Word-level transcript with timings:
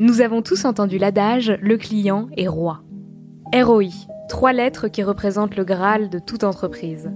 Nous 0.00 0.20
avons 0.20 0.42
tous 0.42 0.64
entendu 0.64 0.96
l'adage 0.96 1.58
le 1.60 1.76
client 1.76 2.28
est 2.36 2.46
roi. 2.46 2.82
ROI, 3.52 3.88
trois 4.28 4.52
lettres 4.52 4.86
qui 4.86 5.02
représentent 5.02 5.56
le 5.56 5.64
Graal 5.64 6.08
de 6.08 6.20
toute 6.20 6.44
entreprise. 6.44 7.10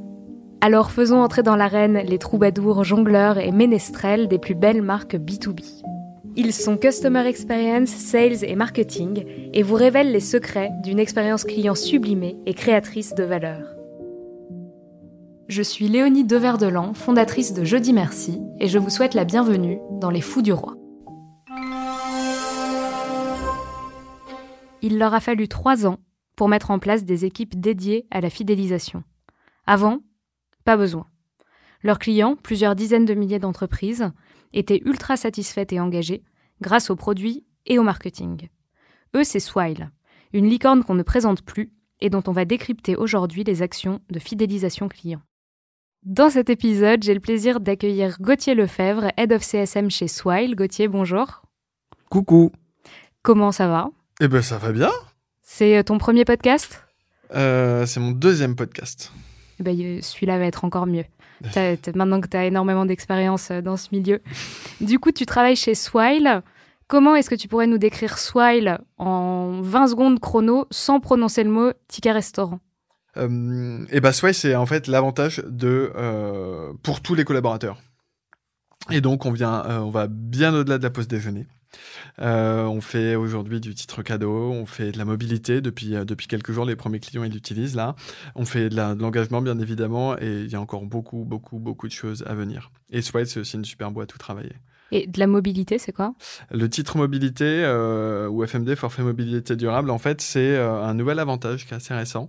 Alors 0.61 0.91
faisons 0.91 1.23
entrer 1.23 1.45
dans 1.45 1.55
l'arène 1.55 1.99
les 2.05 2.19
troubadours, 2.19 2.83
jongleurs 2.83 3.39
et 3.39 3.53
ménestrels 3.53 4.27
des 4.27 4.41
plus 4.41 4.57
belles 4.57 4.83
marques 4.83 5.15
B2B. 5.15 5.63
Ils 6.35 6.53
sont 6.53 6.77
Customer 6.77 7.25
Experience, 7.25 7.91
Sales 7.91 8.43
et 8.43 8.57
Marketing 8.57 9.27
et 9.53 9.63
vous 9.63 9.77
révèlent 9.77 10.11
les 10.11 10.19
secrets 10.19 10.73
d'une 10.83 10.99
expérience 10.99 11.45
client 11.45 11.77
sublimée 11.77 12.37
et 12.47 12.55
créatrice 12.55 13.15
de 13.15 13.23
valeur. 13.23 13.63
Je 15.47 15.63
suis 15.63 15.87
Léonie 15.87 16.25
Deverdelan, 16.25 16.95
fondatrice 16.95 17.55
de 17.55 17.63
Jeudi 17.63 17.93
Merci, 17.93 18.41
et 18.59 18.67
je 18.67 18.79
vous 18.79 18.91
souhaite 18.91 19.15
la 19.15 19.25
bienvenue 19.25 19.79
dans 20.01 20.11
Les 20.11 20.23
Fous 20.23 20.43
du 20.43 20.53
Roi. 20.53 20.82
Il 24.83 24.99
leur 24.99 25.15
a 25.15 25.21
fallu 25.21 25.49
trois 25.49 25.87
ans 25.87 25.99
pour 26.37 26.49
mettre 26.49 26.71
en 26.71 26.79
place 26.79 27.05
des 27.05 27.25
équipes 27.25 27.59
dédiées 27.59 28.07
à 28.11 28.21
la 28.21 28.31
fidélisation. 28.31 29.05
Avant, 29.65 30.01
pas 30.65 30.77
besoin. 30.77 31.07
Leurs 31.83 31.99
clients, 31.99 32.37
plusieurs 32.37 32.75
dizaines 32.75 33.05
de 33.05 33.15
milliers 33.15 33.39
d'entreprises, 33.39 34.11
étaient 34.53 34.83
ultra 34.85 35.17
satisfaites 35.17 35.73
et 35.73 35.81
engagées 35.81 36.23
grâce 36.61 36.91
aux 36.91 36.97
produits 36.97 37.45
et 37.67 37.79
au 37.79 37.83
marketing. 37.83 38.49
Eux, 39.15 39.25
c'est 39.25 39.41
Swile, 39.41 39.91
une 40.33 40.49
licorne 40.49 40.85
qu'on 40.85 40.95
ne 40.95 41.03
présente 41.03 41.43
plus 41.43 41.73
et 42.01 42.11
dont 42.11 42.23
on 42.27 42.33
va 42.33 42.45
décrypter 42.45 42.97
aujourd'hui 42.97 43.45
les 43.45 43.63
actions 43.63 44.01
de 44.11 44.19
fidélisation 44.19 44.89
client. 44.89 45.23
Dans 46.05 46.31
cet 46.31 46.51
épisode, 46.51 47.05
j'ai 47.05 47.15
le 47.15 47.21
plaisir 47.21 47.61
d'accueillir 47.61 48.17
Gauthier 48.21 48.57
Lefebvre, 48.57 49.13
Head 49.17 49.33
of 49.33 49.43
CSM 49.43 49.89
chez 49.89 50.09
Swile. 50.09 50.57
Gauthier, 50.57 50.89
bonjour. 50.89 51.43
Coucou. 52.11 52.51
Comment 53.23 53.53
ça 53.53 53.69
va? 53.69 53.91
Eh 54.25 54.29
ben 54.29 54.41
ça 54.41 54.57
va 54.57 54.71
bien. 54.71 54.93
C'est 55.43 55.77
euh, 55.77 55.83
ton 55.83 55.99
premier 55.99 56.25
podcast? 56.25 56.81
Euh, 57.35 57.85
c'est 57.87 57.99
mon 57.99 58.13
deuxième 58.13 58.55
podcast. 58.55 59.11
Eh 59.59 59.65
ben, 59.65 59.77
euh, 59.77 59.99
Celui-là 60.01 60.39
va 60.39 60.45
être 60.45 60.65
encore 60.65 60.87
mieux. 60.87 61.05
Maintenant 61.97 62.21
que 62.21 62.29
tu 62.29 62.37
as 62.37 62.45
énormément 62.45 62.87
d'expérience 62.87 63.51
dans 63.51 63.77
ce 63.77 63.89
milieu. 63.91 64.23
Du 64.81 65.01
coup, 65.01 65.11
tu 65.11 65.27
travailles 65.27 65.57
chez 65.57 65.75
Swile. 65.75 66.43
Comment 66.87 67.17
est-ce 67.17 67.31
que 67.31 67.35
tu 67.35 67.49
pourrais 67.49 67.67
nous 67.67 67.79
décrire 67.79 68.17
Swile 68.17 68.79
en 68.97 69.61
20 69.61 69.89
secondes 69.89 70.21
chrono 70.21 70.69
sans 70.71 71.01
prononcer 71.01 71.43
le 71.43 71.51
mot 71.51 71.73
ticket 71.89 72.13
restaurant? 72.13 72.61
Euh, 73.17 73.85
et 73.91 73.99
bah 73.99 74.13
Swile, 74.13 74.35
c'est 74.35 74.55
en 74.55 74.67
fait 74.67 74.87
l'avantage 74.87 75.43
de 75.49 75.91
euh, 75.97 76.73
pour 76.85 77.01
tous 77.01 77.17
les 77.17 77.25
collaborateurs. 77.25 77.83
Et 78.89 79.01
donc 79.01 79.27
on 79.27 79.33
vient, 79.33 79.65
euh, 79.67 79.79
on 79.81 79.91
va 79.91 80.07
bien 80.07 80.55
au-delà 80.55 80.79
de 80.79 80.85
la 80.85 80.91
pause 80.91 81.09
déjeuner. 81.09 81.49
Euh, 82.21 82.65
on 82.65 82.81
fait 82.81 83.15
aujourd'hui 83.15 83.61
du 83.61 83.75
titre 83.75 84.03
cadeau, 84.03 84.51
on 84.51 84.67
fait 84.67 84.93
de 84.93 84.99
la 84.99 85.05
mobilité 85.05 85.61
depuis 85.61 85.95
euh, 85.95 86.05
depuis 86.05 86.27
quelques 86.27 86.53
jours. 86.53 86.65
Les 86.65 86.77
premiers 86.77 87.01
clients 87.01 87.25
ils 87.25 87.33
l'utilisent 87.33 87.77
là. 87.77 87.97
On 88.35 88.45
fait 88.45 88.69
de 88.69 88.77
l'engagement 88.77 89.43
bien 89.43 89.59
évidemment 89.59 90.19
et 90.19 90.43
il 90.43 90.51
y 90.51 90.57
a 90.57 90.61
encore 90.61 90.85
beaucoup 90.85 91.25
beaucoup 91.25 91.59
beaucoup 91.59 91.89
de 91.89 91.93
choses 91.93 92.25
à 92.27 92.35
venir. 92.35 92.71
Et 92.91 93.03
Swile 93.03 93.27
c'est 93.27 93.41
aussi 93.41 93.57
une 93.57 93.65
super 93.65 93.91
boîte 93.91 94.15
où 94.15 94.19
travailler. 94.19 94.55
Et 94.93 95.07
de 95.07 95.19
la 95.19 95.27
mobilité, 95.27 95.79
c'est 95.79 95.93
quoi? 95.93 96.15
Le 96.51 96.69
titre 96.69 96.99
mobilité 96.99 97.63
euh, 97.65 98.29
ou 98.29 98.47
FMD, 98.47 98.75
forfait 98.75 99.03
mobilité 99.03 99.57
durable, 99.57 99.91
en 99.91 99.99
fait, 99.99 100.21
c'est 100.21 100.55
euh, 100.57 100.85
un 100.85 100.93
nouvel 100.93 101.19
avantage 101.19 101.67
qui 101.67 101.73
est 101.73 101.77
assez 101.77 101.95
récent. 101.95 102.29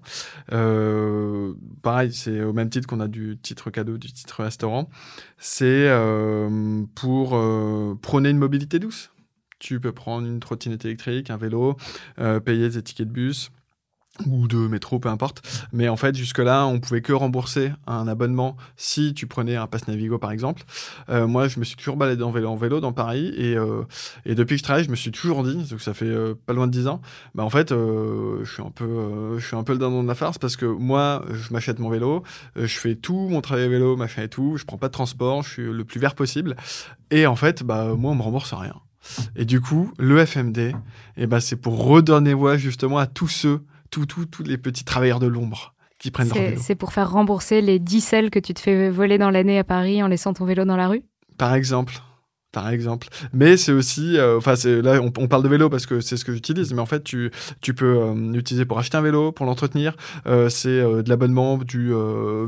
Euh, 0.53 1.53
pareil, 1.81 2.13
c'est 2.13 2.41
au 2.41 2.53
même 2.53 2.69
titre 2.69 2.87
qu'on 2.87 3.01
a 3.01 3.09
du 3.09 3.37
titre 3.37 3.69
cadeau, 3.69 3.97
du 3.97 4.13
titre 4.13 4.43
restaurant. 4.43 4.89
C'est 5.37 5.91
pour 6.95 7.37
prôner 8.01 8.29
une 8.29 8.37
mobilité 8.37 8.79
douce. 8.79 9.12
Tu 9.63 9.79
peux 9.79 9.93
prendre 9.93 10.27
une 10.27 10.41
trottinette 10.41 10.83
électrique, 10.83 11.29
un 11.29 11.37
vélo, 11.37 11.77
euh, 12.19 12.41
payer 12.41 12.69
tes 12.69 12.83
tickets 12.83 13.07
de 13.07 13.13
bus 13.13 13.49
ou 14.27 14.49
de 14.49 14.57
métro, 14.57 14.99
peu 14.99 15.07
importe. 15.07 15.41
Mais 15.71 15.87
en 15.87 15.95
fait, 15.95 16.13
jusque-là, 16.17 16.67
on 16.67 16.81
pouvait 16.81 17.01
que 17.01 17.13
rembourser 17.13 17.71
un 17.87 18.05
abonnement 18.09 18.57
si 18.75 19.13
tu 19.13 19.25
prenais 19.25 19.55
un 19.55 19.65
pass 19.65 19.87
Navigo, 19.87 20.17
par 20.17 20.31
exemple. 20.31 20.63
Euh, 21.09 21.27
moi, 21.27 21.47
je 21.47 21.61
me 21.61 21.63
suis 21.63 21.77
toujours 21.77 21.95
baladé 21.95 22.23
en 22.23 22.29
vélo, 22.29 22.49
en 22.49 22.57
vélo 22.57 22.81
dans 22.81 22.91
Paris 22.91 23.33
et, 23.37 23.55
euh, 23.55 23.83
et 24.25 24.35
depuis 24.35 24.55
que 24.55 24.59
je 24.59 24.63
travaille, 24.63 24.83
je 24.83 24.91
me 24.91 24.97
suis 24.97 25.11
toujours 25.11 25.43
dit, 25.45 25.55
donc 25.55 25.79
ça 25.79 25.93
fait 25.93 26.13
pas 26.45 26.51
loin 26.51 26.67
de 26.67 26.73
10 26.73 26.87
ans, 26.87 27.01
bah 27.33 27.43
en 27.43 27.49
fait, 27.49 27.69
je 27.69 28.43
suis 28.43 28.61
un 28.61 28.69
peu, 28.69 29.39
je 29.39 29.47
suis 29.47 29.55
un 29.55 29.63
peu 29.63 29.71
le 29.71 29.79
dindon 29.79 30.03
de 30.03 30.09
la 30.09 30.15
farce 30.15 30.37
parce 30.37 30.57
que 30.57 30.65
moi, 30.65 31.23
je 31.31 31.53
m'achète 31.53 31.79
mon 31.79 31.89
vélo, 31.89 32.23
je 32.57 32.77
fais 32.77 32.95
tout 32.95 33.29
mon 33.29 33.39
travail 33.39 33.69
vélo, 33.69 33.95
machin 33.95 34.23
et 34.23 34.29
tout, 34.29 34.57
je 34.57 34.65
prends 34.65 34.77
pas 34.77 34.89
de 34.89 34.93
transport, 34.93 35.41
je 35.41 35.49
suis 35.49 35.63
le 35.63 35.85
plus 35.85 36.01
vert 36.01 36.15
possible 36.15 36.57
et 37.11 37.25
en 37.25 37.37
fait, 37.37 37.63
bah 37.63 37.95
moi, 37.97 38.11
on 38.11 38.15
me 38.15 38.23
rembourse 38.23 38.53
rien. 38.53 38.75
Et 39.35 39.45
du 39.45 39.59
coup, 39.61 39.91
le 39.99 40.25
FMD, 40.25 40.73
eh 41.17 41.27
ben, 41.27 41.39
c'est 41.39 41.55
pour 41.57 41.83
redonner 41.85 42.33
voix 42.33 42.57
justement 42.57 42.97
à 42.97 43.05
tous 43.07 43.27
ceux, 43.27 43.61
tous, 43.91 44.05
tous, 44.05 44.25
tous 44.25 44.43
les 44.43 44.57
petits 44.57 44.83
travailleurs 44.85 45.19
de 45.19 45.27
l'ombre 45.27 45.73
qui 45.99 46.09
prennent 46.11 46.27
leur 46.29 46.37
vélo. 46.37 46.61
c'est 46.61 46.75
pour 46.75 46.91
faire 46.93 47.11
rembourser 47.11 47.61
les 47.61 47.79
10 47.79 48.01
selles 48.01 48.29
que 48.29 48.39
tu 48.39 48.53
te 48.53 48.59
fais 48.59 48.89
voler 48.89 49.17
dans 49.17 49.29
l'année 49.29 49.59
à 49.59 49.63
Paris 49.63 50.01
en 50.03 50.07
laissant 50.07 50.33
ton 50.33 50.45
vélo 50.45 50.65
dans 50.65 50.75
la 50.77 50.87
rue? 50.87 51.03
Par 51.37 51.53
exemple. 51.53 51.95
Par 52.51 52.69
exemple. 52.69 53.07
Mais 53.33 53.57
c'est 53.57 53.71
aussi, 53.71 54.15
euh, 54.17 54.37
enfin, 54.37 54.53
là, 54.65 55.01
on, 55.01 55.11
on 55.17 55.27
parle 55.27 55.41
de 55.41 55.47
vélo 55.49 55.69
parce 55.69 55.87
que 55.87 56.01
c'est 56.01 56.17
ce 56.17 56.23
que 56.25 56.33
j'utilise, 56.33 56.71
mais 56.73 56.81
en 56.81 56.85
fait, 56.85 57.03
tu, 57.03 57.31
tu 57.61 57.73
peux 57.73 57.97
euh, 57.99 58.13
l'utiliser 58.31 58.63
pour 58.65 58.77
acheter 58.77 58.95
un 58.95 59.01
vélo, 59.01 59.31
pour 59.31 59.45
l'entretenir. 59.47 59.95
Euh, 60.27 60.49
c'est 60.49 60.69
de 60.81 61.09
l'abonnement 61.09 61.57
du 61.57 61.91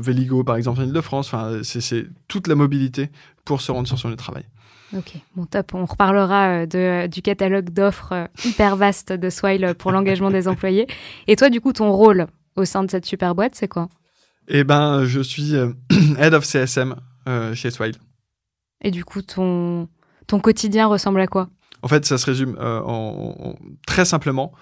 Véligo, 0.00 0.44
par 0.44 0.56
exemple, 0.56 0.80
en 0.80 0.84
Ile-de-France. 0.84 1.26
Enfin, 1.34 1.58
c'est- 1.64 1.80
c'est 1.80 2.06
toute 2.28 2.46
la 2.46 2.54
mobilité 2.54 3.10
pour 3.44 3.60
se 3.60 3.72
rendre 3.72 3.88
sur 3.88 3.98
son 3.98 4.08
lieu 4.08 4.14
de 4.14 4.20
travail. 4.20 4.44
Ok, 4.96 5.14
bon 5.34 5.46
top. 5.46 5.74
On 5.74 5.84
reparlera 5.84 6.48
euh, 6.62 6.66
de, 6.66 7.06
du 7.08 7.20
catalogue 7.22 7.70
d'offres 7.70 8.12
euh, 8.12 8.26
hyper 8.44 8.76
vaste 8.76 9.12
de 9.12 9.30
Swile 9.30 9.74
pour 9.78 9.90
l'engagement 9.90 10.30
des 10.30 10.46
employés. 10.48 10.86
Et 11.26 11.34
toi, 11.36 11.50
du 11.50 11.60
coup, 11.60 11.72
ton 11.72 11.90
rôle 11.92 12.26
au 12.54 12.64
sein 12.64 12.84
de 12.84 12.90
cette 12.90 13.04
super 13.06 13.34
boîte, 13.34 13.54
c'est 13.56 13.68
quoi? 13.68 13.88
Eh 14.48 14.62
ben, 14.62 15.04
je 15.04 15.20
suis 15.20 15.56
euh, 15.56 15.72
Head 16.18 16.34
of 16.34 16.44
CSM 16.44 16.94
euh, 17.28 17.54
chez 17.54 17.70
Swile. 17.70 17.96
Et 18.84 18.90
du 18.92 19.04
coup, 19.04 19.22
ton, 19.22 19.88
ton 20.28 20.38
quotidien 20.38 20.86
ressemble 20.86 21.20
à 21.20 21.26
quoi? 21.26 21.48
En 21.82 21.88
fait, 21.88 22.04
ça 22.06 22.16
se 22.16 22.26
résume 22.26 22.56
euh, 22.60 22.80
en, 22.82 23.34
en- 23.38 23.54
très 23.86 24.04
simplement, 24.04 24.52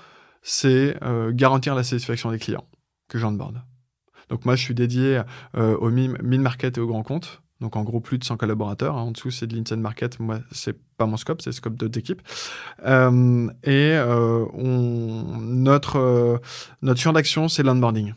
c'est 0.43 0.97
euh, 1.03 1.33
garantir 1.35 1.75
la 1.75 1.83
satisfaction 1.85 2.31
des 2.31 2.39
clients 2.39 2.65
que 3.09 3.19
j'onboard. 3.19 3.63
Donc 4.31 4.47
moi, 4.47 4.57
je 4.57 4.63
suis 4.63 4.75
dédié 4.75 5.21
euh, 5.57 5.77
au 5.77 5.91
mid- 5.91 6.21
mid-market 6.23 6.79
et 6.79 6.81
au 6.81 6.87
grand 6.87 7.03
compte. 7.03 7.43
Donc 7.65 7.77
en 7.77 7.83
gros, 7.83 7.99
plus 7.99 8.19
de 8.19 8.25
100 8.25 8.37
collaborateurs. 8.37 8.95
hein. 8.95 9.05
En 9.05 9.11
dessous, 9.11 9.31
c'est 9.31 9.47
de 9.47 9.57
l'inside 9.57 9.79
market. 9.79 10.21
Moi, 10.21 10.41
c'est 10.53 10.77
pas 10.99 11.07
mon 11.07 11.17
scope, 11.17 11.41
c'est 11.41 11.49
le 11.49 11.55
scope 11.55 11.77
d'autres 11.77 11.99
équipes. 11.99 12.21
Euh, 12.85 13.49
et 13.63 13.95
euh, 13.95 14.45
notre, 14.53 15.97
euh, 15.97 16.37
notre 16.83 17.01
champ 17.01 17.15
d'action, 17.15 17.49
c'est 17.49 17.63
l'onboarding. 17.63 18.13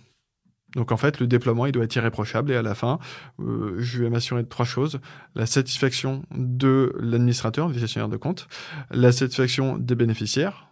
Donc 0.76 0.92
en 0.92 0.98
fait, 0.98 1.22
le 1.22 1.28
déploiement, 1.28 1.66
il 1.66 1.72
doit 1.72 1.86
être 1.86 1.96
irréprochable. 1.96 2.52
Et 2.52 2.58
à 2.58 2.62
la 2.62 2.76
fin, 2.76 3.00
je 3.40 4.04
vais 4.04 4.10
m'assurer 4.10 4.44
de 4.44 4.50
trois 4.50 4.66
choses. 4.66 5.00
La 5.34 5.46
satisfaction 5.46 6.24
de 6.36 6.94
l'administrateur, 7.00 7.70
du 7.70 7.80
gestionnaire 7.80 8.10
de 8.10 8.18
compte, 8.18 8.50
la 8.92 9.14
satisfaction 9.14 9.78
des 9.78 9.96
bénéficiaires 9.96 10.68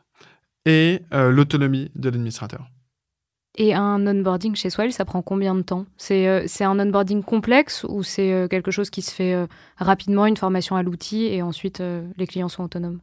et 0.66 1.02
l'autonomie 1.14 1.92
de 1.96 2.10
l'administrateur. 2.10 2.70
Et 3.58 3.74
un 3.74 4.06
onboarding 4.06 4.56
chez 4.56 4.70
Swile, 4.70 4.92
ça 4.92 5.06
prend 5.06 5.22
combien 5.22 5.56
de 5.56 5.62
temps? 5.62 5.86
C'est 5.98 6.28
euh, 6.28 6.46
un 6.60 6.80
onboarding 6.80 7.24
complexe 7.24 7.86
ou 7.88 8.04
c'est 8.04 8.34
euh, 8.34 8.48
quelque 8.50 8.70
chose 8.70 8.90
qui 8.90 9.02
se 9.02 9.14
fait 9.14 9.34
euh, 9.34 9.48
rapidement, 9.78 10.26
une 10.26 10.36
formation 10.36 10.76
à 10.76 10.84
l'outil 10.84 11.26
et 11.26 11.42
ensuite 11.42 11.80
euh, 11.80 12.06
les 12.18 12.28
clients 12.28 12.50
sont 12.50 12.64
autonomes? 12.64 13.00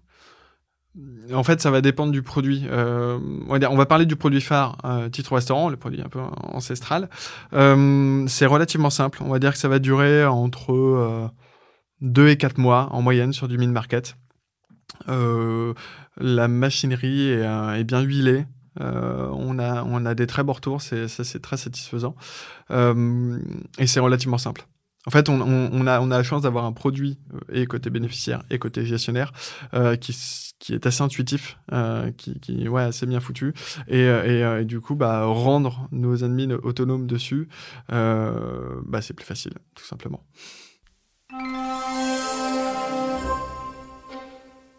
En 1.32 1.43
fait, 1.43 1.62
ça 1.62 1.70
va 1.70 1.81
dépendre 1.81 2.12
du 2.12 2.20
produit. 2.20 2.66
On, 2.70 3.49
va 3.49 3.87
parler 3.87 4.04
du 4.04 4.16
produit 4.16 4.43
phare, 4.43 4.76
euh, 4.84 5.08
titre 5.08 5.32
restaurant, 5.32 5.70
le 5.70 5.78
produit 5.78 6.02
un 6.02 6.08
peu 6.10 6.20
ancestral. 6.20 7.08
C'est 7.50 8.46
relativement 8.46 8.90
simple. 8.90 9.22
On 9.25 9.31
va 9.31 9.38
dire 9.38 9.52
que 9.52 9.58
ça 9.58 9.69
va 9.69 9.78
durer 9.78 10.26
entre 10.26 11.31
2 12.02 12.28
et 12.28 12.37
4 12.37 12.58
mois 12.58 12.88
en 12.90 13.00
moyenne 13.00 13.32
sur 13.32 13.48
du 13.48 13.56
mid-market. 13.56 14.16
la 15.08 16.48
machinerie 16.48 17.31
est, 17.31 17.84
bien 17.84 18.02
huilée. 18.02 18.44
On, 18.80 19.58
a, 19.58 19.84
on 19.84 20.06
a 20.06 20.14
des 20.14 20.26
très 20.26 20.42
bons 20.42 20.52
retours, 20.52 20.80
c'est 20.82 21.42
très 21.42 21.56
satisfaisant. 21.56 22.14
et 22.70 23.86
c'est 23.86 24.00
relativement 24.00 24.38
simple. 24.38 24.66
En 25.04 25.10
fait, 25.10 25.28
on, 25.28 25.40
a, 25.40 26.00
on 26.00 26.10
a 26.12 26.16
la 26.16 26.22
chance 26.22 26.42
d'avoir 26.42 26.64
un 26.64 26.72
produit 26.72 27.19
et 27.52 27.66
côté 27.66 27.90
bénéficiaire 27.90 28.44
et 28.50 28.58
côté 28.58 28.84
gestionnaire 28.84 29.32
qui, 30.00 30.12
qui 30.62 30.74
est 30.74 30.86
assez 30.86 31.02
intuitif, 31.02 31.58
euh, 31.72 32.12
qui, 32.12 32.38
qui 32.38 32.69
ouais, 32.69 32.82
assez 32.82 33.04
bien 33.04 33.19
foutu. 33.19 33.52
Et, 33.88 34.04
euh, 34.04 34.22
euh, 34.24 34.60
et, 34.60 34.64
du 34.64 34.80
coup, 34.80 34.94
bah, 34.94 35.24
rendre 35.24 35.88
nos 35.90 36.22
admins 36.22 36.56
autonomes 36.62 37.08
dessus, 37.08 37.48
bah, 37.88 39.02
c'est 39.02 39.12
plus 39.12 39.26
facile, 39.26 39.54
tout 39.74 39.84
simplement. 39.84 40.20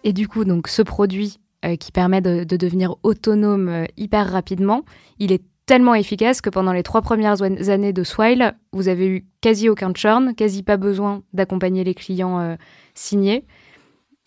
Et 0.06 0.14
du 0.14 0.30
coup, 0.30 0.46
donc, 0.46 0.70
ce 0.70 0.82
produit 0.82 1.42
qui 1.80 1.92
permet 1.92 2.22
de, 2.22 2.44
devenir 2.44 2.96
autonome 3.04 3.86
hyper 3.98 4.32
rapidement, 4.32 4.84
il 5.20 5.32
est 5.32 5.44
tellement 5.66 5.96
efficace 5.96 6.42
que 6.42 6.50
pendant 6.50 6.74
les 6.74 6.84
trois 6.84 7.02
premières 7.02 7.42
années 7.42 7.94
de 7.94 8.04
Swile, 8.04 8.56
vous 8.74 8.90
avez 8.90 9.08
eu 9.08 9.26
quasi 9.42 9.70
aucun 9.70 9.94
churn, 9.94 10.36
quasi 10.36 10.62
pas 10.62 10.78
besoin 10.78 11.24
d'accompagner 11.34 11.84
les 11.84 11.94
clients 11.94 12.58
signés. 12.94 13.46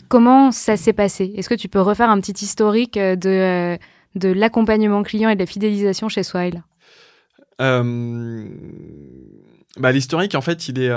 Comment 0.09 0.53
ça 0.53 0.77
s'est 0.77 0.93
passé? 0.93 1.33
Est-ce 1.37 1.49
que 1.49 1.55
tu 1.55 1.69
peux 1.69 1.81
refaire 1.81 2.11
un 2.11 2.21
petit 2.21 2.45
historique 2.45 2.97
euh, 2.97 3.17
de, 3.17 3.29
euh, 3.29 3.77
de 4.15 4.29
l'accompagnement 4.29 5.03
client 5.03 5.31
et 5.31 5.35
de 5.35 5.41
la 5.41 5.47
fidélisation 5.47 6.09
chez 6.09 6.23
Swile? 6.23 6.63
Euh, 7.61 8.49
bah, 9.79 9.93
L'historique, 9.93 10.35
en 10.35 10.41
fait, 10.41 10.69
il 10.69 10.79
est 10.79 10.93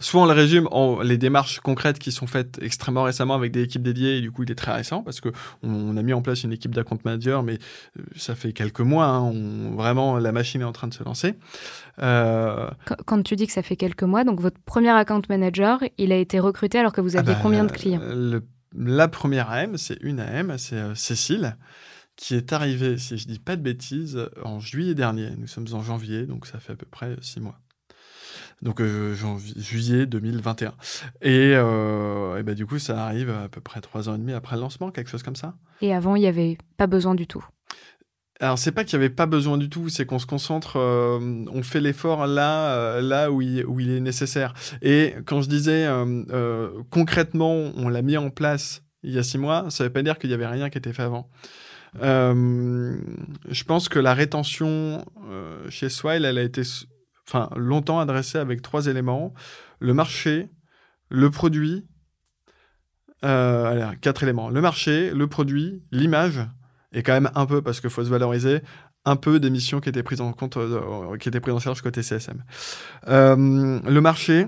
Soit 0.00 0.22
on 0.22 0.26
le 0.26 0.32
résume 0.32 0.68
en 0.70 1.00
les 1.00 1.18
démarches 1.18 1.60
concrètes 1.60 1.98
qui 1.98 2.12
sont 2.12 2.26
faites 2.26 2.58
extrêmement 2.62 3.02
récemment 3.02 3.34
avec 3.34 3.52
des 3.52 3.62
équipes 3.62 3.82
dédiées, 3.82 4.18
et 4.18 4.20
du 4.20 4.30
coup 4.30 4.42
il 4.44 4.50
est 4.50 4.54
très 4.54 4.72
récent 4.72 5.02
parce 5.02 5.20
que 5.20 5.30
on, 5.62 5.96
a 5.96 6.02
mis 6.02 6.12
en 6.12 6.22
place 6.22 6.44
une 6.44 6.52
équipe 6.52 6.74
d'account 6.74 6.98
manager, 7.04 7.42
mais 7.42 7.58
euh, 7.98 8.02
ça 8.16 8.34
fait 8.34 8.52
quelques 8.52 8.80
mois, 8.80 9.06
hein, 9.06 9.32
vraiment 9.74 10.18
la 10.18 10.32
machine 10.32 10.60
est 10.60 10.64
en 10.64 10.72
train 10.72 10.88
de 10.88 10.94
se 10.94 11.02
lancer. 11.02 11.34
Euh, 12.00 12.68
quand, 13.06 13.22
tu 13.22 13.36
dis 13.36 13.46
que 13.46 13.52
ça 13.52 13.62
fait 13.62 13.76
quelques 13.76 14.04
mois, 14.04 14.24
donc 14.24 14.40
votre 14.40 14.60
premier 14.60 14.90
account 14.90 15.22
manager, 15.28 15.80
il 15.98 16.12
a 16.12 16.16
été 16.16 16.38
recruté 16.38 16.78
alors 16.78 16.92
que 16.92 17.00
vous 17.00 17.16
aviez 17.16 17.32
ah 17.32 17.34
bah, 17.34 17.40
combien 17.42 17.64
de 17.64 17.72
clients? 17.72 18.00
La 18.76 19.08
première 19.08 19.50
AM, 19.50 19.78
c'est 19.78 19.98
une 20.02 20.20
AM, 20.20 20.56
c'est 20.58 20.76
euh, 20.76 20.94
Cécile 20.94 21.56
qui 22.16 22.34
est 22.34 22.52
arrivée, 22.52 22.98
si 22.98 23.16
je 23.16 23.28
dis 23.28 23.38
pas 23.38 23.54
de 23.54 23.62
bêtises, 23.62 24.28
en 24.44 24.58
juillet 24.58 24.96
dernier. 24.96 25.30
Nous 25.38 25.46
sommes 25.46 25.68
en 25.72 25.82
janvier, 25.82 26.26
donc 26.26 26.46
ça 26.46 26.58
fait 26.58 26.72
à 26.72 26.76
peu 26.76 26.86
près 26.90 27.14
six 27.20 27.38
mois 27.38 27.60
donc 28.62 28.80
euh, 28.80 29.14
juillet 29.56 30.06
2021. 30.06 30.74
Et, 31.22 31.52
euh, 31.54 32.38
et 32.38 32.42
bah, 32.42 32.54
du 32.54 32.66
coup, 32.66 32.78
ça 32.78 33.04
arrive 33.04 33.30
à 33.30 33.48
peu 33.48 33.60
près 33.60 33.80
trois 33.80 34.08
ans 34.08 34.14
et 34.14 34.18
demi 34.18 34.32
après 34.32 34.56
le 34.56 34.62
lancement, 34.62 34.90
quelque 34.90 35.10
chose 35.10 35.22
comme 35.22 35.36
ça? 35.36 35.54
Et 35.80 35.94
avant, 35.94 36.16
il 36.16 36.20
n'y 36.20 36.26
avait 36.26 36.58
pas 36.76 36.86
besoin 36.86 37.14
du 37.14 37.26
tout? 37.26 37.44
Alors 38.40 38.56
c'est 38.56 38.70
pas 38.70 38.84
qu'il 38.84 38.98
n'y 38.98 39.04
avait 39.04 39.14
pas 39.14 39.26
besoin 39.26 39.58
du 39.58 39.68
tout, 39.68 39.88
c'est 39.88 40.06
qu'on 40.06 40.20
se 40.20 40.26
concentre, 40.26 40.76
euh, 40.76 41.44
on 41.52 41.62
fait 41.64 41.80
l'effort 41.80 42.26
là, 42.28 42.72
euh, 42.72 43.00
là 43.00 43.32
où 43.32 43.42
il, 43.42 43.64
où 43.66 43.80
il, 43.80 43.90
est 43.90 44.00
nécessaire. 44.00 44.54
Et 44.80 45.14
quand 45.26 45.42
je 45.42 45.48
disais 45.48 45.88
concrètement, 46.90 47.72
on 47.76 47.88
l'a 47.88 48.02
mis 48.02 48.16
en 48.16 48.30
place 48.30 48.84
il 49.02 49.12
y 49.12 49.18
a 49.18 49.24
six 49.24 49.38
mois, 49.38 49.66
ça 49.70 49.82
ne 49.82 49.88
veut 49.88 49.92
pas 49.92 50.02
dire 50.02 50.18
qu'il 50.18 50.30
n'y 50.30 50.34
avait 50.34 50.46
rien 50.46 50.70
qui 50.70 50.78
était 50.78 50.92
fait 50.92 51.02
avant. 51.02 51.28
je 52.00 53.64
pense 53.64 53.88
que 53.88 53.98
la 53.98 54.14
rétention 54.14 55.04
chez 55.68 55.88
Swile, 55.88 56.24
elle 56.24 56.38
a 56.38 56.42
été 56.42 56.62
enfin 57.28 57.50
longtemps 57.56 58.00
adressé 58.00 58.38
avec 58.38 58.62
trois 58.62 58.86
éléments 58.86 59.34
le 59.80 59.94
marché, 59.94 60.48
le 61.08 61.30
produit, 61.30 61.86
euh, 63.24 63.66
allez, 63.66 63.96
quatre 64.00 64.22
éléments 64.22 64.48
le 64.48 64.60
marché, 64.60 65.10
le 65.10 65.26
produit, 65.26 65.82
l'image 65.92 66.40
et 66.92 67.02
quand 67.02 67.12
même 67.12 67.30
un 67.34 67.46
peu 67.46 67.62
parce 67.62 67.80
qu'il 67.80 67.90
faut 67.90 68.04
se 68.04 68.08
valoriser 68.08 68.60
un 69.04 69.16
peu 69.16 69.40
des 69.40 69.50
missions 69.50 69.80
qui 69.80 69.88
étaient 69.88 70.02
prises 70.02 70.20
en 70.20 70.32
compte, 70.32 70.56
euh, 70.56 71.16
qui 71.18 71.28
étaient 71.28 71.40
prises 71.40 71.54
en 71.54 71.58
charge 71.58 71.80
côté 71.82 72.02
CSM. 72.02 72.44
Euh, 73.08 73.80
le 73.82 74.00
marché, 74.00 74.46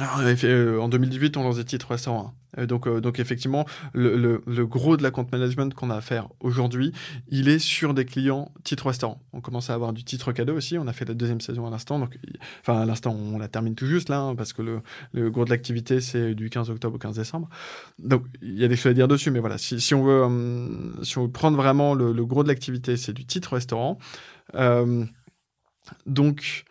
euh, 0.00 0.78
en 0.78 0.88
2018, 0.88 1.36
on 1.36 1.42
lance 1.42 1.56
des 1.56 1.64
titres 1.64 1.90
restaurants. 1.90 2.34
Euh, 2.58 2.66
donc, 2.66 2.86
euh, 2.86 3.00
donc 3.00 3.18
effectivement, 3.18 3.66
le, 3.92 4.40
gros 4.64 4.96
de 4.96 5.02
la 5.02 5.10
compte 5.10 5.30
management 5.32 5.74
qu'on 5.74 5.90
a 5.90 5.96
à 5.96 6.00
faire 6.00 6.28
aujourd'hui, 6.40 6.92
il 7.28 7.48
est 7.48 7.58
sur 7.58 7.92
des 7.92 8.06
clients 8.06 8.52
titres 8.64 8.86
restaurants. 8.86 9.20
On 9.34 9.40
commence 9.40 9.68
à 9.68 9.74
avoir 9.74 9.92
du 9.92 10.02
titre 10.02 10.32
cadeau 10.32 10.56
aussi. 10.56 10.78
On 10.78 10.86
a 10.86 10.92
fait 10.94 11.04
la 11.04 11.14
deuxième 11.14 11.40
saison 11.42 11.66
à 11.66 11.70
l'instant. 11.70 11.98
Donc, 11.98 12.18
enfin, 12.60 12.80
à 12.80 12.86
l'instant, 12.86 13.12
on 13.12 13.38
la 13.38 13.48
termine 13.48 13.74
tout 13.74 13.86
juste 13.86 14.08
là, 14.08 14.20
hein, 14.20 14.34
parce 14.34 14.54
que 14.54 14.62
le, 14.62 15.30
gros 15.30 15.44
de 15.44 15.50
l'activité, 15.50 16.00
c'est 16.00 16.34
du 16.34 16.48
15 16.48 16.70
octobre 16.70 16.96
au 16.96 16.98
15 16.98 17.16
décembre. 17.16 17.48
Donc, 17.98 18.24
il 18.40 18.58
y 18.58 18.64
a 18.64 18.68
des 18.68 18.76
choses 18.76 18.92
à 18.92 18.94
dire 18.94 19.08
dessus. 19.08 19.30
Mais 19.30 19.40
voilà, 19.40 19.58
si, 19.58 19.94
on, 19.94 20.04
veut, 20.04 21.02
si 21.02 21.18
on 21.18 21.24
veut 21.24 21.30
prendre 21.30 21.56
vraiment 21.56 21.94
le, 21.94 22.24
gros 22.24 22.42
de 22.42 22.48
l'activité, 22.48 22.96
c'est 22.96 23.12
du 23.12 23.26
titre 23.26 23.52
restaurant. 23.54 23.98
donc, 26.06 26.64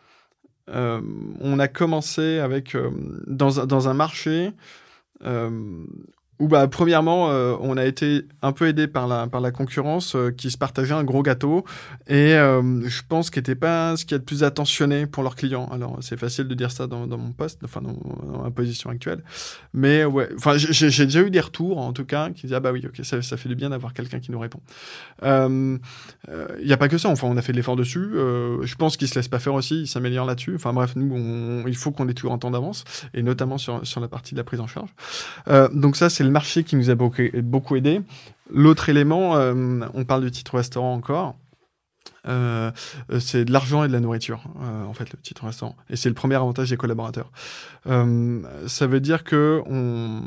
euh, 0.71 1.01
on 1.39 1.59
a 1.59 1.67
commencé 1.67 2.39
avec 2.39 2.75
euh, 2.75 2.91
dans, 3.27 3.87
un 3.89 3.93
marché 3.93 4.51
euh, 5.23 5.85
où, 6.41 6.47
bah, 6.47 6.67
premièrement, 6.67 7.29
euh, 7.29 7.55
on 7.59 7.77
a 7.77 7.85
été 7.85 8.25
un 8.41 8.51
peu 8.51 8.67
aidé 8.67 8.87
par 8.87 9.07
la, 9.07 9.27
par 9.27 9.41
la 9.41 9.51
concurrence 9.51 10.15
euh, 10.15 10.31
qui 10.31 10.49
se 10.49 10.57
partageait 10.57 10.95
un 10.95 11.03
gros 11.03 11.21
gâteau 11.21 11.65
et 12.07 12.33
euh, 12.33 12.81
je 12.89 13.01
pense 13.07 13.29
qu'il 13.29 13.41
n'était 13.41 13.53
pas 13.53 13.95
ce 13.95 14.05
qui 14.05 14.15
est 14.15 14.17
le 14.17 14.23
plus 14.23 14.43
attentionné 14.43 15.05
pour 15.05 15.21
leurs 15.21 15.35
clients. 15.35 15.69
Alors, 15.71 15.99
c'est 16.01 16.17
facile 16.17 16.47
de 16.47 16.55
dire 16.55 16.71
ça 16.71 16.87
dans, 16.87 17.05
mon 17.05 17.31
poste, 17.31 17.59
enfin, 17.63 17.83
dans, 17.83 18.41
ma 18.41 18.49
position 18.49 18.89
actuelle. 18.89 19.23
Mais 19.75 20.03
ouais, 20.03 20.29
enfin, 20.35 20.57
j'ai 20.57 21.05
déjà 21.05 21.21
eu 21.21 21.29
des 21.29 21.39
retours, 21.39 21.77
en 21.77 21.93
tout 21.93 22.05
cas, 22.05 22.31
qui 22.31 22.47
disaient, 22.47 22.55
ah 22.55 22.59
bah 22.59 22.71
oui, 22.71 22.83
ok, 22.87 23.05
ça, 23.05 23.21
fait 23.21 23.49
du 23.49 23.55
bien 23.55 23.69
d'avoir 23.69 23.93
quelqu'un 23.93 24.19
qui 24.19 24.31
nous 24.31 24.39
répond. 24.39 24.61
Il 25.21 25.79
n'y 26.65 26.73
a 26.73 26.77
pas 26.77 26.87
que 26.87 26.97
ça, 26.97 27.09
enfin, 27.09 27.27
on 27.27 27.37
a 27.37 27.43
fait 27.43 27.51
de 27.51 27.57
l'effort 27.57 27.75
dessus. 27.75 28.13
je 28.13 28.75
pense 28.77 28.97
qu'il 28.97 29.07
se 29.07 29.13
laisse 29.13 29.27
pas 29.27 29.37
faire 29.37 29.53
aussi, 29.53 29.81
il 29.81 29.87
s'améliore 29.87 30.25
là-dessus. 30.25 30.55
Enfin, 30.55 30.73
bref, 30.73 30.95
nous, 30.95 31.67
il 31.67 31.75
faut 31.75 31.91
qu'on 31.91 32.07
ait 32.09 32.15
toujours 32.15 32.31
en 32.31 32.39
temps 32.39 32.49
d'avance 32.49 32.83
et 33.13 33.21
notamment 33.21 33.59
sur, 33.59 33.85
sur 33.85 34.01
la 34.01 34.07
partie 34.07 34.33
de 34.33 34.39
la 34.39 34.43
prise 34.43 34.59
en 34.59 34.67
charge. 34.67 34.89
donc 35.73 35.95
ça, 35.95 36.09
c'est 36.09 36.30
le 36.31 36.33
marché 36.33 36.63
qui 36.63 36.77
nous 36.77 36.89
a 36.89 36.95
beaucoup, 36.95 37.23
beaucoup 37.43 37.75
aidé. 37.75 38.01
L'autre 38.49 38.87
élément, 38.87 39.35
euh, 39.35 39.81
on 39.93 40.05
parle 40.05 40.23
du 40.23 40.31
titre 40.31 40.55
restaurant 40.55 40.93
encore. 40.93 41.35
Euh, 42.27 42.71
c'est 43.19 43.45
de 43.45 43.51
l'argent 43.51 43.83
et 43.83 43.87
de 43.87 43.93
la 43.93 43.99
nourriture, 43.99 44.43
euh, 44.61 44.85
en 44.85 44.93
fait, 44.93 45.11
le 45.11 45.19
titre 45.19 45.45
restaurant. 45.45 45.75
Et 45.89 45.95
c'est 45.95 46.07
le 46.07 46.15
premier 46.15 46.35
avantage 46.35 46.69
des 46.69 46.77
collaborateurs. 46.77 47.31
ça 47.85 48.87
veut 48.87 48.99
dire 49.01 49.23
que 49.23 49.61
on 49.65 50.21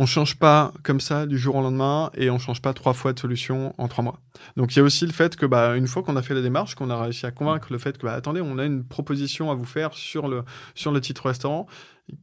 on 0.00 0.06
change 0.06 0.36
pas 0.36 0.72
comme 0.84 1.00
ça 1.00 1.26
du 1.26 1.38
jour 1.38 1.56
au 1.56 1.60
lendemain 1.60 2.10
et 2.14 2.30
on 2.30 2.38
change 2.38 2.62
pas 2.62 2.72
trois 2.72 2.92
fois 2.92 3.12
de 3.12 3.18
solution 3.18 3.74
en 3.78 3.88
trois 3.88 4.04
mois. 4.04 4.20
Donc 4.56 4.74
il 4.74 4.78
y 4.78 4.80
a 4.80 4.84
aussi 4.84 5.04
le 5.06 5.12
fait 5.12 5.34
que 5.34 5.44
bah, 5.44 5.76
une 5.76 5.88
fois 5.88 6.04
qu'on 6.04 6.14
a 6.14 6.22
fait 6.22 6.34
la 6.34 6.42
démarche, 6.42 6.76
qu'on 6.76 6.90
a 6.90 7.02
réussi 7.02 7.26
à 7.26 7.32
convaincre 7.32 7.68
le 7.72 7.78
fait 7.78 7.98
que 7.98 8.06
bah, 8.06 8.12
attendez, 8.12 8.40
on 8.40 8.58
a 8.58 8.64
une 8.64 8.84
proposition 8.84 9.50
à 9.50 9.54
vous 9.54 9.64
faire 9.64 9.94
sur 9.94 10.28
le 10.28 10.44
sur 10.76 10.92
le 10.92 11.00
titre 11.00 11.26
restaurant 11.26 11.66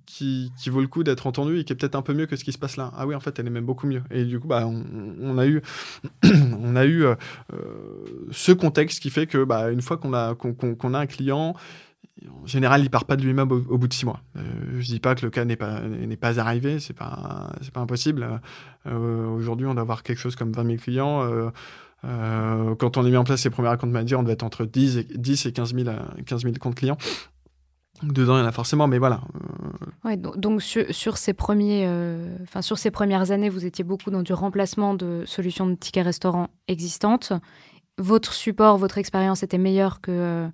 qui, 0.06 0.52
vaut 0.68 0.82
le 0.82 0.88
coup 0.88 1.04
d'être 1.04 1.28
entendu 1.28 1.60
et 1.60 1.64
qui 1.64 1.74
est 1.74 1.76
peut-être 1.76 1.96
un 1.96 2.02
peu 2.02 2.14
mieux 2.14 2.26
que 2.26 2.36
ce 2.36 2.44
qui 2.44 2.52
se 2.52 2.58
passe 2.58 2.78
là. 2.78 2.92
Ah 2.96 3.06
oui, 3.06 3.16
en 3.16 3.20
fait, 3.20 3.38
elle 3.40 3.48
est 3.48 3.52
même 3.52 3.66
beaucoup 3.66 3.88
mieux. 3.88 4.04
Et 4.12 4.26
du 4.26 4.40
coup, 4.40 4.48
bah, 4.48 4.68
on, 4.68 5.38
a 5.38 5.46
eu, 5.46 5.62
on 6.60 6.76
a 6.76 6.86
eu 6.86 7.04
euh, 7.06 7.16
ce 8.32 8.52
contexte 8.52 9.00
qui 9.00 9.10
fait 9.10 9.28
que, 9.28 9.44
bah, 9.44 9.72
une 9.72 9.82
fois 9.82 9.98
qu'on 9.98 10.14
a, 10.14 10.36
qu'on, 10.36 10.94
a 10.94 11.00
un 11.00 11.06
client, 11.06 11.56
en 12.44 12.48
général, 12.48 12.82
il 12.82 12.90
part 12.90 13.06
pas 13.06 13.16
de 13.16 13.24
lui-même 13.24 13.52
au, 13.52 13.78
bout 13.78 13.88
de 13.88 13.94
six 13.94 14.06
mois. 14.06 14.22
Euh, 14.38 14.42
je 14.80 14.86
dis 14.86 15.00
pas 15.00 15.16
que 15.16 15.26
le 15.26 15.30
cas 15.30 15.46
n'est 15.46 15.56
pas 15.56 15.82
pas 16.20 16.40
arrivé, 16.40 16.80
c'est 16.80 16.94
pas 16.94 17.52
pas 17.74 17.80
impossible. 17.82 18.42
Euh, 18.88 19.28
aujourd'hui, 19.28 19.68
on 19.68 19.74
doit 19.74 19.82
avoir 19.82 20.04
quelque 20.04 20.20
chose 20.20 20.36
comme 20.36 20.52
20 20.52 20.66
000 20.66 20.78
clients. 20.78 21.52
Euh, 22.06 22.76
quand 22.76 22.98
on 22.98 23.06
a 23.06 23.10
mis 23.10 23.18
en 23.18 23.24
place 23.24 23.44
les 23.44 23.50
premiers 23.50 23.76
comptes 23.78 23.92
managers, 23.92 24.16
on 24.16 24.24
devait 24.24 24.34
être 24.34 24.44
entre 24.44 24.66
10 24.66 24.98
et, 24.98 25.04
10 25.04 25.46
et 25.48 25.52
15 25.52 25.74
000, 25.74 25.90
15 26.26 26.44
000 26.44 26.54
comptes 26.60 26.76
clients. 26.76 26.98
Dedans, 28.04 28.38
il 28.38 28.42
y 28.42 28.44
en 28.44 28.48
a 28.48 28.52
forcément, 28.52 28.88
mais 28.88 28.98
voilà. 28.98 29.22
Ouais, 30.04 30.18
donc, 30.18 30.62
sur, 30.62 31.18
ces 31.18 31.34
premiers, 31.34 31.86
euh, 31.88 32.36
enfin 32.44 32.62
sur 32.62 32.78
ces 32.78 32.92
premières 32.92 33.32
années, 33.32 33.50
vous 33.50 33.66
étiez 33.66 33.84
beaucoup 33.84 34.12
dans 34.12 34.22
du 34.22 34.34
remplacement 34.34 34.94
de 34.94 35.24
solutions 35.26 35.66
de 35.66 35.76
tickets 35.76 36.04
restaurants 36.04 36.50
existantes. 36.68 37.34
Votre 37.98 38.34
support, 38.34 38.78
votre 38.78 38.98
expérience 38.98 39.44
était 39.44 39.58
meilleure 39.58 40.02
que, 40.02 40.12
euh, 40.12 40.48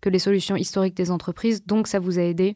que 0.00 0.08
les 0.08 0.18
solutions 0.18 0.56
historiques 0.56 0.96
des 0.96 1.10
entreprises, 1.10 1.64
donc 1.64 1.86
ça 1.86 2.00
vous 2.00 2.18
a 2.18 2.22
aidé 2.22 2.54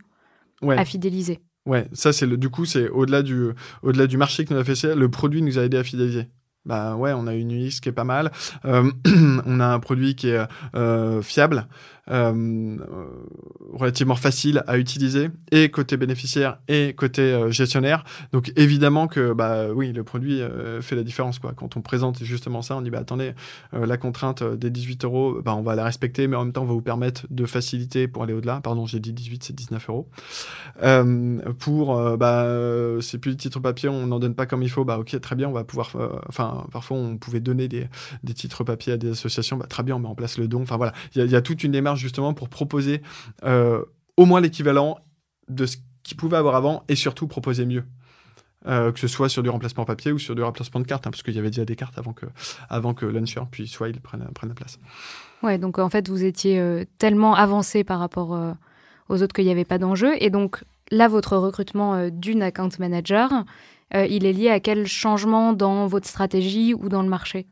à 0.69 0.85
fidéliser. 0.85 1.41
Ouais, 1.65 1.87
ça 1.93 2.13
c'est 2.13 2.27
le, 2.27 2.37
du 2.37 2.51
coup 2.51 2.65
c'est 2.65 2.89
au-delà 2.89 3.23
du 3.23 3.51
au-delà 3.83 4.09
du 4.09 4.17
marché 4.17 4.45
que 4.45 4.53
nous 4.53 4.59
a 4.59 4.65
fait 4.65 4.97
le 4.97 5.09
produit 5.09 5.43
nous 5.43 5.61
a 5.61 5.63
aidé 5.63 5.77
à 5.77 5.85
fidéliser. 5.85 6.27
Bah 6.65 6.97
ouais, 6.97 7.13
on 7.13 7.27
a 7.27 7.35
une 7.35 7.53
UX 7.53 7.81
qui 7.81 7.89
est 7.89 7.93
pas 7.93 8.05
mal, 8.05 8.33
euh, 8.65 8.91
on 9.47 9.61
a 9.61 9.67
un 9.67 9.79
produit 9.81 10.17
qui 10.17 10.29
est 10.29 11.23
fiable, 11.23 11.67
euh, 12.11 12.77
relativement 13.73 14.17
facile 14.17 14.63
à 14.67 14.79
utiliser, 14.79 15.31
et 15.51 15.71
côté 15.71 15.97
bénéficiaire 15.97 16.59
et 16.69 16.95
côté 16.95 17.51
gestionnaire. 17.51 18.05
Donc 18.33 18.53
évidemment 18.57 19.07
que 19.09 19.33
bah 19.33 19.69
oui, 19.75 19.93
le 19.93 20.05
produit 20.05 20.41
fait 20.81 20.97
la 20.97 21.03
différence 21.03 21.39
quoi. 21.39 21.53
Quand 21.55 21.77
on 21.77 21.81
présente 21.81 22.23
justement 22.23 22.63
ça, 22.63 22.77
on 22.77 22.83
dit 22.83 22.91
bah 22.91 22.99
attendez, 23.01 23.33
la 23.73 23.97
contrainte 23.97 24.43
des 24.43 24.71
18 24.71 25.05
euros, 25.05 25.41
bah, 25.43 25.55
on 25.55 25.63
va 25.63 25.75
la 25.75 25.85
respecter, 25.85 26.27
mais 26.27 26.37
en 26.37 26.45
même 26.45 26.53
temps 26.53 26.63
on 26.63 26.67
va 26.67 26.73
vous 26.73 26.83
permettre 26.83 27.27
de 27.31 27.47
faciliter 27.47 28.09
pour 28.09 28.25
aller 28.25 28.35
au-delà. 28.35 28.61
Pardon, 28.61 28.87
j'ai 28.87 29.01
dit 29.01 29.13
18, 29.13 29.45
c'est 29.45 29.55
19 29.55 29.89
euros. 29.89 30.09
pour 31.59 32.17
bah 32.17 32.47
c'est 33.01 33.19
plus 33.19 33.33
des 33.33 33.37
titres 33.37 33.61
papier, 33.61 33.89
on 33.89 34.07
n'en 34.07 34.19
donne 34.19 34.35
pas 34.35 34.47
comme 34.47 34.63
il 34.63 34.71
faut. 34.71 34.85
Bah 34.85 34.99
ok, 34.99 35.21
très 35.21 35.37
bien, 35.37 35.49
on 35.49 35.53
va 35.53 35.65
pouvoir. 35.65 35.91
Enfin, 36.29 36.65
parfois 36.73 36.97
on 36.97 37.17
pouvait 37.17 37.41
donner 37.41 37.69
des, 37.69 37.87
des 38.25 38.35
titres 38.35 38.65
papier 38.65 38.95
à 38.95 38.97
des 38.97 39.11
associations, 39.11 39.57
bah, 39.57 39.67
très 39.67 39.83
bien, 39.83 39.97
on 39.97 39.99
met 39.99 40.09
en 40.09 40.15
place 40.15 40.39
le 40.39 40.49
don. 40.49 40.63
Enfin 40.63 40.77
voilà, 40.77 40.93
il 41.15 41.31
y, 41.31 41.37
a 41.37 41.43
toute 41.43 41.65
une 41.65 41.73
démarche 41.73 42.02
justement 42.03 42.35
pour 42.35 42.49
proposer 42.49 43.01
euh, 43.45 43.83
au 44.17 44.27
moins 44.27 44.41
l'équivalent 44.41 44.99
de 45.49 45.67
ce 45.67 45.77
qu'ils 46.03 46.17
pouvaient 46.17 46.37
avoir 46.37 46.57
avant 46.57 46.85
et 46.89 46.97
surtout 46.97 47.27
proposer 47.27 47.65
mieux. 47.65 47.85
Euh, 48.67 48.93
que 48.93 49.01
ce 49.01 49.09
soit 49.09 49.29
sur 49.29 49.43
du 49.43 49.49
remplacement 49.49 49.85
papier 49.85 50.13
ou 50.13 50.21
sur 50.21 50.37
du 50.37 50.43
remplacement 50.43 50.79
de 50.79 50.87
cartes, 50.87 51.05
hein, 51.07 51.11
parce 51.11 51.25
qu'il 51.25 51.35
y 51.35 51.39
avait 51.39 51.51
déjà 51.51 51.65
des 51.65 51.75
cartes 51.75 51.99
avant 51.99 52.13
que, 52.13 52.27
avant 52.69 52.95
que 52.95 53.07
Launcher 53.07 53.41
puis 53.51 53.67
Swile 53.67 54.01
prenne, 54.01 54.25
prenne 54.35 54.51
la 54.51 54.55
place. 54.55 54.79
Ouais, 55.43 55.59
donc 55.59 55.81
en 55.81 55.89
fait, 55.89 56.09
vous 56.09 56.23
étiez 56.23 56.61
euh, 56.61 56.85
tellement 56.99 57.35
avancé 57.35 57.83
par 57.83 57.99
rapport 57.99 58.39
aux 59.09 59.23
autres 59.23 59.33
qu'il 59.35 59.47
n'y 59.47 59.51
avait 59.51 59.65
pas 59.65 59.79
d'enjeu. 59.79 60.13
Et 60.21 60.31
donc 60.31 60.63
là, 60.93 61.09
votre 61.09 61.37
recrutement 61.37 62.09
d'une 62.09 62.43
account 62.43 62.71
manager, 62.79 63.45
il 63.93 64.25
est 64.25 64.33
lié 64.33 64.51
à 64.51 64.61
quel 64.61 64.87
changement 64.87 65.53
dans 65.53 65.89
votre 65.89 66.07
stratégie 66.07 66.73
ou 66.73 66.89
dans 66.89 67.03
le 67.03 67.09
marché? 67.09 67.49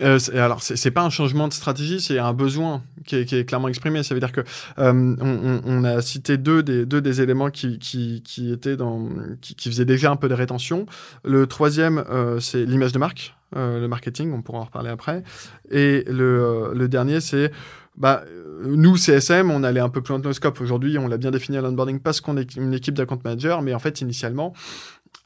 Euh, 0.00 0.18
alors, 0.34 0.62
c'est 0.62 0.90
pas 0.90 1.02
un 1.02 1.10
changement 1.10 1.48
de 1.48 1.52
stratégie, 1.52 2.00
c'est 2.00 2.18
un 2.18 2.32
besoin 2.32 2.82
qui 3.04 3.16
est, 3.16 3.24
qui 3.24 3.36
est, 3.36 3.44
clairement 3.44 3.68
exprimé. 3.68 4.02
Ça 4.02 4.14
veut 4.14 4.20
dire 4.20 4.32
que 4.32 4.42
euh, 4.78 5.16
on, 5.20 5.60
on, 5.64 5.84
a 5.84 6.00
cité 6.00 6.38
deux 6.38 6.62
des, 6.62 6.86
deux 6.86 7.00
des 7.00 7.20
éléments 7.20 7.50
qui, 7.50 7.78
qui, 7.78 8.22
qui 8.22 8.52
étaient 8.52 8.76
dans, 8.76 9.08
qui, 9.40 9.54
qui, 9.54 9.68
faisaient 9.68 9.84
déjà 9.84 10.10
un 10.10 10.16
peu 10.16 10.28
de 10.28 10.34
rétention. 10.34 10.86
Le 11.24 11.46
troisième, 11.46 12.04
euh, 12.10 12.40
c'est 12.40 12.64
l'image 12.64 12.92
de 12.92 12.98
marque, 12.98 13.34
euh, 13.56 13.80
le 13.80 13.88
marketing, 13.88 14.32
on 14.32 14.42
pourra 14.42 14.60
en 14.60 14.64
reparler 14.64 14.90
après. 14.90 15.22
Et 15.70 16.04
le, 16.06 16.42
euh, 16.42 16.74
le 16.74 16.88
dernier, 16.88 17.20
c'est 17.20 17.50
bah, 17.96 18.22
nous, 18.62 18.96
CSM, 18.96 19.50
on 19.50 19.64
allait 19.64 19.80
un 19.80 19.88
peu 19.88 20.00
plus 20.00 20.12
loin 20.12 20.20
de 20.20 20.24
nos 20.24 20.32
scopes. 20.32 20.60
Aujourd'hui, 20.60 20.98
on 20.98 21.08
l'a 21.08 21.16
bien 21.16 21.30
défini 21.30 21.58
à 21.58 21.60
l'onboarding 21.60 22.00
parce 22.00 22.20
qu'on 22.20 22.36
est 22.36 22.56
une 22.56 22.72
équipe 22.72 22.94
d'account 22.94 23.18
manager, 23.24 23.62
mais 23.62 23.74
en 23.74 23.78
fait, 23.78 24.00
initialement, 24.00 24.54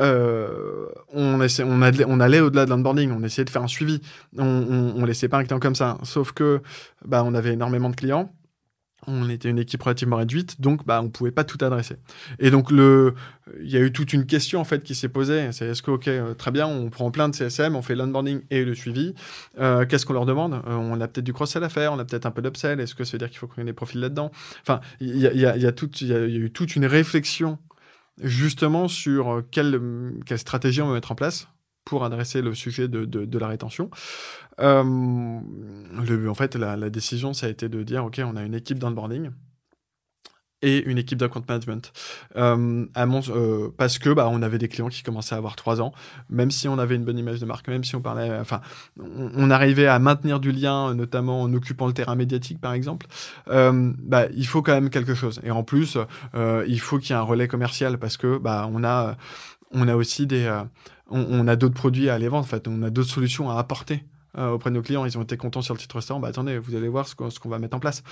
euh, 0.00 0.88
on, 1.12 1.40
on, 1.40 1.62
on, 1.68 2.20
allait 2.20 2.40
au-delà 2.40 2.64
de 2.64 2.70
l'onboarding, 2.70 3.12
on 3.12 3.22
essayait 3.22 3.44
de 3.44 3.50
faire 3.50 3.62
un 3.62 3.68
suivi. 3.68 4.00
On, 4.36 4.92
on, 4.96 5.04
laissait 5.04 5.28
pas 5.28 5.38
un 5.38 5.44
client 5.44 5.60
comme 5.60 5.74
ça. 5.76 5.98
Sauf 6.02 6.32
que 6.32 6.62
bah, 7.04 7.22
on 7.24 7.34
avait 7.34 7.52
énormément 7.52 7.90
de 7.90 7.96
clients. 7.96 8.32
On 9.06 9.28
était 9.28 9.50
une 9.50 9.58
équipe 9.58 9.82
relativement 9.82 10.16
réduite, 10.16 10.62
donc 10.62 10.86
bah, 10.86 11.02
on 11.02 11.10
pouvait 11.10 11.30
pas 11.30 11.44
tout 11.44 11.62
adresser. 11.62 11.96
Et 12.38 12.50
donc, 12.50 12.70
il 12.70 13.70
y 13.70 13.76
a 13.76 13.80
eu 13.80 13.92
toute 13.92 14.14
une 14.14 14.24
question 14.24 14.60
en 14.60 14.64
fait 14.64 14.82
qui 14.82 14.94
s'est 14.94 15.10
posée. 15.10 15.52
C'est 15.52 15.66
est-ce 15.66 15.82
que, 15.82 15.90
ok, 15.90 16.08
euh, 16.08 16.32
très 16.32 16.50
bien, 16.50 16.66
on 16.66 16.88
prend 16.88 17.10
plein 17.10 17.28
de 17.28 17.34
CSM, 17.34 17.76
on 17.76 17.82
fait 17.82 17.96
l'onboarding 17.96 18.40
et 18.50 18.64
le 18.64 18.74
suivi. 18.74 19.14
Euh, 19.60 19.84
qu'est-ce 19.84 20.06
qu'on 20.06 20.14
leur 20.14 20.24
demande? 20.24 20.62
On 20.66 20.98
a 21.02 21.06
peut-être 21.06 21.24
du 21.24 21.34
cross-sell 21.34 21.62
à 21.64 21.68
faire, 21.68 21.92
on 21.92 21.98
a 21.98 22.06
peut-être 22.06 22.24
un 22.24 22.30
peu 22.30 22.40
d'upsell. 22.40 22.80
Est-ce 22.80 22.94
que 22.94 23.04
ça 23.04 23.12
veut 23.12 23.18
dire 23.18 23.28
qu'il 23.28 23.38
faut 23.38 23.46
qu'on 23.46 23.60
ait 23.60 23.66
des 23.66 23.74
profils 23.74 24.00
là-dedans? 24.00 24.30
Enfin, 24.62 24.80
il 25.00 25.18
y 25.18 25.26
a, 25.26 25.34
y, 25.34 25.44
a, 25.44 25.54
y, 25.56 25.66
a 25.66 25.72
y 26.00 26.12
a 26.14 26.18
eu 26.18 26.50
toute 26.50 26.74
une 26.74 26.86
réflexion 26.86 27.58
justement 28.20 28.88
sur 28.88 29.30
euh, 29.30 29.42
quelle, 29.50 29.80
quelle 30.26 30.38
stratégie 30.38 30.82
on 30.82 30.88
va 30.88 30.94
mettre 30.94 31.12
en 31.12 31.16
place 31.16 31.48
pour 31.84 32.04
adresser 32.04 32.40
le 32.40 32.54
sujet 32.54 32.88
de, 32.88 33.38
la 33.38 33.46
rétention. 33.46 33.90
Euh, 34.60 34.82
le, 34.82 36.30
en 36.30 36.34
fait, 36.34 36.54
la, 36.54 36.76
la, 36.76 36.88
décision, 36.88 37.34
ça 37.34 37.46
a 37.46 37.50
été 37.50 37.68
de 37.68 37.82
dire, 37.82 38.06
OK, 38.06 38.20
on 38.24 38.36
a 38.36 38.42
une 38.42 38.54
équipe 38.54 38.78
d'onboarding 38.78 39.30
et 40.64 40.82
une 40.84 40.98
équipe 40.98 41.18
d'account 41.18 41.42
management. 41.46 41.92
Euh, 42.36 42.86
euh, 42.96 43.68
parce 43.76 43.98
que 43.98 44.10
bah, 44.10 44.28
on 44.30 44.42
avait 44.42 44.58
des 44.58 44.68
clients 44.68 44.88
qui 44.88 45.02
commençaient 45.02 45.34
à 45.34 45.38
avoir 45.38 45.56
trois 45.56 45.82
ans, 45.82 45.92
même 46.30 46.50
si 46.50 46.68
on 46.68 46.78
avait 46.78 46.96
une 46.96 47.04
bonne 47.04 47.18
image 47.18 47.38
de 47.38 47.46
marque, 47.46 47.68
même 47.68 47.84
si 47.84 47.94
on 47.94 48.00
parlait, 48.00 48.30
enfin, 48.40 48.60
on, 48.98 49.50
arrivait 49.50 49.86
à 49.86 49.98
maintenir 49.98 50.40
du 50.40 50.50
lien, 50.50 50.94
notamment 50.94 51.42
en 51.42 51.52
occupant 51.52 51.86
le 51.86 51.92
terrain 51.92 52.14
médiatique, 52.14 52.60
par 52.60 52.72
exemple. 52.72 53.06
Euh, 53.48 53.92
bah, 53.98 54.26
il 54.34 54.46
faut 54.46 54.62
quand 54.62 54.72
même 54.72 54.88
quelque 54.88 55.14
chose. 55.14 55.40
Et 55.44 55.50
en 55.50 55.62
plus, 55.62 55.98
il 56.66 56.80
faut 56.80 56.98
qu'il 56.98 57.10
y 57.10 57.12
ait 57.12 57.20
un 57.20 57.22
relais 57.22 57.46
commercial 57.46 57.98
parce 57.98 58.16
que 58.16 58.38
bah, 58.38 58.68
on 58.72 58.82
a, 58.84 59.16
on 59.70 59.86
a 59.86 59.94
aussi 59.94 60.26
des, 60.26 60.50
on, 61.10 61.46
a 61.46 61.56
d'autres 61.56 61.74
produits 61.74 62.08
à 62.08 62.14
aller 62.14 62.28
vendre. 62.28 62.44
En 62.44 62.48
fait, 62.48 62.66
on 62.68 62.82
a 62.82 62.90
d'autres 62.90 63.10
solutions 63.10 63.50
à 63.50 63.58
apporter 63.58 64.04
auprès 64.36 64.70
de 64.70 64.74
nos 64.74 64.82
clients. 64.82 65.04
Ils 65.04 65.16
ont 65.18 65.22
été 65.22 65.36
contents 65.36 65.62
sur 65.62 65.74
le 65.74 65.80
titre 65.80 65.96
restaurant. 65.96 66.20
Bah 66.20 66.28
attendez, 66.28 66.58
vous 66.58 66.74
allez 66.74 66.88
voir 66.88 67.06
ce 67.08 67.14
qu'on 67.14 67.48
va 67.48 67.58
mettre 67.58 67.76
en 67.76 67.80
place. 67.80 68.02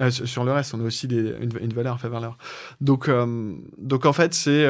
Euh, 0.00 0.10
sur 0.10 0.44
le 0.44 0.52
reste, 0.52 0.74
on 0.74 0.80
a 0.80 0.84
aussi 0.84 1.06
une, 1.06 1.58
une, 1.60 1.72
valeur, 1.72 2.00
fait 2.00 2.08
valeur. 2.08 2.36
Donc, 2.80 3.08
euh, 3.08 3.54
donc 3.78 4.06
en 4.06 4.12
fait, 4.12 4.34
c'est 4.34 4.68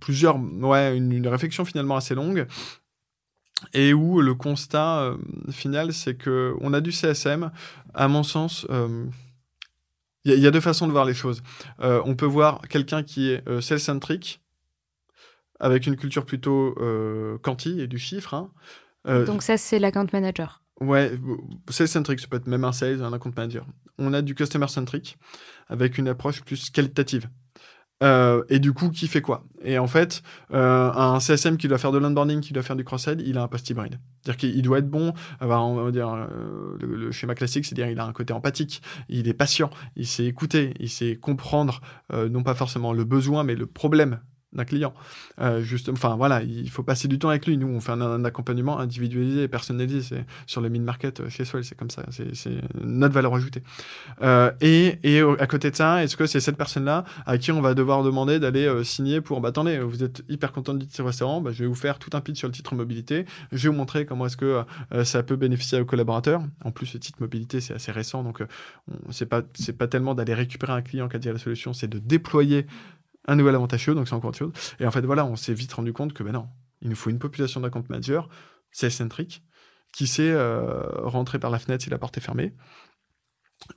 plusieurs, 0.00 0.38
ouais, 0.38 0.96
une, 0.96 1.26
réflexion 1.28 1.64
finalement 1.64 1.96
assez 1.96 2.14
longue. 2.14 2.46
Et 3.72 3.94
où 3.94 4.20
le 4.20 4.34
constat 4.34 5.14
final, 5.50 5.92
c'est 5.92 6.14
que 6.14 6.54
on 6.60 6.74
a 6.74 6.80
du 6.80 6.92
CSM. 6.92 7.50
À 7.94 8.08
mon 8.08 8.22
sens, 8.22 8.66
il 10.24 10.34
y, 10.34 10.46
a 10.46 10.50
deux 10.50 10.60
façons 10.60 10.86
de 10.86 10.92
voir 10.92 11.04
les 11.04 11.14
choses. 11.14 11.42
on 11.78 12.14
peut 12.14 12.26
voir 12.26 12.60
quelqu'un 12.68 13.02
qui 13.02 13.30
est 13.30 13.42
sales-centric, 13.60 14.40
avec 15.60 15.86
une 15.86 15.96
culture 15.96 16.24
plutôt 16.24 16.74
euh, 16.78 17.38
quanti 17.38 17.80
et 17.80 17.86
du 17.86 17.98
chiffre. 17.98 18.34
Hein. 18.34 18.50
Euh, 19.06 19.24
Donc 19.24 19.42
ça, 19.42 19.56
c'est 19.56 19.78
l'account 19.78 20.06
manager. 20.12 20.62
Ouais, 20.80 21.12
sales-centric, 21.70 22.20
ça 22.20 22.26
peut 22.28 22.36
être 22.36 22.46
même 22.46 22.64
un 22.64 22.72
sales, 22.72 23.02
un 23.02 23.12
account 23.12 23.32
manager. 23.36 23.66
On 23.98 24.12
a 24.12 24.20
du 24.20 24.34
customer-centric 24.34 25.16
avec 25.68 25.96
une 25.96 26.08
approche 26.08 26.42
plus 26.42 26.70
qualitative. 26.70 27.28
Euh, 28.02 28.44
et 28.50 28.58
du 28.58 28.74
coup, 28.74 28.90
qui 28.90 29.08
fait 29.08 29.22
quoi? 29.22 29.44
Et 29.62 29.78
en 29.78 29.86
fait, 29.86 30.22
euh, 30.52 30.92
un 30.92 31.18
CSM 31.18 31.56
qui 31.56 31.66
doit 31.66 31.78
faire 31.78 31.92
de 31.92 31.98
l'onboarding, 31.98 32.40
qui 32.40 32.52
doit 32.52 32.62
faire 32.62 32.76
du 32.76 32.84
cross-sell, 32.84 33.22
il 33.26 33.38
a 33.38 33.42
un 33.42 33.48
post 33.48 33.68
hybride. 33.70 33.98
C'est-à-dire 34.22 34.36
qu'il 34.36 34.62
doit 34.62 34.78
être 34.78 34.90
bon. 34.90 35.14
on 35.40 35.46
va 35.46 35.90
dire 35.90 36.12
euh, 36.12 36.76
le, 36.78 36.96
le, 36.96 37.12
schéma 37.12 37.34
classique, 37.34 37.64
c'est-à-dire 37.64 37.88
il 37.88 37.98
a 37.98 38.04
un 38.04 38.12
côté 38.12 38.34
empathique, 38.34 38.82
il 39.08 39.28
est 39.28 39.34
patient, 39.34 39.70
il 39.96 40.06
sait 40.06 40.26
écouter, 40.26 40.74
il 40.78 40.90
sait 40.90 41.16
comprendre 41.16 41.80
euh, 42.12 42.28
non 42.28 42.42
pas 42.42 42.54
forcément 42.54 42.92
le 42.92 43.04
besoin, 43.04 43.44
mais 43.44 43.54
le 43.54 43.66
problème 43.66 44.20
d'un 44.52 44.64
client. 44.64 44.94
Euh, 45.40 45.62
enfin 45.90 46.16
voilà, 46.16 46.42
il 46.42 46.70
faut 46.70 46.82
passer 46.82 47.08
du 47.08 47.18
temps 47.18 47.28
avec 47.28 47.46
lui. 47.46 47.56
Nous, 47.56 47.66
on 47.66 47.80
fait 47.80 47.92
un, 47.92 48.24
accompagnement 48.24 48.78
individualisé 48.78 49.42
et 49.44 49.48
personnalisé. 49.48 50.02
C'est 50.02 50.24
sur 50.46 50.60
le 50.60 50.68
mid-market 50.68 51.20
euh, 51.20 51.28
chez 51.28 51.44
Swell, 51.44 51.64
c'est 51.64 51.74
comme 51.74 51.90
ça. 51.90 52.04
C'est 52.10 52.60
notre 52.80 53.14
valeur 53.14 53.34
ajoutée. 53.34 53.62
Euh, 54.22 54.50
et, 54.60 54.98
à 55.38 55.46
côté 55.46 55.70
de 55.70 55.76
ça, 55.76 56.02
est-ce 56.02 56.16
que 56.16 56.26
c'est 56.26 56.40
cette 56.40 56.56
personne-là 56.56 57.04
à 57.26 57.38
qui 57.38 57.52
on 57.52 57.60
va 57.60 57.74
devoir 57.74 58.02
demander 58.02 58.38
d'aller 58.38 58.66
euh, 58.66 58.84
signer 58.84 59.20
pour, 59.20 59.40
bah 59.40 59.50
attendez, 59.50 59.78
vous 59.78 60.02
êtes 60.02 60.22
hyper 60.28 60.52
content 60.52 60.74
du 60.74 60.86
titre 60.86 61.04
restaurant, 61.04 61.40
bah, 61.40 61.50
je 61.52 61.62
vais 61.62 61.68
vous 61.68 61.74
faire 61.74 61.98
tout 61.98 62.10
un 62.14 62.20
pitch 62.20 62.38
sur 62.38 62.48
le 62.48 62.54
titre 62.54 62.74
mobilité. 62.74 63.26
Je 63.52 63.64
vais 63.64 63.68
vous 63.68 63.78
montrer 63.78 64.06
comment 64.06 64.26
est-ce 64.26 64.36
que 64.36 64.62
ça 65.04 65.22
peut 65.22 65.36
bénéficier 65.36 65.80
aux 65.80 65.84
collaborateurs. 65.84 66.42
En 66.64 66.70
plus, 66.70 66.94
le 66.94 67.00
titre 67.00 67.18
mobilité, 67.20 67.60
c'est 67.60 67.74
assez 67.74 67.92
récent, 67.92 68.22
donc 68.22 68.42
c'est 69.10 69.26
pas 69.26 69.42
c'est 69.54 69.76
pas 69.76 69.88
tellement 69.88 70.14
d'aller 70.14 70.34
récupérer 70.34 70.72
un 70.72 70.82
client 70.82 71.08
qui 71.08 71.16
a 71.16 71.18
déjà 71.18 71.32
la 71.32 71.38
solution, 71.38 71.72
c'est 71.72 71.88
de 71.88 71.98
déployer 71.98 72.66
un 73.26 73.36
nouvel 73.36 73.54
avantage 73.54 73.86
donc 73.86 74.08
c'est 74.08 74.14
encore 74.14 74.30
autre 74.30 74.38
chose. 74.38 74.52
Et 74.80 74.86
en 74.86 74.90
fait, 74.90 75.02
voilà, 75.02 75.24
on 75.24 75.36
s'est 75.36 75.54
vite 75.54 75.72
rendu 75.72 75.92
compte 75.92 76.12
que 76.12 76.22
ben 76.22 76.32
non, 76.32 76.48
il 76.80 76.88
nous 76.88 76.96
faut 76.96 77.10
une 77.10 77.18
population 77.18 77.60
d'account 77.60 77.84
manager, 77.88 78.28
c'est 78.70 78.90
centrique, 78.90 79.42
qui 79.92 80.06
sait 80.06 80.30
euh, 80.30 80.82
rentrer 81.02 81.38
par 81.38 81.50
la 81.50 81.58
fenêtre 81.58 81.84
si 81.84 81.90
la 81.90 81.98
porte 81.98 82.16
est 82.18 82.20
fermée. 82.20 82.54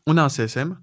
On 0.06 0.18
a 0.18 0.24
un 0.24 0.29
CSM 0.29 0.79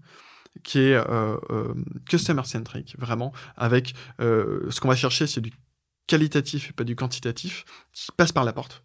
qui 0.64 0.78
est 0.78 0.94
euh, 0.94 1.36
euh, 1.50 1.74
customer 2.08 2.44
centric, 2.44 2.96
vraiment, 2.98 3.32
avec 3.56 3.94
ce 4.18 4.80
qu'on 4.80 4.88
va 4.88 4.96
chercher, 4.96 5.26
c'est 5.26 5.42
du 5.42 5.52
qualitatif 6.06 6.70
et 6.70 6.72
pas 6.72 6.84
du 6.84 6.96
quantitatif, 6.96 7.64
qui 7.92 8.10
passe 8.16 8.32
par 8.32 8.44
la 8.44 8.52
porte. 8.52 8.82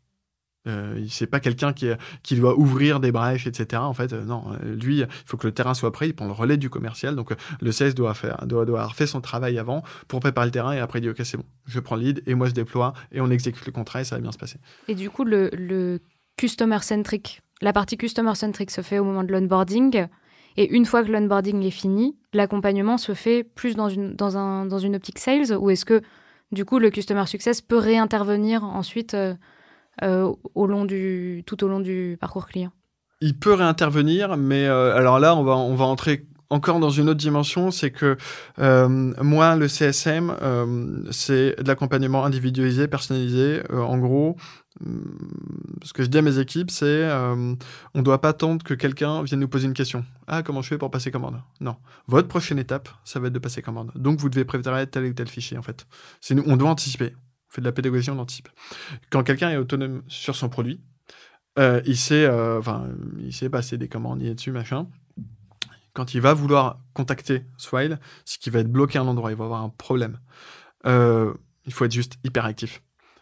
Euh, 0.68 1.04
c'est 1.10 1.26
pas 1.28 1.40
quelqu'un 1.40 1.74
qui, 1.74 1.90
qui 2.22 2.36
doit 2.36 2.58
ouvrir 2.58 3.00
des 3.00 3.12
brèches, 3.12 3.48
etc. 3.48 3.82
En 3.82 3.94
fait, 3.94 4.14
euh, 4.14 4.24
non, 4.24 4.44
euh, 4.64 4.76
lui, 4.76 5.00
il 5.00 5.08
faut 5.26 5.38
que 5.38 5.48
le 5.48 5.54
terrain 5.54 5.74
soit 5.74 5.92
prêt, 5.92 6.10
il 6.10 6.14
prend 6.14 6.28
le 6.28 6.34
relais 6.34 6.58
du 6.58 6.70
commercial. 6.70 7.16
Donc, 7.16 7.32
euh, 7.32 7.36
le 7.62 7.72
CS 7.72 7.96
doit, 7.96 8.14
faire, 8.14 8.46
doit, 8.46 8.66
doit 8.66 8.88
son 9.08 9.22
travail 9.22 9.58
avant 9.58 9.84
pour 10.08 10.20
préparer 10.20 10.46
le 10.46 10.52
terrain 10.52 10.74
et 10.74 10.80
après 10.80 11.00
il 11.00 11.04
dit, 11.04 11.10
OK, 11.10 11.22
c'est 11.24 11.38
bon, 11.38 11.46
je 11.66 11.80
prends 11.80 11.96
le 11.96 12.04
lead 12.04 12.24
et 12.28 12.36
moi 12.36 12.48
je 12.48 12.54
déploie 12.54 12.94
et 13.12 13.22
on 13.22 13.32
exécute 13.32 13.66
le 13.66 13.72
contrat 13.72 14.02
et 14.02 14.04
ça 14.04 14.16
va 14.16 14.22
bien 14.22 14.32
se 14.32 14.38
passer. 14.38 14.60
Et 14.88 14.94
du 14.94 15.10
coup, 15.10 15.24
le, 15.24 15.50
le 15.54 16.00
customer-centric, 16.38 17.42
la 17.62 17.74
partie 17.74 17.98
customer-centric 17.98 18.70
se 18.70 18.82
fait 18.82 19.00
au 19.00 19.04
moment 19.04 19.24
de 19.24 19.32
l'onboarding. 19.32 20.06
Et 20.58 20.70
une 20.76 20.86
fois 20.86 21.04
que 21.04 21.12
l'onboarding 21.12 21.64
est 21.64 21.72
fini, 21.72 22.16
l'accompagnement 22.34 23.00
se 23.00 23.14
fait 23.16 23.44
plus 23.44 23.76
dans 23.76 23.90
une, 23.90 24.16
dans, 24.16 24.38
un, 24.38 24.68
dans 24.68 24.80
une 24.80 24.96
optique 24.96 25.18
sales 25.18 25.58
ou 25.58 25.72
est-ce 25.72 25.86
que, 25.86 26.02
du 26.52 26.66
coup, 26.66 26.78
le 26.78 26.92
customer 26.92 27.26
success 27.26 27.62
peut 27.62 27.78
réintervenir 27.78 28.64
ensuite 28.64 29.16
du, 30.02 31.44
tout 31.46 31.64
au 31.64 31.68
long 31.68 31.80
du 31.80 32.18
parcours 32.20 32.48
client 32.48 32.72
Il 33.22 33.38
peut 33.38 33.54
réintervenir, 33.54 34.38
mais 34.38 34.66
euh, 34.66 34.96
alors 34.96 35.20
là, 35.20 35.36
on 35.36 35.44
va, 35.44 35.86
entrer 35.86 36.26
encore 36.52 36.80
dans 36.80 36.90
une 36.90 37.10
autre 37.10 37.20
dimension, 37.20 37.72
c'est 37.72 37.92
que 37.92 38.18
euh, 38.60 38.88
moi, 39.22 39.56
le 39.56 39.68
CSM, 39.68 40.36
euh, 40.42 41.04
c'est 41.10 41.56
de 41.62 41.68
l'accompagnement 41.68 42.26
individualisé, 42.26 42.88
personnalisé. 42.88 43.62
Euh, 43.72 43.82
en 43.82 43.98
gros, 43.98 44.36
ce 45.84 45.94
que 45.94 46.04
je 46.04 46.10
dis 46.10 46.18
à 46.18 46.22
mes 46.22 46.40
équipes, 46.40 46.70
c'est 46.70 46.86
euh, 46.86 47.56
on 47.94 48.00
ne 48.00 48.04
doit 48.04 48.20
pas 48.20 48.30
attendre 48.30 48.64
que 48.64 48.74
quelqu'un 48.74 49.24
vienne 49.24 49.40
nous 49.40 49.48
poser 49.48 49.68
une 49.68 49.74
question. 49.74 50.06
Ah, 50.28 50.44
comment 50.44 50.62
je 50.62 50.68
fais 50.68 50.78
pour 50.78 50.92
passer 50.92 51.10
commande? 51.10 51.42
Non. 51.62 51.78
Votre 52.08 52.28
prochaine 52.28 52.60
étape, 52.60 52.90
ça 53.06 53.20
va 53.20 53.28
être 53.28 53.34
de 53.34 53.40
passer 53.40 53.62
commande. 53.62 53.92
Donc, 53.96 54.20
vous 54.20 54.30
devez 54.30 54.46
préparer 54.46 54.88
tel 54.88 55.06
ou 55.06 55.14
tel 55.14 55.30
fichier, 55.30 55.58
en 55.58 55.62
fait. 55.62 55.88
Nous, 56.32 56.44
on 56.46 56.58
doit 56.58 56.70
anticiper. 56.70 57.14
On 57.52 57.56
fait 57.56 57.62
de 57.62 57.66
la 57.66 57.72
pédagogie, 57.72 58.10
on 58.10 58.20
anticipe. 58.20 58.50
Quand 59.10 59.24
quelqu'un 59.24 59.50
est 59.52 59.58
autonome 59.58 60.04
sur 60.08 60.36
son 60.36 60.50
produit, 60.50 60.80
euh, 61.60 61.82
il, 61.86 61.98
sait, 61.98 62.26
euh, 62.26 62.62
il 63.20 63.34
sait 63.34 63.50
passer 63.50 63.78
des 63.78 63.90
commandes, 63.90 64.20
dessus, 64.20 64.52
machin. 64.52 64.88
Quand 65.94 66.14
il 66.14 66.22
va 66.22 66.34
vouloir 66.34 66.80
contacter 66.94 67.44
Swile, 67.58 68.00
c'est 68.24 68.40
qu'il 68.40 68.54
va 68.54 68.60
être 68.60 68.72
bloqué 68.72 68.98
à 68.98 69.02
un 69.02 69.08
endroit, 69.08 69.32
il 69.32 69.38
va 69.38 69.44
avoir 69.44 69.62
un 69.62 69.70
problème. 69.70 70.20
il 70.86 71.74
faut 71.74 71.86
être 71.86 71.92
juste 71.92 72.16
hyper 72.24 72.46
actif 72.46 72.82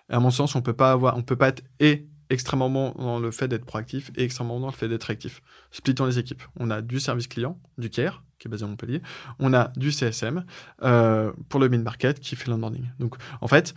à 0.09 0.19
mon 0.19 0.31
sens, 0.31 0.55
on 0.55 0.61
peut 0.61 0.73
pas 0.73 0.91
avoir, 0.91 1.17
on 1.17 1.21
peut 1.21 1.35
pas 1.35 1.49
être 1.49 1.63
et 1.79 2.07
extrêmement 2.29 2.69
bon 2.69 2.93
dans 2.97 3.19
le 3.19 3.31
fait 3.31 3.47
d'être 3.47 3.65
proactif 3.65 4.11
et 4.15 4.23
extrêmement 4.23 4.55
bon 4.55 4.61
dans 4.61 4.67
le 4.67 4.73
fait 4.73 4.87
d'être 4.87 5.03
réactif. 5.05 5.41
Splittons 5.71 6.05
les 6.05 6.19
équipes. 6.19 6.43
On 6.57 6.69
a 6.69 6.81
du 6.81 6.99
service 6.99 7.27
client, 7.27 7.59
du 7.77 7.89
care, 7.89 8.23
qui 8.39 8.47
est 8.47 8.51
basé 8.51 8.63
à 8.63 8.67
Montpellier. 8.67 9.01
On 9.39 9.53
a 9.53 9.71
du 9.75 9.91
CSM 9.91 10.45
euh, 10.81 11.31
pour 11.49 11.59
le 11.59 11.69
mid-market 11.69 12.19
qui 12.19 12.35
fait 12.35 12.49
l'onboarding. 12.49 12.89
Donc, 12.99 13.15
en 13.41 13.47
fait, 13.47 13.73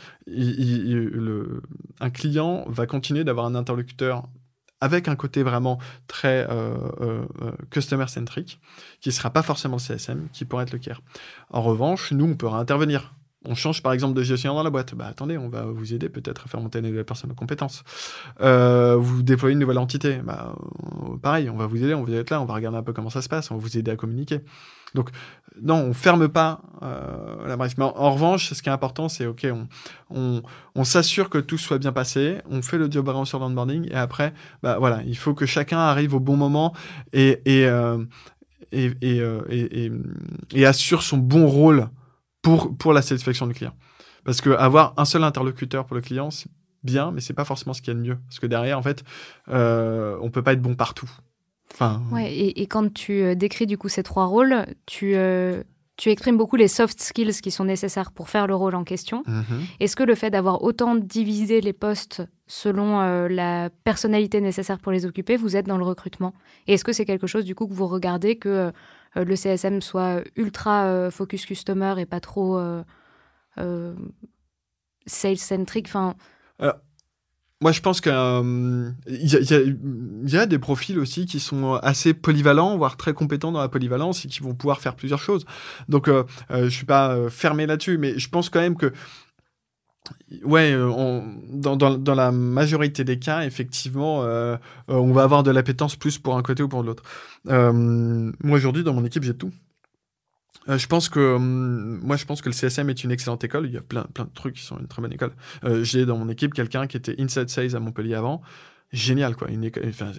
un 2.01 2.11
client 2.11 2.65
va 2.69 2.87
continuer 2.87 3.25
d'avoir 3.25 3.47
un 3.47 3.55
interlocuteur 3.55 4.29
avec 4.83 5.07
un 5.07 5.15
côté 5.15 5.45
vraiment 5.45 5.79
très 6.09 6.45
euh, 6.51 6.75
euh, 7.01 7.53
customer-centric, 7.71 8.61
qui 9.01 9.11
ne 9.11 9.13
sera 9.13 9.31
pas 9.31 9.43
forcément 9.43 9.77
le 9.77 9.81
CSM, 9.81 10.29
qui 10.33 10.45
pourrait 10.45 10.65
être 10.65 10.73
le 10.73 10.81
care. 10.81 11.03
En 11.51 11.63
revanche, 11.63 12.11
nous, 12.11 12.25
on 12.25 12.35
peut 12.35 12.49
intervenir 12.49 13.15
on 13.45 13.55
change 13.55 13.83
par 13.83 13.93
exemple 13.93 14.15
de 14.15 14.23
gestionnaire 14.23 14.55
dans 14.55 14.63
la 14.63 14.71
boîte. 14.71 14.95
Bah 14.95 15.07
attendez, 15.09 15.37
on 15.39 15.49
va 15.49 15.63
vous 15.63 15.93
aider 15.95 16.09
peut-être 16.09 16.45
à 16.45 16.49
faire 16.49 16.61
monter 16.61 16.79
une 16.79 16.89
nouvelle 16.89 17.05
personne 17.05 17.31
de 17.31 17.35
compétences. 17.35 17.83
Euh, 18.41 18.97
vous 18.97 19.23
déployez 19.23 19.55
une 19.55 19.59
nouvelle 19.59 19.79
entité. 19.79 20.17
Bah, 20.17 20.55
euh, 21.11 21.17
pareil, 21.17 21.51
on 21.51 21.57
va 21.57 21.67
vous 21.67 21.83
aider, 21.83 21.95
on 21.95 22.05
va 22.05 22.15
être 22.15 22.31
là, 22.31 22.41
on 22.41 22.45
va 22.45 22.55
regarder 22.55 22.79
un 22.79 22.83
peu 22.83 22.93
comment 22.93 23.11
ça 23.11 23.23
se 23.23 23.29
passe, 23.29 23.51
on 23.51 23.57
va 23.57 23.61
vous 23.61 23.77
aider 23.77 23.91
à 23.91 23.97
communiquer. 23.97 24.41
Donc 24.95 25.11
non, 25.61 25.77
on 25.77 25.95
ferme 25.95 26.29
pas 26.29 26.61
euh, 26.83 27.47
la 27.47 27.57
brèche. 27.57 27.77
Mais 27.79 27.85
en, 27.85 28.13
revanche, 28.13 28.53
ce 28.53 28.63
qui 28.63 28.69
est 28.69 28.73
important, 28.73 29.09
c'est 29.09 29.27
ok, 29.27 29.47
on, 30.11 30.43
s'assure 30.85 31.31
que 31.31 31.39
tout 31.39 31.59
soit 31.59 31.79
bien 31.79 31.93
passé, 31.93 32.39
on 32.51 32.63
fait 32.63 32.79
le 32.79 32.91
job 32.91 33.11
sur 33.25 33.39
l'onboarding 33.39 33.89
et 33.91 33.95
après, 33.95 34.35
bah 34.63 34.77
voilà, 34.79 35.03
il 35.07 35.17
faut 35.17 35.35
que 35.35 35.47
chacun 35.47 35.79
arrive 35.79 36.15
au 36.15 36.21
bon 36.21 36.37
moment 36.37 36.75
et 37.13 37.41
et, 38.75 39.23
et 40.55 40.67
assure 40.67 41.03
son 41.03 41.19
bon 41.19 41.47
rôle 41.47 41.89
pour, 42.43 42.77
pour 42.77 42.93
la 42.93 43.03
satisfaction 43.03 43.47
du 43.47 43.55
client. 43.55 43.75
Parce 44.25 44.41
que 44.41 44.51
avoir 44.51 44.95
un 44.97 45.05
seul 45.05 45.25
interlocuteur 45.25 45.87
pour 45.87 45.97
le 45.97 46.03
client, 46.03 46.31
c'est 46.31 46.51
bien, 46.85 47.11
mais 47.11 47.21
c'est 47.21 47.33
pas 47.33 47.45
forcément 47.45 47.73
ce 47.73 47.81
qu'il 47.81 47.93
y 47.93 47.97
a 47.97 48.01
de 48.01 48.05
mieux. 48.05 48.19
Parce 48.29 48.41
que 48.41 48.47
derrière, 48.47 48.79
en 48.79 48.83
fait, 48.83 49.05
euh, 49.49 50.19
on 50.21 50.31
peut 50.31 50.43
pas 50.43 50.53
être 50.53 50.63
bon 50.63 50.75
partout. 50.75 51.11
Enfin, 51.73 52.03
ouais, 52.13 52.35
et, 52.35 52.67
quand 52.67 52.93
tu 52.93 53.23
euh, 53.23 53.35
décris 53.35 53.67
du 53.67 53.79
coup 53.79 53.89
ces 53.89 54.03
trois 54.03 54.27
rôles, 54.27 54.67
tu, 54.85 55.15
euh, 55.17 55.63
tu 55.97 56.11
exprimes 56.11 56.37
beaucoup 56.37 56.57
les 56.57 56.69
soft 56.69 57.01
skills 57.01 57.41
qui 57.41 57.51
sont 57.51 57.65
nécessaires 57.65 58.13
pour 58.13 58.29
faire 58.29 58.47
le 58.47 58.55
rôle 58.55 58.75
en 58.75 58.85
question. 58.85 59.23
Mhm. 59.27 59.63
Est-ce 59.81 59.97
que 59.97 60.03
le 60.03 60.15
fait 60.15 60.31
d'avoir 60.31 60.63
autant 60.63 60.97
divisé 60.97 61.61
les 61.63 61.73
postes 61.73 62.23
selon 62.47 63.01
euh, 63.01 63.29
la 63.29 63.71
personnalité 63.85 64.43
nécessaire 64.43 64.79
pour 64.79 64.93
les 64.93 65.07
occuper, 65.07 65.37
vous 65.37 65.57
êtes 65.57 65.67
dans 65.67 65.79
le 65.79 65.85
recrutement? 65.85 66.35
Et 66.67 66.75
est-ce 66.75 66.85
que 66.85 66.93
c'est 66.93 67.07
quelque 67.07 67.27
chose 67.27 67.45
du 67.45 67.55
coup 67.55 67.67
que 67.67 67.75
vous 67.75 67.87
regardez 67.87 68.37
que 68.37 68.71
le 69.15 69.37
CSM 69.37 69.81
soit 69.81 70.23
ultra 70.37 70.87
euh, 70.87 71.11
focus 71.11 71.47
customer 71.47 71.95
et 71.99 72.07
pas 72.07 72.21
trop 72.21 72.61
sales-centric 75.07 75.89
enfin, 75.89 76.15
moi, 77.63 77.71
je 77.71 77.81
pense 77.81 78.01
qu'il 78.01 78.13
y, 78.13 80.37
a 80.37 80.47
des 80.47 80.59
profils 80.59 80.99
aussi 80.99 81.27
qui 81.27 81.39
sont 81.39 81.75
assez 81.75 82.13
polyvalents, 82.13 82.77
voire 82.77 82.97
très 82.97 83.15
compétents 83.15 83.53
dans 83.53 83.61
la 83.61 83.69
polyvalence 83.69 84.25
et 84.25 84.29
qui 84.29 84.41
vont 84.41 84.53
pouvoir 84.53 84.81
faire 84.81 84.97
plusieurs 84.97 85.21
choses. 85.21 85.47
Donc, 85.89 86.09
euh, 86.09 86.25
euh, 86.51 86.65
je 86.65 86.71
suis 86.71 86.87
pas 86.87 87.31
fermé 87.31 87.67
là-dessus, 87.67 87.99
mais 87.99 88.19
je 88.19 88.29
pense 88.29 88.49
quand 88.49 88.59
même 88.59 88.77
que 88.77 88.93
Ouais, 90.43 90.75
dans, 91.53 91.77
dans, 91.77 92.15
la 92.15 92.33
majorité 92.33 93.05
des 93.05 93.19
cas, 93.19 93.45
effectivement, 93.45 94.21
on 94.89 95.13
va 95.13 95.23
avoir 95.23 95.43
de 95.43 95.51
l'appétence 95.51 95.97
plus 95.97 96.19
pour 96.19 96.37
un 96.37 96.43
côté 96.43 96.63
ou 96.63 96.69
pour 96.69 96.83
l'autre. 96.83 97.05
moi, 97.45 98.57
aujourd'hui, 98.57 98.83
dans 98.83 98.95
mon 98.95 99.05
équipe, 99.05 99.23
j'ai 99.23 99.37
tout. 99.37 99.53
Euh, 100.69 100.79
je 100.79 100.87
pense 100.87 101.09
que 101.09 101.35
hum, 101.35 102.01
moi 102.03 102.17
je 102.17 102.25
pense 102.25 102.41
que 102.41 102.49
le 102.49 102.55
CSM 102.55 102.89
est 102.91 103.05
une 103.05 103.11
excellente 103.11 103.43
école. 103.45 103.67
Il 103.67 103.73
y 103.73 103.77
a 103.77 103.83
plein 103.83 104.05
plein 104.15 104.25
de 104.25 104.31
trucs 104.31 104.57
qui 104.57 104.63
sont 104.63 104.79
une 104.79 104.87
très 104.87 105.03
bonne 105.03 105.13
école. 105.13 105.33
Euh, 105.65 105.83
j'ai 105.83 106.07
dans 106.07 106.17
mon 106.17 106.29
équipe 106.29 106.55
quelqu'un 106.55 106.87
qui 106.87 106.97
était 106.97 107.21
inside 107.21 107.49
sales 107.49 107.75
à 107.75 107.81
Montpellier 107.81 108.15
avant 108.15 108.43
génial 108.93 109.37
quoi. 109.37 109.51
Une 109.51 109.65
école 109.65 109.85
enfin, 109.89 110.13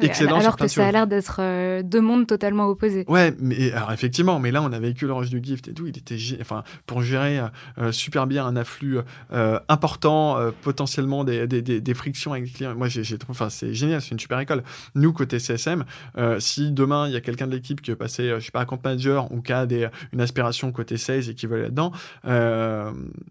excellent 0.00 0.38
alors 0.38 0.56
que 0.56 0.68
ça 0.68 0.86
a 0.86 0.92
l'air 0.92 1.06
d'être 1.06 1.36
euh, 1.40 1.82
deux 1.82 2.00
mondes 2.00 2.26
totalement 2.26 2.66
opposés. 2.66 3.04
Ouais 3.08 3.34
mais 3.38 3.72
alors 3.72 3.92
effectivement 3.92 4.38
mais 4.38 4.50
là 4.50 4.62
on 4.62 4.72
a 4.72 4.78
vécu 4.78 5.06
l'orange 5.06 5.30
du 5.30 5.42
gift 5.42 5.68
et 5.68 5.74
tout 5.74 5.86
il 5.86 5.96
était 5.96 6.16
enfin 6.40 6.64
pour 6.86 7.02
gérer 7.02 7.40
euh, 7.78 7.92
super 7.92 8.26
bien 8.26 8.46
un 8.46 8.56
afflux 8.56 8.98
euh, 9.32 9.58
important 9.68 10.38
potentiellement 10.62 11.24
des, 11.24 11.46
des, 11.46 11.62
des, 11.62 11.94
frictions 11.94 12.32
avec 12.32 12.44
les 12.44 12.50
clients 12.50 12.74
moi 12.74 12.88
j'ai 12.88 13.02
trouvé 13.18 13.30
enfin 13.30 13.50
c'est 13.50 13.74
génial 13.74 14.00
c'est 14.00 14.10
une 14.10 14.20
super 14.20 14.38
école. 14.38 14.62
Nous 14.94 15.12
côté 15.12 15.38
CSM 15.38 15.84
si 16.38 16.70
demain 16.70 17.08
il 17.08 17.12
y 17.12 17.16
a 17.16 17.20
quelqu'un 17.20 17.46
de 17.46 17.52
l'équipe 17.52 17.80
qui 17.80 17.90
veut 17.90 17.96
passer 17.96 18.34
je 18.38 18.44
sais 18.44 18.50
pas 18.50 18.60
un 18.60 18.64
compte 18.64 18.84
manager 18.84 19.30
ou 19.32 19.40
qui 19.40 19.52
a 19.52 19.66
des, 19.66 19.88
une 20.12 20.20
aspiration 20.20 20.70
côté 20.72 20.96
sales 20.96 21.28
et 21.28 21.34
qui 21.34 21.46
veut 21.46 21.54
aller 21.54 21.64
là-dedans 21.64 21.92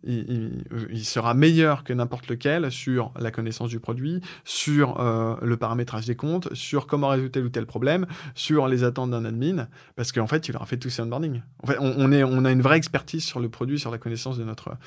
il, 0.03 0.63
il 0.91 1.05
sera 1.05 1.33
meilleur 1.33 1.83
que 1.83 1.93
n'importe 1.93 2.27
lequel 2.27 2.71
sur 2.71 3.11
la 3.19 3.31
connaissance 3.31 3.69
du 3.69 3.79
produit 3.79 4.21
sur 4.43 4.99
euh, 4.99 5.35
le 5.41 5.57
paramétrage 5.57 6.05
des 6.05 6.15
comptes, 6.15 6.53
sur 6.53 6.87
comment 6.87 7.09
résoudre 7.09 7.31
tel 7.31 7.45
ou 7.45 7.49
tel 7.49 7.65
problème, 7.65 8.05
sur 8.35 8.67
les 8.67 8.83
attentes 8.83 9.11
d'un 9.11 9.25
admin, 9.25 9.67
parce 9.95 10.11
qu'en 10.11 10.27
fait, 10.27 10.47
il 10.49 10.55
aura 10.55 10.65
fait 10.65 10.77
tout 10.77 10.89
ces 10.89 11.01
onboarding. 11.01 11.41
En 11.63 11.67
fait, 11.67 11.77
on, 11.79 12.11
est, 12.11 12.23
on 12.23 12.45
a 12.45 12.51
une 12.51 12.61
vraie 12.61 12.77
expertise 12.77 13.23
sur 13.23 13.39
le 13.39 13.49
produit, 13.49 13.79
sur 13.79 13.91
la 13.91 13.97
connaissance 13.97 14.37
de, 14.37 14.43
notre, 14.43 14.77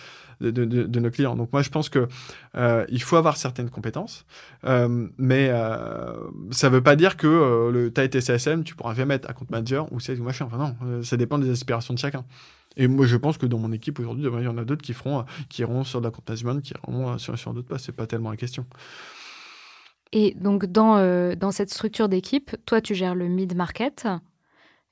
de, 0.41 1.01
nos 1.01 1.11
clients. 1.11 1.37
Donc 1.37 1.53
moi, 1.53 1.63
je 1.63 1.71
pense 1.71 1.89
que 1.89 2.09
euh, 2.57 2.85
il 2.89 3.03
faut 3.03 3.17
avoir 3.17 3.37
certaines 3.37 3.71
compétences, 3.71 4.27
euh, 4.65 5.09
mais 5.19 5.49
ça 6.51 6.69
ne 6.69 6.75
veut 6.75 6.83
pas 6.83 6.97
dire 6.97 7.17
que 7.17 7.71
le 7.73 7.93
as 7.97 8.05
été 8.05 8.21
CSM, 8.21 8.65
tu 8.65 8.75
pourras 8.75 8.95
jamais 8.95 9.15
à 9.27 9.33
compte 9.33 9.51
manager 9.51 9.91
ou 9.93 10.01
c'est 10.01 10.19
ou 10.19 10.25
machin. 10.25 10.47
Enfin 10.47 10.59
non, 10.59 11.03
ça 11.03 11.17
dépend 11.17 11.39
des 11.39 11.51
aspirations 11.51 11.95
de 11.95 11.99
chacun. 11.99 12.25
Et 12.77 12.89
moi, 12.89 13.07
je 13.07 13.17
pense 13.17 13.39
que 13.39 13.47
dans 13.47 13.59
mon 13.59 13.73
équipe 13.73 14.01
aujourd'hui, 14.01 14.25
il 14.25 14.45
y 14.45 14.49
en 14.49 14.59
a 14.59 14.65
d'autres 14.65 14.83
qui 14.83 14.95
feront, 14.95 15.25
qui 15.49 15.63
iront 15.63 15.85
sur 15.85 16.01
de 16.01 16.07
la 16.07 16.11
compte 16.11 16.29
management, 16.29 16.61
qui 16.61 16.75
iront 16.75 17.19
sur, 17.19 17.39
sur 17.39 17.55
d'autres 17.55 17.69
pas. 17.69 17.79
C'est 17.79 17.93
pas 17.93 18.07
tellement 18.07 18.31
la 18.31 18.37
question. 18.37 18.67
Et 20.15 20.37
donc, 20.41 20.65
dans, 20.67 20.97
euh, 20.97 21.35
dans 21.35 21.51
cette 21.51 21.71
structure 21.71 22.09
d'équipe, 22.09 22.57
toi, 22.67 22.81
tu 22.81 22.95
gères 22.95 23.17
le 23.17 23.27
mid-market. 23.27 24.07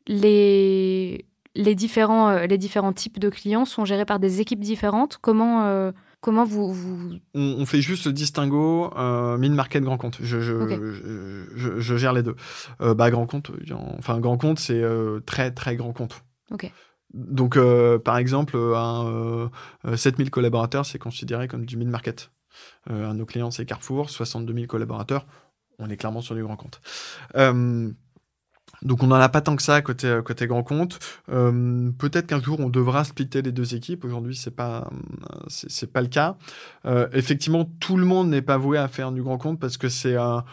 Les, 0.08 1.26
les, 1.54 1.74
différents, 1.76 2.28
euh, 2.28 2.46
les 2.46 2.58
différents 2.58 2.92
types 2.92 3.20
de 3.20 3.30
clients 3.30 3.64
sont 3.64 3.84
gérés 3.84 4.04
par 4.04 4.18
des 4.18 4.40
équipes 4.40 4.58
différentes. 4.58 5.18
Comment, 5.22 5.62
euh, 5.62 5.92
comment 6.20 6.44
vous, 6.44 6.72
vous... 6.72 7.12
On, 7.34 7.64
fait 7.66 7.80
juste 7.80 8.06
le 8.06 8.12
distinguo 8.12 8.90
mid-market, 9.38 9.84
grand 9.84 9.96
compte. 9.96 10.18
Je, 10.20 10.40
je, 10.40 11.46
je, 11.54 11.96
gère 11.96 12.12
les 12.12 12.24
deux. 12.24 12.34
bah, 12.80 13.12
grand 13.12 13.26
compte, 13.26 13.52
enfin, 13.98 14.18
grand 14.18 14.36
compte, 14.36 14.58
c'est 14.58 14.82
très, 15.24 15.52
très 15.52 15.76
grand 15.76 15.92
compte. 15.92 16.24
Ok. 16.50 16.68
Donc, 17.14 17.56
par 18.02 18.16
exemple, 18.16 18.56
un, 18.56 19.50
7000 19.94 20.30
collaborateurs, 20.30 20.84
c'est 20.84 20.98
considéré 20.98 21.46
comme 21.46 21.64
du 21.64 21.76
mid-market. 21.76 22.32
Euh, 22.90 23.10
un 23.10 23.14
de 23.14 23.18
nos 23.18 23.26
clients, 23.26 23.50
c'est 23.50 23.64
Carrefour, 23.64 24.10
62 24.10 24.54
000 24.54 24.66
collaborateurs. 24.66 25.26
On 25.78 25.88
est 25.88 25.96
clairement 25.96 26.20
sur 26.20 26.34
du 26.34 26.42
grand 26.42 26.56
compte. 26.56 26.80
Euh, 27.36 27.90
donc 28.82 29.02
on 29.02 29.06
n'en 29.06 29.16
a 29.16 29.28
pas 29.28 29.40
tant 29.40 29.54
que 29.54 29.62
ça 29.62 29.80
côté, 29.80 30.06
euh, 30.06 30.22
côté 30.22 30.46
grand 30.46 30.62
compte. 30.62 30.98
Peut-être 31.26 32.26
qu'un 32.26 32.42
jour 32.42 32.58
on 32.60 32.68
devra 32.68 33.04
splitter 33.04 33.42
les 33.42 33.52
deux 33.52 33.74
équipes. 33.74 34.04
Aujourd'hui 34.04 34.36
c'est 34.36 34.50
pas 34.50 34.90
pas 35.92 36.00
le 36.00 36.08
cas. 36.08 36.36
effectivement 37.12 37.64
tout 37.80 37.96
le 37.96 38.04
monde 38.04 38.28
n'est 38.28 38.42
pas 38.42 38.56
voué 38.56 38.78
à 38.78 38.88
faire 38.88 39.12
du 39.12 39.22
grand 39.22 39.38
compte 39.38 39.60
parce 39.60 39.76
que 39.76 39.88
c'est 39.88 40.16
un 40.16 40.44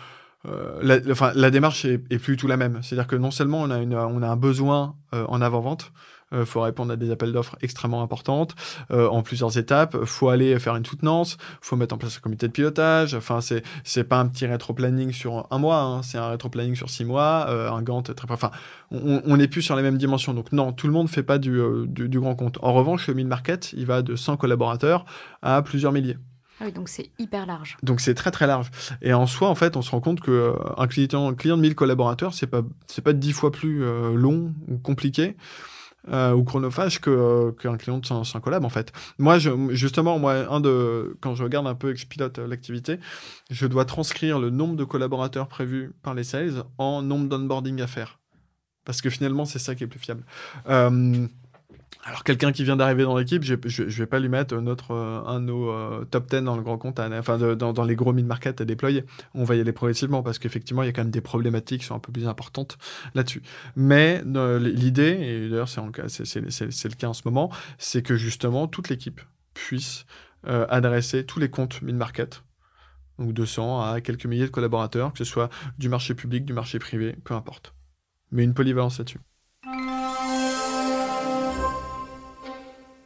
la, 0.81 0.99
enfin, 1.11 1.31
la 1.35 1.51
démarche 1.51 1.85
est, 1.85 2.01
est, 2.09 2.17
plus 2.17 2.35
du 2.35 2.37
tout 2.37 2.47
la 2.47 2.57
même. 2.57 2.79
C'est-à-dire 2.81 3.07
que 3.07 3.15
non 3.15 3.31
seulement 3.31 3.61
on 3.61 3.69
a, 3.69 3.79
une, 3.79 3.95
on 3.95 4.21
a 4.21 4.27
un 4.27 4.37
besoin 4.37 4.95
en 5.11 5.41
avant-vente, 5.41 5.91
il 6.31 6.37
euh, 6.37 6.45
faut 6.45 6.61
répondre 6.61 6.93
à 6.93 6.95
des 6.95 7.11
appels 7.11 7.31
d'offres 7.31 7.57
extrêmement 7.61 8.03
importantes 8.03 8.55
euh, 8.91 9.07
en 9.07 9.23
plusieurs 9.23 9.57
étapes. 9.57 9.97
faut 10.05 10.29
aller 10.29 10.57
faire 10.59 10.75
une 10.75 10.85
soutenance. 10.85 11.37
faut 11.61 11.75
mettre 11.75 11.95
en 11.95 11.97
place 11.97 12.17
un 12.17 12.21
comité 12.21 12.47
de 12.47 12.51
pilotage. 12.51 13.15
Enfin, 13.15 13.41
c'est 13.41 13.63
c'est 13.83 14.03
pas 14.03 14.19
un 14.19 14.27
petit 14.27 14.45
rétro-planning 14.45 15.11
sur 15.11 15.47
un 15.51 15.57
mois. 15.57 15.81
Hein. 15.81 16.01
c'est 16.03 16.17
un 16.17 16.29
rétro-planning 16.29 16.75
sur 16.75 16.89
six 16.89 17.05
mois. 17.05 17.47
Euh, 17.49 17.71
un 17.71 17.81
Gantt 17.81 18.13
très. 18.13 18.31
Enfin, 18.31 18.51
on 18.91 19.37
n'est 19.37 19.47
plus 19.47 19.61
sur 19.61 19.75
les 19.75 19.81
mêmes 19.81 19.97
dimensions. 19.97 20.33
Donc 20.33 20.51
non, 20.51 20.71
tout 20.71 20.87
le 20.87 20.93
monde 20.93 21.09
fait 21.09 21.23
pas 21.23 21.37
du, 21.37 21.59
du, 21.87 22.19
grand 22.19 22.35
compte. 22.35 22.57
En 22.61 22.73
revanche, 22.73 23.07
le 23.07 23.13
mid-market, 23.13 23.73
il 23.73 23.85
va 23.85 24.01
de 24.01 24.15
100 24.15 24.37
collaborateurs 24.37 25.05
à 25.41 25.61
plusieurs 25.61 25.91
milliers. 25.91 26.17
Ah 26.59 26.65
oui, 26.65 26.71
donc 26.71 26.89
c'est 26.89 27.09
hyper 27.19 27.45
large. 27.45 27.77
Donc 27.83 28.01
c'est 28.01 28.13
très 28.13 28.31
très 28.31 28.47
large. 28.47 28.69
Et 29.01 29.13
en 29.13 29.27
soi, 29.27 29.49
en 29.49 29.55
fait, 29.55 29.77
on 29.77 29.81
se 29.81 29.91
rend 29.91 30.01
compte 30.01 30.19
que 30.19 30.53
client, 30.87 31.29
un 31.29 31.35
client 31.35 31.57
de 31.57 31.61
1000 31.61 31.75
collaborateurs, 31.75 32.33
c'est 32.33 32.47
pas 32.47 32.61
c'est 32.87 33.03
pas 33.03 33.13
dix 33.13 33.31
fois 33.31 33.51
plus 33.51 33.79
long 34.15 34.53
ou 34.67 34.77
compliqué 34.77 35.35
euh, 36.07 36.33
ou 36.33 36.43
chronophage 36.43 37.01
que 37.01 37.51
qu'un 37.59 37.77
client 37.77 38.01
sans, 38.03 38.23
sans 38.23 38.39
collab 38.39 38.63
en 38.63 38.69
fait. 38.69 38.93
Moi, 39.17 39.37
justement, 39.69 40.17
moi, 40.17 40.49
un 40.49 40.61
de 40.61 41.17
quand 41.21 41.35
je 41.35 41.43
regarde 41.43 41.67
un 41.67 41.75
peu 41.75 41.91
et 41.91 41.93
que 41.93 41.99
je 41.99 42.07
pilote 42.07 42.39
l'activité, 42.39 42.99
je 43.49 43.67
dois 43.67 43.85
transcrire 43.85 44.39
le 44.39 44.49
nombre 44.49 44.75
de 44.75 44.85
collaborateurs 44.85 45.47
prévus 45.47 45.91
par 46.01 46.13
les 46.13 46.23
sales 46.23 46.63
en 46.77 47.01
nombre 47.01 47.27
d'onboarding 47.27 47.81
à 47.81 47.87
faire, 47.87 48.19
parce 48.85 49.01
que 49.01 49.09
finalement, 49.09 49.45
c'est 49.45 49.59
ça 49.59 49.75
qui 49.75 49.83
est 49.83 49.87
plus 49.87 49.99
fiable. 49.99 50.23
Alors 52.03 52.23
quelqu'un 52.23 52.51
qui 52.51 52.63
vient 52.63 52.77
d'arriver 52.77 53.03
dans 53.03 53.17
l'équipe, 53.17 53.43
je, 53.43 53.55
je, 53.65 53.83
vais 53.83 54.05
pas 54.05 54.19
lui 54.19 54.29
mettre 54.29 54.55
euh, 54.55 55.21
un 55.25 55.39
de 55.39 55.45
nos 55.45 55.69
euh, 55.69 56.05
top 56.05 56.29
10 56.29 56.41
dans 56.43 56.55
le 56.55 56.63
grand 56.63 56.77
compte, 56.77 56.99
enfin 56.99 57.37
dans, 57.37 57.83
les 57.83 57.95
gros 57.95 58.13
mid-market 58.13 58.61
à 58.61 58.65
déployer. 58.65 59.03
On 59.33 59.43
va 59.43 59.55
y 59.55 59.59
aller 59.61 59.73
progressivement 59.73 60.23
parce 60.23 60.39
qu'effectivement 60.39 60.81
il 60.83 60.85
y 60.85 60.89
a 60.89 60.93
quand 60.93 61.03
même 61.03 61.11
des 61.11 61.21
problématiques 61.21 61.81
qui 61.81 61.87
sont 61.87 61.95
un 61.95 61.99
peu 61.99 62.11
plus 62.11 62.27
importantes 62.27 62.77
là-dessus. 63.15 63.41
Mais 63.75 64.23
euh, 64.25 64.59
l'idée, 64.59 65.17
et 65.21 65.49
d'ailleurs 65.49 65.67
c'est 65.67 65.81
le 65.81 66.95
cas 66.95 67.07
en 67.07 67.13
ce 67.13 67.21
moment, 67.25 67.51
c'est 67.77 68.01
que 68.01 68.15
justement 68.15 68.67
toute 68.67 68.89
l'équipe 68.89 69.21
puisse 69.53 70.05
adresser 70.45 71.25
tous 71.25 71.39
les 71.39 71.49
comptes 71.49 71.81
mid-market 71.81 72.43
donc 73.19 73.33
200 73.33 73.81
à 73.81 74.01
quelques 74.01 74.25
milliers 74.25 74.45
de 74.45 74.51
collaborateurs, 74.51 75.11
que 75.11 75.17
ce 75.17 75.25
soit 75.25 75.49
du 75.77 75.89
marché 75.89 76.15
public, 76.15 76.45
du 76.45 76.53
marché 76.53 76.79
privé, 76.79 77.17
peu 77.25 77.33
importe. 77.33 77.73
Mais 78.31 78.43
une 78.43 78.53
polyvalence 78.53 78.97
là-dessus. 78.97 79.19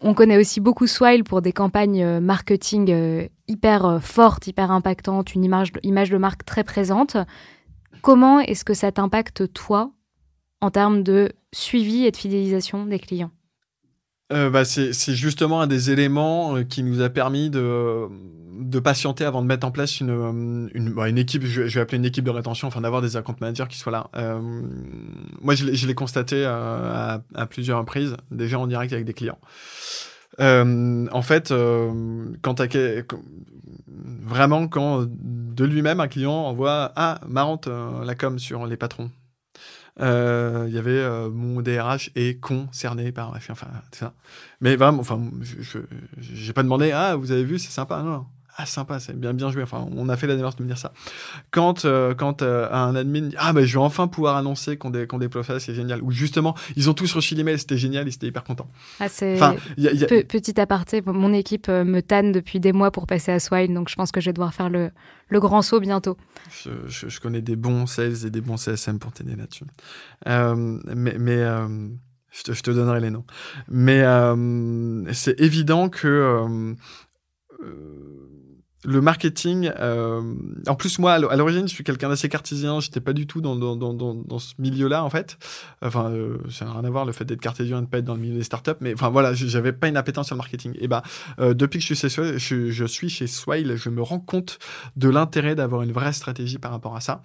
On 0.06 0.14
connaît 0.14 0.38
aussi 0.38 0.60
beaucoup 0.60 0.86
Swile 0.86 1.24
pour 1.24 1.42
des 1.42 1.54
campagnes 1.54 2.04
euh, 2.04 2.20
marketing 2.20 2.92
euh, 2.92 3.28
hyper 3.48 3.86
euh, 3.86 4.00
fortes, 4.00 4.48
hyper 4.48 4.70
impactantes, 4.70 5.34
une 5.34 5.46
image, 5.46 5.72
image 5.82 6.10
de 6.10 6.18
marque 6.18 6.44
très 6.44 6.66
présente. 6.66 7.16
Comment 8.02 8.42
est-ce 8.42 8.66
que 8.66 8.74
ça 8.74 8.92
t'impacte, 8.92 9.54
toi, 9.54 9.92
en 10.60 10.72
termes 10.72 11.04
de 11.04 11.32
suivi 11.54 12.04
et 12.06 12.12
de 12.12 12.18
fidélisation 12.18 12.86
des 12.86 13.00
clients? 13.00 13.32
Bah, 14.30 14.66
c'est 14.66 14.94
justement 15.14 15.62
un 15.62 15.68
des 15.68 15.92
éléments 15.92 16.64
qui 16.64 16.82
nous 16.82 17.02
a 17.02 17.10
permis 17.10 17.50
de, 17.50 18.08
de 18.60 18.80
patienter 18.80 19.26
avant 19.26 19.42
de 19.42 19.48
mettre 19.48 19.68
en 19.68 19.72
place 19.72 20.00
une, 20.00 20.70
une, 20.74 20.94
bah, 20.94 21.10
équipe, 21.10 21.46
je, 21.46 21.62
vais 21.62 21.80
appeler 21.80 21.98
une 21.98 22.06
équipe 22.06 22.26
de 22.26 22.32
rétention, 22.32 22.68
enfin 22.68 22.82
d'avoir 22.82 23.02
des 23.02 23.16
account 23.16 23.36
managers 23.40 23.68
qui 23.70 23.78
soient 23.78 23.92
là. 23.92 24.10
moi, 25.42 25.56
je 25.56 25.88
l'ai 25.88 25.96
constaté 25.96 26.46
à, 26.46 27.22
à, 27.36 27.46
plusieurs 27.46 27.80
reprises, 27.80 28.16
déjà 28.32 28.58
en 28.58 28.68
direct 28.68 28.92
avec 28.92 29.06
des 29.06 29.14
clients. 29.14 29.40
Euh, 30.40 31.08
en 31.12 31.22
fait, 31.22 31.52
euh, 31.52 32.26
quand 32.42 32.56
vraiment 33.88 34.68
quand 34.68 35.06
de 35.08 35.66
lui-même 35.66 36.00
un 36.00 36.08
client 36.08 36.34
envoie 36.34 36.92
ah 36.96 37.20
marrante 37.28 37.68
euh, 37.68 38.04
la 38.04 38.16
com 38.16 38.40
sur 38.40 38.66
les 38.66 38.78
patrons. 38.78 39.12
Il 40.00 40.74
y 40.74 40.78
avait 40.78 41.30
mon 41.30 41.62
DRH 41.62 42.12
est 42.16 42.40
concerné 42.40 43.12
par 43.12 43.30
enfin 43.30 43.68
ça. 43.92 44.14
Mais 44.62 44.76
vraiment, 44.76 45.00
enfin, 45.00 45.22
je 45.42 45.80
j'ai 46.18 46.54
pas 46.54 46.64
demandé 46.64 46.92
ah 46.92 47.16
vous 47.16 47.32
avez 47.32 47.44
vu 47.44 47.60
c'est 47.60 47.72
sympa 47.72 48.02
non 48.02 48.26
ah 48.56 48.66
sympa, 48.66 49.00
c'est 49.00 49.18
bien 49.18 49.34
bien 49.34 49.52
joué. 49.52 49.64
Enfin, 49.64 49.88
on 49.96 50.10
a 50.10 50.18
fait 50.18 50.28
la 50.28 50.36
démarche 50.36 50.56
de 50.58 50.64
me 50.64 50.68
dire 50.68 50.78
ça. 50.78 50.94
Quand 51.50 51.86
euh, 51.86 52.14
quand 52.14 52.42
euh, 52.42 52.70
un 52.72 52.96
admin 52.96 53.30
dit 53.30 53.36
ah 53.40 53.52
ben 53.52 53.66
je 53.66 53.78
vais 53.78 53.84
enfin 53.84 54.08
pouvoir 54.08 54.38
annoncer 54.38 54.78
qu'on 54.78 54.92
dé, 54.92 55.08
déploie 55.08 55.44
ça, 55.44 55.60
c'est 55.60 55.74
génial. 55.74 56.02
Ou 56.04 56.12
justement 56.12 56.56
ils 56.76 56.90
ont 56.90 56.94
tous 56.94 57.12
reçu 57.14 57.34
l'email, 57.34 57.58
c'était 57.58 57.78
génial, 57.78 58.08
ils 58.08 58.14
étaient 58.14 58.28
hyper 58.28 58.44
contents. 58.44 58.70
Ah 59.00 59.10
c'est 59.10 59.40
petit 60.28 60.60
aparté, 60.60 61.02
mon 61.06 61.34
équipe 61.34 61.68
euh, 61.70 61.84
me 61.84 62.02
tanne 62.02 62.32
depuis 62.32 62.60
des 62.60 62.74
mois 62.74 62.92
pour 62.92 63.08
passer 63.08 63.32
à 63.32 63.40
Swile, 63.40 63.74
donc 63.74 63.90
je 63.90 63.96
pense 63.96 64.12
que 64.12 64.22
je 64.22 64.28
vais 64.28 64.34
devoir 64.34 64.54
faire 64.54 64.70
le, 64.70 64.92
le 65.30 65.40
grand 65.40 65.62
saut 65.62 65.80
bientôt. 65.80 66.18
Je, 66.52 66.70
je, 66.88 67.20
connais 67.20 67.42
des 67.42 67.56
bons 67.56 67.88
sales 67.88 68.26
et 68.26 68.30
des 68.30 68.42
bons 68.42 68.58
CSM 68.58 69.00
pour 69.00 69.12
t'aider 69.14 69.36
là-dessus. 69.36 69.66
mais 70.26 71.16
mais 71.18 71.44
je 72.32 72.44
te, 72.44 72.54
je 72.54 72.62
te, 72.62 72.72
donnerai 72.72 73.00
les 73.00 73.10
noms. 73.10 73.26
Mais 73.68 74.04
c'est 75.14 75.40
évident 75.40 75.90
que 75.90 76.76
le 78.86 79.02
marketing, 79.02 79.72
euh, 79.80 80.22
en 80.68 80.76
plus 80.76 81.00
moi 81.00 81.14
à 81.14 81.20
l'origine 81.20 81.68
je 81.68 81.74
suis 81.74 81.84
quelqu'un 81.84 82.10
d'assez 82.10 82.30
cartésien, 82.30 82.80
j'étais 82.80 83.00
pas 83.00 83.14
du 83.14 83.28
tout 83.28 83.42
dans, 83.42 83.56
dans, 83.56 83.76
dans, 83.76 83.94
dans 83.94 84.40
ce 84.40 84.54
milieu-là 84.60 85.04
en 85.04 85.10
fait. 85.10 85.38
Enfin, 85.82 86.12
euh, 86.12 86.38
ça 86.50 86.66
n'a 86.66 86.74
rien 86.74 86.84
à 86.84 86.90
voir 86.90 87.06
le 87.06 87.12
fait 87.12 87.26
d'être 87.26 87.42
cartésien 87.42 87.80
et 87.80 87.82
de 87.82 87.88
pas 87.88 88.00
être 88.00 88.06
dans 88.06 88.16
le 88.16 88.22
milieu 88.22 88.36
des 88.36 88.44
startups, 88.44 88.72
mais 88.82 88.94
enfin 88.94 89.10
voilà, 89.10 89.34
j'avais 89.34 89.74
pas 89.74 89.88
une 89.88 89.98
appétence 89.98 90.28
sur 90.28 90.36
le 90.36 90.40
marketing. 90.40 90.76
Et 90.80 90.88
bah 90.88 91.04
euh, 91.40 91.54
depuis 91.54 91.80
que 91.80 91.86
je 91.86 91.94
suis, 91.94 92.10
chez, 92.10 92.38
je, 92.38 92.72
je 92.72 92.86
suis 92.86 93.10
chez 93.10 93.28
Swile, 93.28 93.76
je 93.76 93.90
me 93.90 94.02
rends 94.02 94.20
compte 94.20 94.60
de 94.96 95.10
l'intérêt 95.10 95.56
d'avoir 95.56 95.82
une 95.82 95.92
vraie 95.92 96.14
stratégie 96.14 96.58
par 96.58 96.72
rapport 96.72 96.96
à 96.96 97.02
ça, 97.02 97.22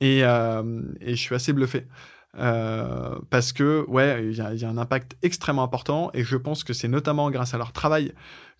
et, 0.00 0.20
euh, 0.24 0.82
et 1.00 1.16
je 1.16 1.20
suis 1.20 1.34
assez 1.34 1.52
bluffé. 1.52 1.86
Euh, 2.38 3.18
parce 3.28 3.52
que 3.52 3.84
ouais, 3.88 4.24
il 4.26 4.32
y, 4.32 4.36
y, 4.60 4.64
a 4.64 4.68
un 4.68 4.78
impact 4.78 5.16
extrêmement 5.22 5.64
important 5.64 6.10
et 6.14 6.22
je 6.22 6.36
pense 6.36 6.62
que 6.62 6.72
c'est 6.72 6.86
notamment 6.86 7.28
grâce 7.28 7.54
à 7.54 7.58
leur 7.58 7.72
travail 7.72 8.12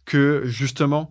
que 0.05 0.43
justement 0.45 1.09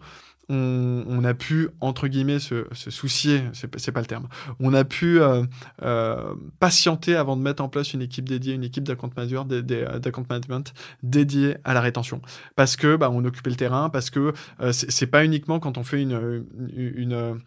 on, 0.50 1.24
a 1.24 1.34
pu, 1.34 1.70
entre 1.80 2.08
guillemets, 2.08 2.40
se, 2.40 2.66
soucier, 2.74 3.44
c'est 3.54 3.92
pas 3.92 4.00
le 4.00 4.06
terme, 4.06 4.28
on 4.60 4.74
a 4.74 4.84
pu 4.84 5.22
euh, 5.22 5.44
euh, 5.84 6.34
patienter 6.60 7.16
avant 7.16 7.38
de 7.38 7.42
mettre 7.42 7.64
en 7.64 7.70
place 7.70 7.94
une 7.94 8.02
équipe 8.02 8.28
dédiée, 8.28 8.56
une 8.56 8.64
équipe 8.64 8.84
d'account 8.84 9.12
management 9.16 10.74
dédiée 11.04 11.58
à 11.64 11.74
la 11.74 11.82
rétention. 11.82 12.22
Parce 12.56 12.76
que 12.76 12.96
bah, 12.96 13.10
on 13.12 13.24
occupait 13.26 13.52
le 13.52 13.56
terrain, 13.56 13.90
parce 13.90 14.10
que 14.10 14.34
euh, 14.62 14.72
c'est 14.72 15.08
pas 15.08 15.24
uniquement 15.24 15.60
quand 15.60 15.78
on 15.78 15.84
fait 15.84 16.02
une 16.02 17.40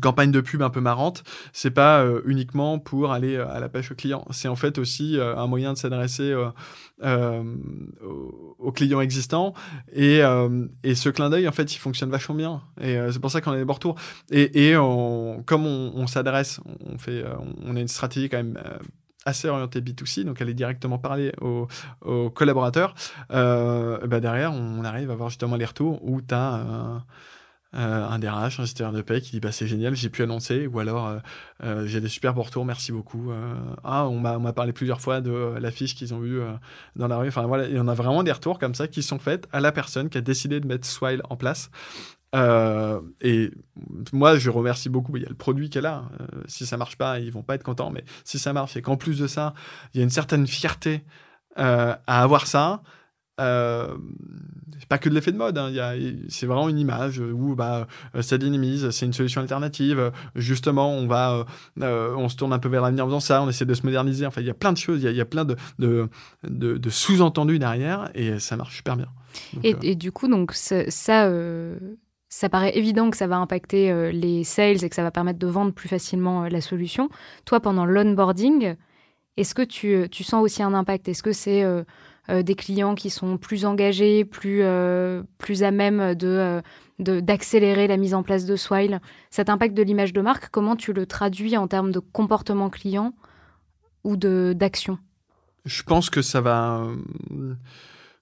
campagne 0.00 0.30
de 0.30 0.40
pub 0.40 0.62
un 0.62 0.70
peu 0.70 0.80
marrante, 0.80 1.24
c'est 1.52 1.70
pas 1.70 2.02
euh, 2.02 2.22
uniquement 2.26 2.78
pour 2.78 3.12
aller 3.12 3.36
euh, 3.36 3.48
à 3.48 3.60
la 3.60 3.68
pêche 3.68 3.90
au 3.90 3.94
client. 3.94 4.24
C'est 4.30 4.48
en 4.48 4.56
fait 4.56 4.78
aussi 4.78 5.18
euh, 5.18 5.36
un 5.36 5.46
moyen 5.46 5.72
de 5.72 5.78
s'adresser 5.78 6.34
aux, 8.58 8.72
clients 8.72 9.00
existants. 9.00 9.54
Et, 9.92 10.20
et 10.82 10.94
ce 10.94 11.08
clin 11.08 11.30
d'œil, 11.30 11.48
en 11.48 11.52
fait, 11.52 11.74
il 11.74 11.78
fonctionne 11.78 12.10
vachement 12.10 12.34
bien. 12.34 12.62
Et 12.80 12.98
c'est 13.10 13.20
pour 13.20 13.30
ça 13.30 13.40
qu'on 13.40 13.52
a 13.52 13.56
des 13.56 13.64
bons 13.64 13.74
retours. 13.74 13.94
Et, 14.30 14.68
et 14.68 14.74
comme 15.46 15.66
on, 15.66 16.06
s'adresse, 16.06 16.60
on 16.86 16.98
fait, 16.98 17.24
on 17.64 17.76
a 17.76 17.80
une 17.80 17.88
stratégie 17.88 18.28
quand 18.28 18.38
même 18.38 18.58
assez 19.24 19.48
orientée 19.48 19.80
B2C, 19.80 20.24
donc 20.24 20.40
est 20.40 20.54
directement 20.54 20.98
parler 20.98 21.32
aux, 21.40 21.68
collaborateurs. 22.30 22.94
bah 23.30 24.20
derrière, 24.20 24.52
on 24.52 24.84
arrive 24.84 25.10
à 25.10 25.14
avoir 25.14 25.28
justement 25.30 25.56
les 25.56 25.66
retours 25.66 26.04
où 26.04 26.20
tu 26.20 26.34
as 26.34 27.04
euh, 27.74 28.08
un 28.08 28.18
DRH, 28.18 28.60
un 28.60 28.64
gestionnaire 28.64 28.94
de 28.94 29.02
paie 29.02 29.20
qui 29.20 29.32
dit 29.32 29.40
bah, 29.40 29.52
c'est 29.52 29.66
génial, 29.66 29.94
j'ai 29.94 30.08
pu 30.08 30.22
annoncer, 30.22 30.66
ou 30.66 30.78
alors 30.78 31.06
euh, 31.06 31.18
euh, 31.64 31.86
j'ai 31.86 32.00
des 32.00 32.08
super 32.08 32.34
retours, 32.34 32.64
merci 32.64 32.92
beaucoup. 32.92 33.30
ah, 33.84 34.06
on 34.08 34.18
m'a 34.18 34.52
parlé 34.54 34.72
plusieurs 34.72 35.00
fois 35.00 35.20
de 35.20 35.54
l'affiche 35.60 35.94
qu'ils 35.94 36.14
ont 36.14 36.20
vue 36.20 36.40
dans 36.96 37.08
la 37.08 37.18
rue. 37.18 37.28
Enfin 37.28 37.46
voilà, 37.46 37.66
il 37.68 37.76
y 37.76 37.80
en 37.80 37.88
a 37.88 37.94
vraiment 37.94 38.22
des 38.22 38.32
retours 38.32 38.58
comme 38.58 38.74
ça 38.74 38.88
qui 38.88 39.02
sont 39.02 39.18
faits 39.18 39.46
à 39.52 39.60
la 39.60 39.72
personne 39.72 40.08
qui 40.08 40.16
a 40.18 40.22
décidé 40.22 40.60
de 40.60 40.66
mettre 40.66 40.86
Swile 40.86 41.20
en 41.28 41.36
place. 41.36 41.70
et 42.34 43.50
moi, 44.12 44.36
je 44.38 44.50
remercie 44.50 44.88
beaucoup. 44.88 45.16
Il 45.16 45.22
y 45.22 45.26
a 45.26 45.28
le 45.28 45.34
produit 45.34 45.68
qu'elle 45.68 45.86
a. 45.86 46.04
si 46.46 46.64
ça 46.64 46.78
marche 46.78 46.96
pas, 46.96 47.20
ils 47.20 47.30
vont 47.30 47.42
pas 47.42 47.54
être 47.54 47.64
contents. 47.64 47.90
Mais 47.90 48.04
si 48.24 48.38
ça 48.38 48.52
marche 48.54 48.76
et 48.76 48.82
qu'en 48.82 48.96
plus 48.96 49.18
de 49.18 49.26
ça, 49.26 49.52
il 49.92 49.98
y 49.98 50.00
a 50.00 50.04
une 50.04 50.10
certaine 50.10 50.46
fierté 50.46 51.04
à 51.56 51.98
avoir 52.06 52.46
ça, 52.46 52.82
euh, 53.40 53.96
c'est 54.78 54.88
pas 54.88 54.98
que 54.98 55.08
de 55.08 55.14
l'effet 55.14 55.32
de 55.32 55.36
mode, 55.36 55.58
hein. 55.58 55.72
c'est 56.28 56.46
vraiment 56.46 56.68
une 56.68 56.78
image 56.78 57.18
où 57.18 57.54
bah, 57.54 57.86
euh, 58.14 58.22
ça 58.22 58.38
dynamise, 58.38 58.90
c'est 58.90 59.06
une 59.06 59.12
solution 59.12 59.40
alternative. 59.40 60.12
Justement, 60.34 60.92
on 60.92 61.06
va, 61.06 61.46
euh, 61.82 62.14
on 62.16 62.28
se 62.28 62.36
tourne 62.36 62.52
un 62.52 62.58
peu 62.58 62.68
vers 62.68 62.82
l'avenir 62.82 63.04
en 63.04 63.08
faisant 63.08 63.20
ça, 63.20 63.42
on 63.42 63.48
essaie 63.48 63.64
de 63.64 63.74
se 63.74 63.84
moderniser. 63.84 64.26
Enfin, 64.26 64.40
il 64.40 64.46
y 64.46 64.50
a 64.50 64.54
plein 64.54 64.72
de 64.72 64.78
choses, 64.78 65.02
il 65.02 65.10
y, 65.10 65.20
a 65.20 65.24
plein 65.24 65.44
de, 65.44 65.56
de, 65.78 66.08
de, 66.44 66.90
sous-entendus 66.90 67.58
derrière 67.58 68.10
et 68.14 68.38
ça 68.38 68.56
marche 68.56 68.76
super 68.76 68.96
bien. 68.96 69.08
et, 69.62 69.74
et, 69.82 69.94
du 69.94 70.12
coup, 70.12 70.28
donc 70.28 70.52
ça, 70.52 70.90
ça 70.90 72.48
paraît 72.48 72.76
évident 72.78 73.10
que 73.10 73.16
ça 73.16 73.26
va 73.26 73.36
impacter 73.36 74.12
les 74.12 74.44
sales 74.44 74.84
et 74.84 74.88
que 74.88 74.94
ça 74.94 75.02
va 75.02 75.10
permettre 75.10 75.38
de 75.38 75.46
vendre 75.46 75.72
plus 75.72 75.88
facilement 75.88 76.44
la 76.44 76.60
solution. 76.60 77.08
Toi, 77.44 77.60
pendant 77.60 77.84
l'onboarding, 77.84 78.76
est-ce 79.38 79.54
que 79.54 79.62
tu, 79.62 80.08
tu, 80.10 80.24
sens 80.24 80.42
aussi 80.42 80.64
un 80.64 80.74
impact? 80.74 81.08
Est-ce 81.08 81.22
que 81.22 81.32
c'est 81.32 81.62
euh, 81.62 81.84
des 82.28 82.54
clients 82.54 82.94
qui 82.94 83.10
sont 83.10 83.38
plus 83.38 83.64
engagés, 83.64 84.24
plus, 84.24 84.60
euh, 84.62 85.22
à 85.60 85.70
même 85.70 86.14
de 86.14 86.26
euh, 86.26 86.60
d'accélérer 86.98 87.86
la 87.86 87.96
mise 87.96 88.12
en 88.12 88.22
place 88.22 88.44
de 88.44 88.56
Swile. 88.56 89.00
Cet 89.30 89.50
impact 89.50 89.74
de 89.74 89.82
l'image 89.82 90.12
de 90.12 90.20
marque, 90.20 90.48
comment 90.50 90.74
tu 90.74 90.92
le 90.92 91.06
traduis 91.06 91.56
en 91.56 91.68
termes 91.68 91.92
de 91.92 92.00
comportement 92.00 92.70
client 92.70 93.14
ou 94.02 94.16
d'action? 94.16 94.98
Je 95.64 95.82
pense 95.84 96.10
que 96.10 96.22
ça 96.22 96.40
va, 96.40 96.88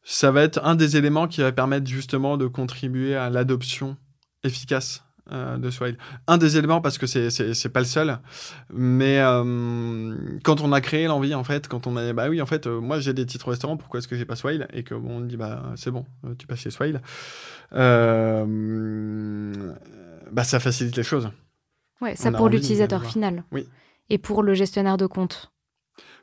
ça 0.02 0.30
va 0.30 0.42
être 0.42 0.60
un 0.62 0.74
des 0.74 0.98
éléments 0.98 1.26
qui 1.26 1.40
va 1.40 1.52
permettre 1.52 1.86
justement 1.86 2.36
de 2.36 2.46
contribuer 2.46 3.14
à 3.16 3.30
l'adoption 3.30 3.96
efficace 4.44 5.05
euh, 5.32 5.56
de 5.58 5.70
Swile. 5.70 5.98
Un 6.28 6.38
des 6.38 6.56
éléments, 6.56 6.80
parce 6.80 6.98
que 6.98 7.06
c'est, 7.08 7.30
c'est, 7.30 7.68
pas 7.68 7.80
le 7.80 7.86
seul, 7.86 8.20
mais 8.72 9.18
euh, 9.18 10.14
quand 10.44 10.60
on 10.60 10.72
a 10.72 10.80
créé 10.80 11.08
l'envie, 11.08 11.34
en 11.34 11.42
fait, 11.42 11.66
quand 11.66 11.88
on 11.88 11.96
a 11.96 12.12
bah 12.12 12.28
oui, 12.28 12.40
en 12.40 12.46
fait, 12.46 12.68
euh, 12.68 12.80
moi 12.80 13.00
j'ai 13.00 13.12
des 13.12 13.26
titres 13.26 13.48
restaurants, 13.48 13.76
pourquoi 13.76 13.98
est-ce 13.98 14.06
que 14.06 14.14
j'ai 14.14 14.24
pas 14.24 14.36
Swile 14.36 14.68
Et 14.72 14.84
que 14.84 14.94
bon, 14.94 15.16
on 15.16 15.20
dit, 15.22 15.36
bah 15.36 15.64
c'est 15.74 15.90
bon, 15.90 16.06
tu 16.38 16.46
passes 16.46 16.60
chez 16.60 16.70
Swile. 16.70 17.00
bah 17.72 18.44
ça 20.44 20.60
facilite 20.60 20.96
les 20.96 21.02
choses. 21.02 21.28
Ouais, 22.00 22.14
ça 22.14 22.30
pour 22.30 22.48
l'utilisateur 22.48 23.04
final. 23.04 23.42
Oui. 23.50 23.66
Et 24.10 24.18
pour 24.18 24.44
le 24.44 24.54
gestionnaire 24.54 24.96
de 24.96 25.06
compte 25.06 25.50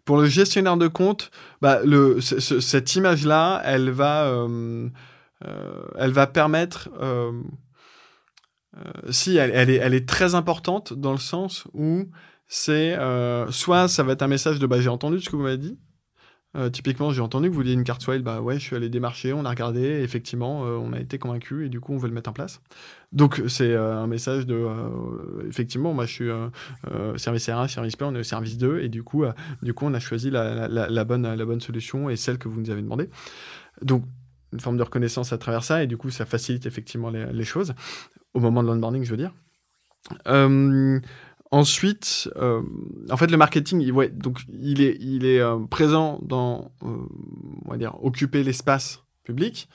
Pour 0.06 0.16
le 0.16 0.28
gestionnaire 0.28 0.78
de 0.78 0.88
compte, 0.88 1.30
bah, 1.62 1.82
le, 1.84 2.22
cette 2.22 2.96
image-là, 2.96 3.62
elle 3.66 3.90
va, 3.90 4.48
elle 5.42 6.12
va 6.12 6.28
permettre. 6.28 6.90
Euh, 8.78 9.12
si, 9.12 9.38
elle, 9.38 9.70
est, 9.70 10.08
très 10.08 10.36
importante 10.36 10.94
dans 10.94 11.12
le 11.12 11.18
sens 11.18 11.66
où 11.74 12.10
c'est 12.48 12.98
soit 13.50 13.88
ça 13.88 14.04
va 14.04 14.14
être 14.14 14.22
un 14.22 14.28
message 14.28 14.60
de 14.60 14.68
bah, 14.68 14.82
j'ai 14.82 14.90
entendu 14.90 15.20
ce 15.20 15.30
que 15.30 15.36
vous 15.36 15.44
m'avez 15.44 15.58
dit, 15.58 15.78
euh, 16.56 16.70
typiquement, 16.70 17.12
j'ai 17.12 17.22
entendu 17.22 17.48
que 17.48 17.54
vous 17.54 17.60
vouliez 17.60 17.74
une 17.74 17.84
carte 17.84 18.04
Swile. 18.04 18.22
Bah 18.22 18.42
ouais, 18.42 18.56
je 18.56 18.60
suis 18.60 18.76
allé 18.76 18.88
démarcher, 18.90 19.34
on 19.34 19.44
a 19.44 19.50
regardé, 19.50 19.82
effectivement, 19.82 20.66
euh, 20.66 20.78
on 20.78 20.94
a 20.94 21.00
été 21.00 21.18
convaincu 21.18 21.66
et 21.66 21.70
du 21.70 21.80
coup, 21.80 21.94
on 21.94 21.98
veut 21.98 22.08
le 22.08 22.14
mettre 22.14 22.30
en 22.30 22.34
place. 22.34 22.62
Donc, 23.12 23.42
c'est 23.48 23.72
euh, 23.72 23.98
un 23.98 24.08
message 24.08 24.46
de. 24.46 24.68
effectivement, 25.48 25.94
moi, 25.94 26.06
je 26.06 26.12
suis 26.12 26.30
service 27.18 27.48
R1, 27.48 27.68
service 27.68 27.96
P, 27.96 28.06
on 28.06 28.14
est 28.16 28.24
service 28.24 28.58
2 28.58 28.82
et 28.82 28.90
du 28.90 29.04
coup, 29.04 29.26
du 29.62 29.74
coup 29.74 29.86
on 29.86 29.94
a 29.94 30.00
choisi 30.00 30.30
la, 30.30 30.68
la, 30.68 30.90
la, 30.90 31.04
bonne, 31.04 31.36
la 31.36 31.46
bonne 31.46 31.62
solution 31.62 32.10
et 32.10 32.16
celle 32.16 32.38
que 32.38 32.48
vous 32.48 32.60
nous 32.60 32.70
avez 32.70 32.82
demandé. 32.82 33.10
Donc, 33.82 34.06
une 34.54 34.60
forme 34.60 34.78
de 34.78 34.84
reconnaissance 34.84 35.34
à 35.34 35.38
travers 35.38 35.64
ça 35.64 35.84
et 35.84 35.88
du 35.88 35.98
coup, 35.98 36.10
ça 36.10 36.26
facilite 36.26 36.66
effectivement 36.66 37.10
les, 37.10 37.44
choses 37.44 37.74
au 38.34 38.40
moment 38.40 38.64
de 38.64 38.68
l'onboarding, 38.68 39.04
je 39.04 39.12
veux 39.12 39.18
dire. 39.18 39.34
Ensuite, 41.54 42.32
euh, 42.38 42.64
en 43.12 43.16
fait, 43.16 43.30
le 43.30 43.38
marketing, 43.38 43.80
il, 43.80 43.92
ouais, 43.92 44.10
donc 44.10 44.40
il 44.60 44.82
est, 44.82 44.98
il 45.00 45.24
est 45.24 45.40
euh, 45.40 45.60
présent 45.70 46.18
dans, 46.24 46.72
euh, 46.82 46.98
on 47.66 47.70
va 47.70 47.78
dire, 47.78 48.04
occuper 48.04 48.44
l'espace 48.44 49.04
public, 49.24 49.70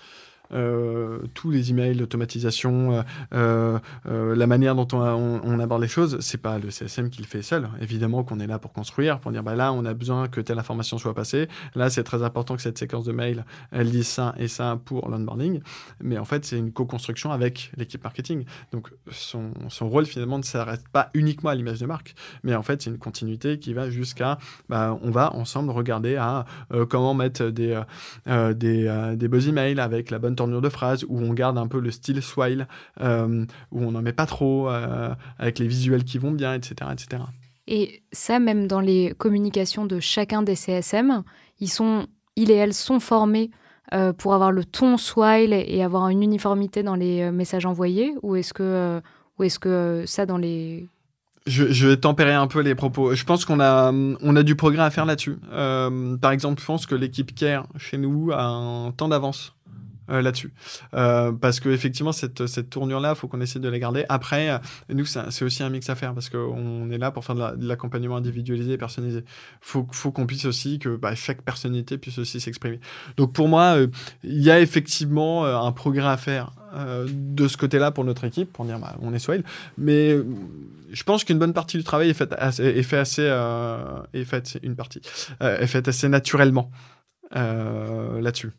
euh, 0.52 1.18
tous 1.34 1.50
les 1.50 1.70
emails, 1.70 1.94
l'automatisation, 1.94 3.04
euh, 3.34 3.78
euh, 4.06 4.34
la 4.34 4.46
manière 4.46 4.74
dont 4.74 4.88
on, 4.92 5.60
aborde 5.60 5.82
les 5.82 5.88
choses, 5.88 6.18
c'est 6.20 6.40
pas 6.40 6.58
le 6.58 6.70
CSM 6.70 7.10
qui 7.10 7.20
le 7.20 7.26
fait 7.26 7.42
seul. 7.42 7.68
Évidemment 7.80 8.22
qu'on 8.22 8.40
est 8.40 8.46
là 8.46 8.58
pour 8.58 8.72
construire, 8.72 9.18
pour 9.18 9.32
dire 9.32 9.42
bah 9.42 9.56
là 9.56 9.72
on 9.72 9.84
a 9.84 9.92
besoin 9.92 10.28
que 10.28 10.40
telle 10.40 10.58
information 10.58 10.98
soit 10.98 11.14
passée. 11.14 11.48
Là 11.74 11.90
c'est 11.90 12.04
très 12.04 12.22
important 12.22 12.56
que 12.56 12.62
cette 12.62 12.78
séquence 12.78 13.04
de 13.04 13.12
mail 13.12 13.44
elle 13.72 13.90
dise 13.90 14.06
ça 14.06 14.34
et 14.38 14.48
ça 14.48 14.78
pour 14.84 15.08
l'onboarding. 15.08 15.60
Mais 16.00 16.16
en 16.16 16.24
fait 16.24 16.44
c'est 16.44 16.58
une 16.58 16.72
co-construction 16.72 17.32
avec 17.32 17.72
l'équipe 17.76 18.02
marketing. 18.02 18.44
Donc 18.72 18.90
son, 19.10 19.50
son 19.68 19.88
rôle 19.88 20.06
finalement 20.06 20.38
ne 20.38 20.44
s'arrête 20.44 20.86
pas 20.92 21.10
uniquement 21.14 21.50
à 21.50 21.54
l'image 21.54 21.80
de 21.80 21.86
marque, 21.86 22.14
mais 22.44 22.54
en 22.54 22.62
fait 22.62 22.82
c'est 22.82 22.90
une 22.90 22.98
continuité 22.98 23.58
qui 23.58 23.74
va 23.74 23.90
jusqu'à 23.90 24.38
bah, 24.68 24.96
on 25.02 25.10
va 25.10 25.34
ensemble 25.34 25.70
regarder 25.70 26.16
à 26.16 26.46
comment 26.88 27.14
mettre 27.14 27.46
des 27.46 27.80
des, 28.26 29.14
des 29.16 29.28
beaux 29.28 29.38
emails 29.38 29.80
avec 29.80 30.10
la 30.10 30.18
bonne 30.18 30.36
tournure 30.38 30.62
de 30.62 30.68
phrase, 30.68 31.04
où 31.08 31.20
on 31.20 31.32
garde 31.32 31.58
un 31.58 31.66
peu 31.66 31.80
le 31.80 31.90
style 31.90 32.22
swile, 32.22 32.66
euh, 33.00 33.44
où 33.72 33.82
on 33.82 33.92
n'en 33.92 34.02
met 34.02 34.12
pas 34.12 34.26
trop, 34.26 34.68
euh, 34.68 35.14
avec 35.38 35.58
les 35.58 35.66
visuels 35.66 36.04
qui 36.04 36.18
vont 36.18 36.30
bien, 36.30 36.54
etc., 36.54 36.90
etc. 36.92 37.22
Et 37.66 38.02
ça, 38.12 38.38
même 38.38 38.66
dans 38.66 38.80
les 38.80 39.14
communications 39.18 39.84
de 39.84 40.00
chacun 40.00 40.42
des 40.42 40.54
CSM, 40.54 41.22
ils, 41.60 41.68
sont, 41.68 42.06
ils 42.36 42.50
et 42.50 42.54
elles 42.54 42.72
sont 42.72 43.00
formés 43.00 43.50
euh, 43.92 44.12
pour 44.12 44.32
avoir 44.32 44.52
le 44.52 44.64
ton 44.64 44.96
swile 44.96 45.52
et 45.52 45.82
avoir 45.82 46.08
une 46.08 46.22
uniformité 46.22 46.82
dans 46.82 46.94
les 46.94 47.30
messages 47.30 47.66
envoyés 47.66 48.14
Ou 48.22 48.36
est-ce 48.36 48.54
que, 48.54 49.02
ou 49.38 49.42
est-ce 49.42 49.58
que 49.58 50.04
ça, 50.06 50.24
dans 50.24 50.38
les 50.38 50.86
je, 51.46 51.64
je, 51.72 51.88
vais 51.88 51.96
tempérer 51.96 52.34
un 52.34 52.46
peu 52.46 52.60
les 52.60 52.74
propos. 52.74 53.14
Je 53.14 53.24
pense 53.24 53.46
qu'on 53.46 53.60
a, 53.60 53.90
on 53.90 54.36
a 54.36 54.42
du 54.42 54.54
progrès 54.54 54.82
à 54.82 54.90
faire 54.90 55.06
là-dessus. 55.06 55.38
par 55.50 56.30
exemple, 56.30 56.60
je 56.60 56.66
pense 56.66 56.86
que 56.86 56.94
l'équipe 56.94 57.34
Care 57.34 57.66
chez 57.76 57.98
nous 57.98 58.32
a 58.32 58.42
un 58.42 58.92
temps 58.92 59.08
d'avance 59.08 59.54
euh, 60.10 60.22
là-dessus. 60.22 60.54
Euh, 60.94 61.32
parce 61.32 61.60
que 61.60 61.68
effectivement, 61.68 62.12
cette, 62.12 62.46
cette 62.46 62.70
tournure-là, 62.70 63.14
faut 63.14 63.28
qu'on 63.28 63.42
essaie 63.42 63.58
de 63.58 63.68
la 63.68 63.78
garder. 63.78 64.06
Après, 64.08 64.50
euh, 64.50 64.58
nous, 64.88 65.04
c'est 65.04 65.44
aussi 65.44 65.62
un 65.62 65.68
mix 65.68 65.90
à 65.90 65.94
faire 65.94 66.14
parce 66.14 66.30
qu'on 66.30 66.90
est 66.90 66.96
là 66.96 67.10
pour 67.10 67.26
faire 67.26 67.34
de 67.34 67.68
l'accompagnement 67.68 68.16
individualisé 68.16 68.72
et 68.72 68.78
personnalisé. 68.78 69.22
Faut, 69.60 69.86
faut 69.92 70.10
qu'on 70.10 70.26
puisse 70.26 70.46
aussi 70.46 70.78
que 70.78 70.96
bah, 70.96 71.14
chaque 71.14 71.42
personnalité 71.42 71.98
puisse 71.98 72.18
aussi 72.18 72.40
s'exprimer. 72.40 72.80
Donc 73.18 73.34
pour 73.34 73.48
moi, 73.48 73.76
il 74.24 74.42
y 74.42 74.50
a 74.50 74.60
effectivement 74.60 75.44
un 75.44 75.72
progrès 75.72 76.08
à 76.08 76.16
faire 76.16 76.52
de 77.08 77.48
ce 77.48 77.56
côté-là 77.56 77.90
pour 77.90 78.04
notre 78.04 78.24
équipe, 78.24 78.52
pour 78.52 78.64
dire 78.64 78.78
bah, 78.78 78.96
on 79.00 79.12
est 79.12 79.18
Swale. 79.18 79.44
Mais 79.76 80.16
je 80.90 81.02
pense 81.02 81.24
qu'une 81.24 81.38
bonne 81.38 81.52
partie 81.52 81.76
du 81.76 81.84
travail 81.84 82.08
est 82.08 82.14
faite 82.14 82.34
est 82.58 82.82
fait 82.82 82.98
assez, 82.98 83.22
est 84.14 84.24
faite 84.24 84.58
une 84.62 84.74
partie, 84.74 85.00
est 85.40 85.66
faite 85.66 85.88
assez 85.88 86.08
naturellement 86.08 86.70
là-dessus. 87.32 88.52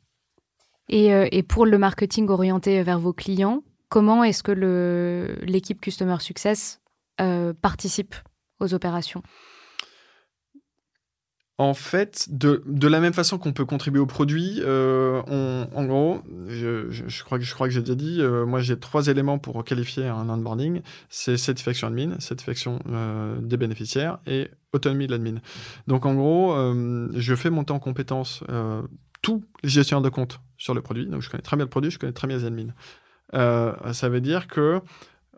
Euh, 0.92 1.28
et, 1.32 1.44
pour 1.44 1.66
le 1.66 1.78
marketing 1.78 2.30
orienté 2.30 2.82
vers 2.84 3.00
vos 3.00 3.14
clients, 3.14 3.64
comment 3.90 4.24
est-ce 4.24 4.44
que 4.44 5.38
l'équipe 5.44 5.82
Customer 5.82 6.18
Success 6.20 6.82
euh, 7.22 7.54
participe 7.54 8.16
aux 8.60 8.74
opérations? 8.74 9.22
En 11.58 11.74
fait, 11.74 12.28
de, 12.30 12.88
la 12.88 13.02
même 13.02 13.12
façon 13.12 13.38
qu'on 13.38 13.52
peut 13.52 13.66
contribuer 13.66 14.00
au 14.00 14.06
produit, 14.06 14.62
euh, 14.62 15.22
en 15.28 15.86
gros, 15.86 16.22
je, 16.48 16.90
je, 16.90 17.24
crois 17.26 17.38
que, 17.38 17.44
je 17.44 17.54
crois 17.54 17.68
que 17.68 17.74
j'ai 17.74 17.82
déjà 17.82 17.96
dit, 17.96 18.22
moi 18.48 18.62
j'ai 18.62 18.80
trois 18.80 19.08
éléments 19.08 19.40
pour 19.40 19.62
qualifier 19.66 20.08
un 20.08 20.30
onboarding. 20.30 20.82
C'est 21.10 21.36
satisfaction 21.36 21.88
admin, 21.88 22.18
satisfaction 22.20 22.80
des 23.42 23.58
bénéficiaires 23.58 24.20
et 24.26 24.48
autonomie 24.72 25.08
de 25.08 25.12
l'admin. 25.12 25.42
Donc 25.86 26.06
en 26.06 26.16
gros, 26.16 26.56
je 27.14 27.36
fais 27.36 27.50
monter 27.50 27.74
en 27.74 27.80
compétence 27.80 28.42
tous 29.22 29.44
les 29.62 29.70
gestionnaires 29.70 30.02
de 30.02 30.08
compte 30.08 30.40
sur 30.60 30.76
le 30.76 30.82
produit. 30.82 31.08
Donc, 31.08 31.24
je 31.24 31.30
connais 31.30 31.42
très 31.42 31.58
bien 31.58 31.66
le 31.66 31.70
produit, 31.70 31.90
je 31.90 31.98
connais 31.98 32.14
très 32.14 32.28
bien 32.28 32.38
les 32.38 32.46
admins. 32.46 32.74
Euh, 33.34 33.74
ça 33.94 34.10
veut 34.10 34.22
dire 34.22 34.48
que, 34.48 34.82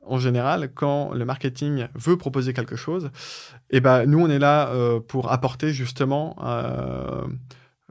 en 0.03 0.17
général, 0.17 0.71
quand 0.73 1.13
le 1.13 1.23
marketing 1.23 1.87
veut 1.95 2.17
proposer 2.17 2.53
quelque 2.53 2.75
chose, 2.75 3.11
eh 3.69 3.79
ben, 3.79 4.05
nous, 4.05 4.19
on 4.19 4.29
est 4.29 4.39
là 4.39 4.69
euh, 4.69 4.99
pour 4.99 5.31
apporter 5.31 5.71
justement 5.71 6.35
euh, 6.43 7.23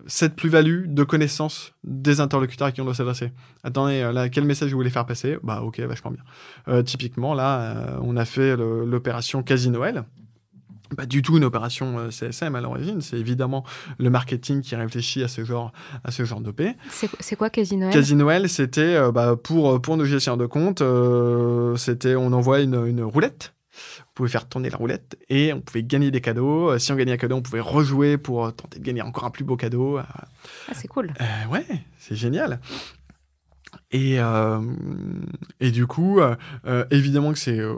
cette 0.06 0.34
plus-value 0.34 0.86
de 0.88 1.04
connaissance 1.04 1.72
des 1.84 2.20
interlocuteurs 2.20 2.68
à 2.68 2.72
qui 2.72 2.80
on 2.80 2.84
doit 2.84 2.94
s'adresser. 2.94 3.32
Attendez, 3.62 4.28
quel 4.32 4.44
message 4.44 4.70
vous 4.70 4.78
voulez 4.78 4.90
faire 4.90 5.06
passer? 5.06 5.38
Bah, 5.42 5.62
ok, 5.62 5.78
vachement 5.80 6.10
bien. 6.10 6.82
typiquement, 6.82 7.34
là, 7.34 7.98
on 8.02 8.16
a 8.16 8.24
fait 8.24 8.56
l'opération 8.56 9.42
Quasi 9.42 9.70
Noël 9.70 10.04
pas 10.96 11.06
du 11.06 11.22
tout 11.22 11.36
une 11.36 11.44
opération 11.44 11.98
euh, 11.98 12.10
CSM 12.10 12.54
à 12.54 12.60
l'origine, 12.60 13.00
c'est 13.00 13.16
évidemment 13.16 13.64
le 13.98 14.10
marketing 14.10 14.60
qui 14.60 14.74
réfléchit 14.74 15.22
à 15.22 15.28
ce 15.28 15.44
genre, 15.44 15.72
à 16.04 16.10
ce 16.10 16.24
genre 16.24 16.40
d'OP. 16.40 16.62
C'est 16.90 17.36
quoi 17.36 17.50
Quasi 17.50 17.76
Noël, 18.14 18.48
c'était 18.48 18.96
euh, 18.96 19.12
bah, 19.12 19.36
pour, 19.36 19.80
pour 19.80 19.96
nos 19.96 20.04
gestionnaires 20.04 20.38
de 20.38 20.46
compte, 20.46 20.82
euh, 20.82 21.76
c'était 21.76 22.14
on 22.14 22.32
envoie 22.32 22.60
une, 22.60 22.86
une 22.86 23.02
roulette 23.02 23.54
vous 23.72 24.14
pouvez 24.14 24.28
faire 24.28 24.46
tourner 24.46 24.68
la 24.68 24.76
roulette 24.76 25.16
et 25.30 25.54
on 25.54 25.60
pouvait 25.60 25.84
gagner 25.84 26.10
des 26.10 26.20
cadeaux. 26.20 26.76
Si 26.78 26.92
on 26.92 26.96
gagnait 26.96 27.12
un 27.12 27.16
cadeau, 27.16 27.36
on 27.36 27.40
pouvait 27.40 27.60
rejouer 27.60 28.18
pour 28.18 28.52
tenter 28.52 28.78
de 28.78 28.84
gagner 28.84 29.00
encore 29.00 29.24
un 29.24 29.30
plus 29.30 29.44
beau 29.44 29.56
cadeau. 29.56 29.96
Ah, 29.96 30.26
c'est 30.74 30.88
cool. 30.88 31.14
ouais, 31.50 31.64
c'est 31.98 32.16
génial. 32.16 32.60
Et, 33.92 34.20
euh, 34.20 34.60
et 35.58 35.72
du 35.72 35.86
coup, 35.86 36.20
euh, 36.20 36.36
euh 36.64 36.84
évidemment 36.90 37.32
que 37.32 37.38
c'est 37.38 37.58
euh, 37.58 37.74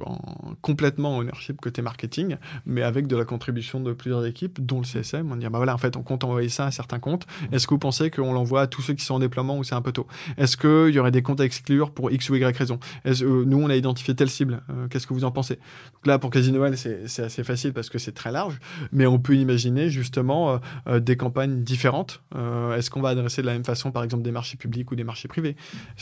complètement 0.60 1.16
ownership 1.16 1.60
côté 1.60 1.80
marketing, 1.80 2.36
mais 2.66 2.82
avec 2.82 3.06
de 3.06 3.16
la 3.16 3.24
contribution 3.24 3.80
de 3.80 3.92
plusieurs 3.92 4.26
équipes, 4.26 4.60
dont 4.60 4.80
le 4.80 4.84
CSM. 4.84 5.32
On 5.32 5.36
dit, 5.36 5.46
bah 5.46 5.56
voilà, 5.56 5.74
en 5.74 5.78
fait, 5.78 5.96
on 5.96 6.02
compte 6.02 6.24
envoyer 6.24 6.50
ça 6.50 6.66
à 6.66 6.70
certains 6.70 6.98
comptes. 6.98 7.26
Est-ce 7.50 7.66
que 7.66 7.74
vous 7.74 7.78
pensez 7.78 8.10
qu'on 8.10 8.32
l'envoie 8.34 8.62
à 8.62 8.66
tous 8.66 8.82
ceux 8.82 8.94
qui 8.94 9.04
sont 9.04 9.14
en 9.14 9.18
déploiement 9.20 9.56
ou 9.56 9.64
c'est 9.64 9.74
un 9.74 9.80
peu 9.80 9.92
tôt? 9.92 10.06
Est-ce 10.36 10.56
qu'il 10.56 10.94
y 10.94 10.98
aurait 10.98 11.10
des 11.10 11.22
comptes 11.22 11.40
à 11.40 11.44
exclure 11.44 11.90
pour 11.90 12.10
X 12.10 12.28
ou 12.28 12.34
Y 12.34 12.56
raison? 12.56 12.78
Nous, 13.06 13.58
on 13.58 13.70
a 13.70 13.76
identifié 13.76 14.14
telle 14.14 14.30
cible. 14.30 14.62
Qu'est-ce 14.90 15.06
que 15.06 15.14
vous 15.14 15.24
en 15.24 15.30
pensez? 15.30 15.54
Donc 15.56 16.06
là, 16.06 16.18
pour 16.18 16.30
Casino 16.30 16.62
c'est 16.76 17.22
assez 17.22 17.44
facile 17.44 17.72
parce 17.72 17.88
que 17.88 17.98
c'est 17.98 18.12
très 18.12 18.30
large, 18.30 18.58
mais 18.92 19.06
on 19.06 19.18
peut 19.18 19.34
imaginer 19.34 19.88
justement 19.88 20.60
des 21.00 21.16
campagnes 21.16 21.62
différentes. 21.62 22.22
Est-ce 22.34 22.90
qu'on 22.90 23.00
va 23.00 23.10
adresser 23.10 23.42
de 23.42 23.46
la 23.46 23.54
même 23.54 23.64
façon, 23.64 23.90
par 23.90 24.04
exemple, 24.04 24.22
des 24.22 24.30
marchés 24.30 24.56
publics 24.56 24.90
ou 24.90 24.94
des 24.94 25.04
marchés 25.04 25.28
privés? 25.28 25.56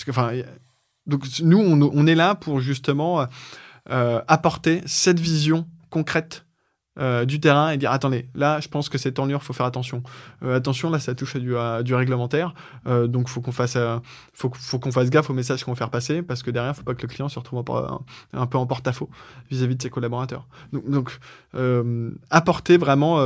Enfin, 0.08 0.32
donc 1.06 1.24
nous, 1.42 1.58
on, 1.58 2.06
est 2.06 2.14
là 2.14 2.34
pour 2.34 2.60
justement 2.60 3.26
euh, 3.90 4.20
apporter 4.28 4.82
cette 4.86 5.18
vision 5.18 5.66
concrète 5.88 6.44
euh, 6.98 7.24
du 7.24 7.40
terrain 7.40 7.70
et 7.70 7.78
dire 7.78 7.90
attendez, 7.90 8.28
là, 8.34 8.60
je 8.60 8.68
pense 8.68 8.88
que 8.88 8.98
cette 8.98 9.14
tournure, 9.14 9.42
faut 9.42 9.52
faire 9.52 9.66
attention. 9.66 10.02
Euh, 10.42 10.56
attention, 10.56 10.90
là, 10.90 10.98
ça 10.98 11.14
touche 11.14 11.34
à 11.36 11.82
du, 11.82 11.94
réglementaire, 11.94 12.54
donc 12.86 13.28
faut 13.28 13.40
qu'on 13.40 13.52
fasse, 13.52 13.78
faut, 14.32 14.50
qu'on 14.50 14.92
fasse 14.92 15.10
gaffe 15.10 15.30
aux 15.30 15.34
messages 15.34 15.64
qu'on 15.64 15.72
va 15.72 15.76
faire 15.76 15.90
passer 15.90 16.22
parce 16.22 16.42
que 16.42 16.50
derrière, 16.50 16.76
faut 16.76 16.82
pas 16.82 16.94
que 16.94 17.02
le 17.02 17.08
client 17.08 17.28
se 17.28 17.38
retrouve 17.38 17.64
un, 18.32 18.46
peu 18.46 18.58
en 18.58 18.66
porte-à-faux 18.66 19.08
vis-à-vis 19.50 19.76
de 19.76 19.82
ses 19.82 19.90
collaborateurs. 19.90 20.46
Donc 20.72 21.18
apporter 22.30 22.76
vraiment 22.76 23.18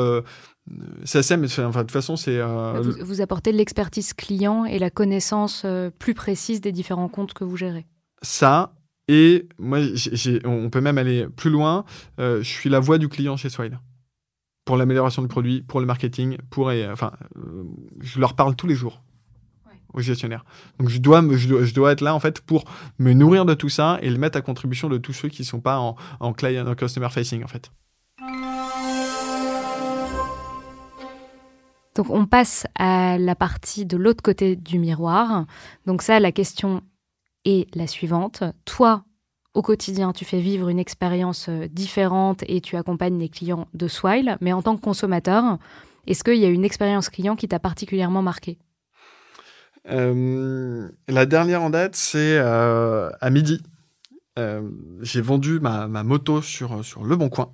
Mais 0.66 1.05
enfin, 1.05 1.81
de 1.81 1.83
toute 1.83 1.90
façon, 1.90 2.16
c'est. 2.16 2.38
Euh, 2.38 2.81
vous, 3.03 3.20
apportez 3.20 3.53
l'expertise 3.53 4.14
client 4.14 4.64
et 4.64 4.79
la 4.79 4.90
connaissance 4.90 5.62
euh, 5.64 5.90
plus 5.98 6.14
précise 6.14 6.61
des 6.61 6.72
différents 6.72 7.09
comptes 7.09 7.35
que 7.35 7.44
vous 7.44 7.57
gérez. 7.57 7.87
Ça, 8.22 8.74
et 9.09 9.46
moi, 9.59 9.81
on 10.44 10.70
peut 10.70 10.81
même 10.81 10.98
aller 10.98 11.27
plus 11.37 11.50
loin. 11.50 11.85
Euh, 12.18 12.42
je 12.42 12.48
suis 12.48 12.70
la 12.70 12.81
voix 12.81 12.98
du 12.98 13.09
client 13.09 13.37
chez 13.37 13.50
Swile. 13.50 13.79
Pour 14.64 14.79
l'amélioration 14.79 15.20
du 15.20 15.29
produit, 15.29 15.61
pour 15.62 15.81
le 15.81 15.87
marketing, 15.87 16.38
pour. 16.48 16.72
enfin, 16.90 17.12
je 18.00 18.18
leur 18.18 18.35
parle 18.35 18.57
tous 18.57 18.66
les 18.66 18.74
jours 18.74 19.03
aux 19.92 20.00
gestionnaires. 20.00 20.44
Donc 20.79 20.88
je 20.88 20.98
dois, 20.98 21.20
me, 21.20 21.37
je, 21.37 21.74
dois, 21.74 21.92
être 21.92 22.00
là 22.00 22.14
en 22.14 22.20
fait 22.20 22.40
pour 22.40 22.64
me 22.98 23.12
nourrir 23.12 23.44
de 23.44 23.55
tout 23.55 23.68
ça 23.68 23.98
et 24.03 24.11
le 24.11 24.18
mettre 24.18 24.37
à 24.37 24.40
contribution 24.40 24.88
de 24.88 24.98
tous 24.98 25.12
ceux 25.12 25.29
qui 25.29 25.42
ne 25.42 25.46
sont 25.46 25.61
pas 25.61 25.79
en, 25.79 25.94
en 26.18 26.33
client, 26.33 26.66
en 26.66 26.74
customer 26.74 27.11
facing 27.11 27.44
en 27.44 27.46
fait. 27.46 27.70
Donc 31.94 32.11
on 32.11 32.26
passe 32.26 32.66
à 32.76 33.18
la 33.18 33.35
partie 33.35 33.87
de 33.87 33.96
l'autre 33.96 34.22
côté 34.22 34.57
du 34.57 34.78
miroir. 34.78 35.46
Donc 35.87 36.02
ça, 36.02 36.18
la 36.18 36.33
question 36.33 36.83
est 37.44 37.72
la 37.76 37.87
suivante. 37.87 38.42
Toi, 38.64 39.04
au 39.54 39.62
quotidien, 39.62 40.12
tu 40.12 40.24
fais 40.24 40.40
vivre 40.40 40.68
une 40.68 40.80
expérience 40.80 41.48
euh, 41.48 41.68
différente 41.68 42.42
et 42.48 42.61
tu 42.61 42.76
accompagnes 42.76 43.18
les 43.18 43.28
clients 43.28 43.68
de 43.72 43.87
Swile, 43.87 44.37
mais 44.40 44.52
en 44.52 44.62
tant 44.62 44.76
que 44.76 44.80
consommateur, 44.80 45.59
est-ce 46.09 46.24
qu'il 46.24 46.38
y 46.38 46.44
a 46.44 46.48
une 46.48 46.64
expérience 46.64 47.09
client 47.09 47.37
qui 47.37 47.46
t'a 47.46 47.61
particulièrement 47.61 48.22
marqué? 48.22 48.59
Euh, 49.90 50.88
La 51.09 51.26
dernière 51.26 51.62
en 51.62 51.70
date, 51.70 51.94
c'est 51.94 52.37
euh, 52.38 53.11
à 53.20 53.30
midi. 53.30 53.62
J'ai 54.37 55.20
vendu 55.20 55.61
ma, 55.61 55.87
moto 56.03 56.42
sur, 56.42 56.85
sur 56.85 57.05
Le 57.05 57.16
Bon 57.16 57.29
Coin. 57.29 57.53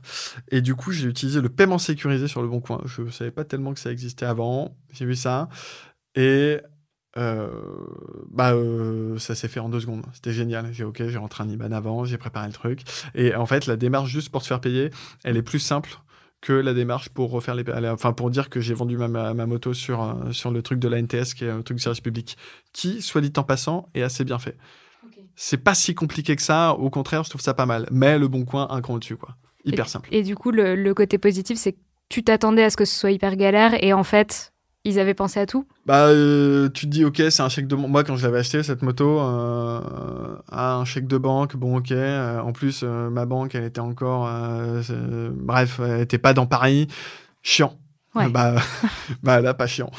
Et 0.51 0.61
du 0.61 0.75
coup, 0.75 0.93
j'ai 0.93 1.09
utilisé 1.09 1.41
le 1.41 1.49
paiement 1.49 1.79
sécurisé 1.79 2.29
sur 2.29 2.43
Le 2.43 2.49
Bon 2.49 2.61
Coin. 2.61 2.81
Je 2.85 3.03
ne 3.03 3.11
savais 3.11 3.31
pas 3.31 3.45
tellement 3.45 3.75
que 3.75 3.81
ça 3.81 3.93
existait 3.93 4.27
avant. 4.27 4.77
J'ai 4.93 5.05
vu 5.05 5.17
ça. 5.17 5.49
Et 6.15 6.59
euh, 7.17 7.49
bah, 8.31 8.53
euh, 8.53 9.19
ça 9.19 9.35
s'est 9.35 9.49
fait 9.49 9.61
en 9.61 9.69
deux 9.69 9.81
secondes. 9.81 10.05
C'était 10.13 10.33
génial. 10.33 10.73
J'ai 10.73 10.85
OK, 10.85 11.03
j'ai 11.07 11.19
rentré 11.19 11.45
un 11.45 11.49
IBAN 11.49 11.73
avant, 11.73 12.05
j'ai 12.05 12.19
préparé 12.19 12.47
le 12.47 12.53
truc. 12.53 12.83
Et 13.15 13.35
en 13.35 13.47
fait, 13.47 13.67
la 13.67 13.77
démarche 13.77 14.11
juste 14.11 14.31
pour 14.31 14.43
se 14.43 14.49
faire 14.49 14.61
payer, 14.61 14.91
elle 15.25 15.37
est 15.37 15.43
plus 15.43 15.59
simple 15.59 15.91
que 16.41 16.53
la 16.55 16.73
démarche 16.73 17.11
pour 17.11 17.31
refaire 17.31 17.55
les 17.55 17.65
enfin 17.91 18.15
pour 18.15 18.31
dire 18.31 18.49
que 18.49 18.61
j'ai 18.61 18.73
vendu 18.73 18.97
ma, 18.97 19.09
ma, 19.09 19.47
moto 19.47 19.75
sur 19.75 20.03
euh, 20.03 20.33
sur 20.33 20.51
le 20.51 20.63
truc 20.63 20.79
de 20.79 20.89
la 20.89 20.97
NTS 21.03 21.35
qui 21.35 21.45
est 21.45 21.51
un 21.51 21.61
truc 21.61 21.77
de 21.77 21.83
service 21.83 22.01
public 22.01 22.39
qui 22.73 23.03
soit 23.03 23.21
dit 23.21 23.33
en 23.37 23.43
passant 23.43 23.91
est 23.95 24.01
assez 24.03 24.25
bien 24.25 24.39
fait. 24.39 24.57
C'est 25.43 25.57
pas 25.57 25.75
si 25.75 25.95
compliqué 25.95 26.37
que 26.37 26.43
ça, 26.43 26.75
au 26.75 26.91
contraire, 26.91 27.25
je 27.25 27.31
trouve 27.31 27.41
ça 27.41 27.55
pas 27.55 27.65
mal. 27.65 27.89
Mais 27.91 28.19
le 28.19 28.29
bon 28.29 28.45
coin 28.45 28.67
un 28.71 28.83
cran 28.83 28.95
au-dessus 28.95 29.17
quoi. 29.17 29.37
Hyper 29.65 29.89
simple. 29.89 30.09
Et 30.13 30.23
du 30.23 30.35
coup 30.35 30.51
le, 30.51 30.75
le 30.75 30.95
côté 30.95 31.17
positif 31.17 31.57
c'est 31.57 31.73
que 31.73 31.79
tu 32.11 32.23
t'attendais 32.23 32.65
à 32.65 32.69
ce 32.71 32.77
que 32.77 32.85
ce 32.85 32.95
soit 32.95 33.11
hyper 33.11 33.37
galère 33.37 33.83
et 33.83 33.95
en 33.95 34.05
fait 34.05 34.53
ils 34.85 34.99
avaient 34.99 35.15
pensé 35.15 35.41
à 35.41 35.47
tout? 35.47 35.67
Bah, 35.85 36.07
euh, 36.07 36.69
tu 36.71 36.87
te 36.87 36.91
dis, 36.91 37.05
ok, 37.05 37.23
c'est 37.31 37.43
un 37.43 37.49
chèque 37.49 37.67
de 37.67 37.75
moi 37.75 38.03
quand 38.03 38.17
je 38.17 38.25
l'avais 38.25 38.39
acheté 38.39 38.63
cette 38.63 38.83
moto, 38.83 39.21
euh, 39.21 39.81
un 40.51 40.85
chèque 40.85 41.07
de 41.07 41.19
banque, 41.19 41.57
bon, 41.57 41.77
ok. 41.77 41.93
Euh, 41.93 42.41
en 42.41 42.53
plus, 42.53 42.83
ma 42.83 43.27
banque, 43.27 43.55
elle 43.55 43.65
était 43.65 43.81
encore, 43.81 44.31
bref, 45.33 45.81
elle 45.85 46.01
était 46.01 46.19
pas 46.19 46.33
dans 46.33 46.47
Paris, 46.47 46.89
chiant. 47.43 47.79
Bah, 48.15 48.55
bah 49.23 49.41
là, 49.41 49.53
pas 49.53 49.67
chiant. 49.67 49.91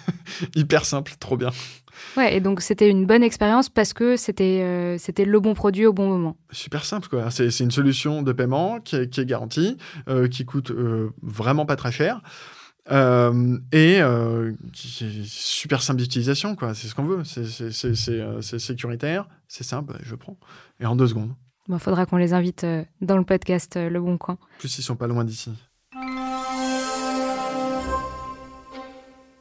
Hyper 0.54 0.84
simple, 0.84 1.14
trop 1.18 1.36
bien. 1.36 1.50
Ouais, 2.16 2.36
et 2.36 2.40
donc 2.40 2.60
c'était 2.60 2.88
une 2.88 3.06
bonne 3.06 3.22
expérience 3.22 3.68
parce 3.68 3.92
que 3.92 4.16
c'était 4.16 4.96
c'était 4.98 5.24
le 5.24 5.40
bon 5.40 5.54
produit 5.54 5.86
au 5.86 5.92
bon 5.92 6.08
moment. 6.08 6.36
Super 6.50 6.84
simple, 6.84 7.08
quoi. 7.08 7.30
C'est 7.30 7.60
une 7.60 7.70
solution 7.70 8.22
de 8.22 8.32
paiement 8.32 8.80
qui 8.80 8.96
est, 8.96 9.08
qui 9.08 9.20
est 9.20 9.26
garantie, 9.26 9.76
qui 10.30 10.44
coûte 10.44 10.72
vraiment 11.22 11.66
pas 11.66 11.76
très 11.76 11.92
cher. 11.92 12.20
Euh, 12.90 13.58
et 13.72 14.00
euh, 14.00 14.52
super 14.72 15.82
simple 15.82 16.00
d'utilisation, 16.00 16.56
quoi. 16.56 16.74
C'est 16.74 16.88
ce 16.88 16.94
qu'on 16.94 17.04
veut. 17.04 17.22
C'est 17.24 18.10
euh, 18.10 18.40
sécuritaire, 18.40 19.28
c'est 19.46 19.64
simple, 19.64 19.96
je 20.02 20.14
prends. 20.14 20.38
Et 20.80 20.86
en 20.86 20.96
deux 20.96 21.08
secondes. 21.08 21.34
Il 21.66 21.72
bon, 21.72 21.78
faudra 21.78 22.06
qu'on 22.06 22.16
les 22.16 22.32
invite 22.32 22.64
euh, 22.64 22.84
dans 23.02 23.18
le 23.18 23.24
podcast 23.24 23.76
Le 23.76 24.00
Bon 24.00 24.16
Coin. 24.16 24.34
En 24.34 24.58
plus, 24.58 24.78
ils 24.78 24.82
sont 24.82 24.96
pas 24.96 25.06
loin 25.06 25.24
d'ici. 25.24 25.52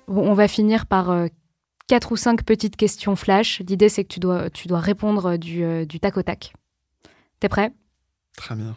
Bon, 0.08 0.30
on 0.30 0.34
va 0.34 0.48
finir 0.48 0.86
par 0.86 1.28
quatre 1.88 2.12
ou 2.12 2.16
cinq 2.16 2.44
petites 2.44 2.76
questions 2.76 3.16
flash. 3.16 3.62
L'idée, 3.68 3.90
c'est 3.90 4.04
que 4.04 4.14
tu 4.14 4.20
dois, 4.20 4.50
tu 4.50 4.68
dois 4.68 4.80
répondre 4.80 5.38
du, 5.38 5.86
du 5.86 6.00
tac 6.00 6.18
au 6.18 6.24
tac. 6.24 6.54
T'es 7.40 7.50
prêt? 7.50 7.72
Très 8.36 8.56
bien. 8.56 8.76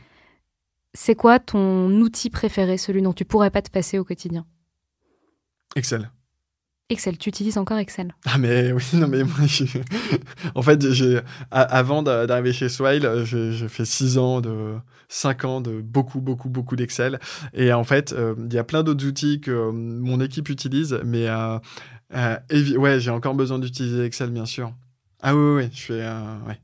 C'est 0.95 1.15
quoi 1.15 1.39
ton 1.39 1.91
outil 2.01 2.31
préféré, 2.31 2.77
celui 2.77 3.03
dont 3.03 3.13
tu 3.13 3.25
pourrais 3.25 3.51
pas 3.51 3.63
te 3.63 3.71
passer 3.71 3.99
au 3.99 4.05
quotidien? 4.05 4.45
Excel. 5.77 6.11
Excel, 6.89 7.17
tu 7.19 7.29
utilises 7.29 7.57
encore 7.57 7.79
Excel? 7.79 8.13
Ah 8.25 8.37
mais 8.37 8.73
oui, 8.73 8.83
non 8.95 9.07
mais 9.07 9.23
moi, 9.23 9.37
en 10.57 10.63
fait, 10.63 10.91
j'ai, 10.91 11.21
avant 11.53 12.03
d'arriver 12.03 12.53
chez 12.53 12.69
Swile, 12.69 13.09
j'ai 13.25 13.69
fait 13.69 13.85
6 13.85 14.19
ans 14.19 14.41
de 14.41 14.75
5 15.09 15.45
ans 15.45 15.61
de 15.61 15.81
beaucoup, 15.81 16.21
beaucoup, 16.21 16.49
beaucoup 16.49 16.75
d'Excel. 16.75 17.21
Et 17.55 17.73
en 17.73 17.85
fait, 17.85 18.13
euh, 18.13 18.35
il 18.39 18.53
y 18.53 18.59
a 18.59 18.65
plein 18.65 18.83
d'autres 18.83 19.07
outils 19.07 19.41
que 19.41 19.53
euh, 19.53 19.73
mon 19.73 20.21
équipe 20.21 20.49
utilise, 20.49 21.01
mais 21.05 21.29
euh, 21.29 21.59
ouais, 22.13 23.01
j'ai 23.01 23.11
encore 23.11 23.35
besoin 23.35 23.59
d'utiliser 23.59 24.05
Excel, 24.05 24.31
bien 24.31 24.47
sûr. 24.47 24.73
Ah 25.23 25.35
oui, 25.35 25.63
oui, 25.65 25.71
je 25.73 25.83
fais, 25.83 26.03
ouais. 26.47 26.61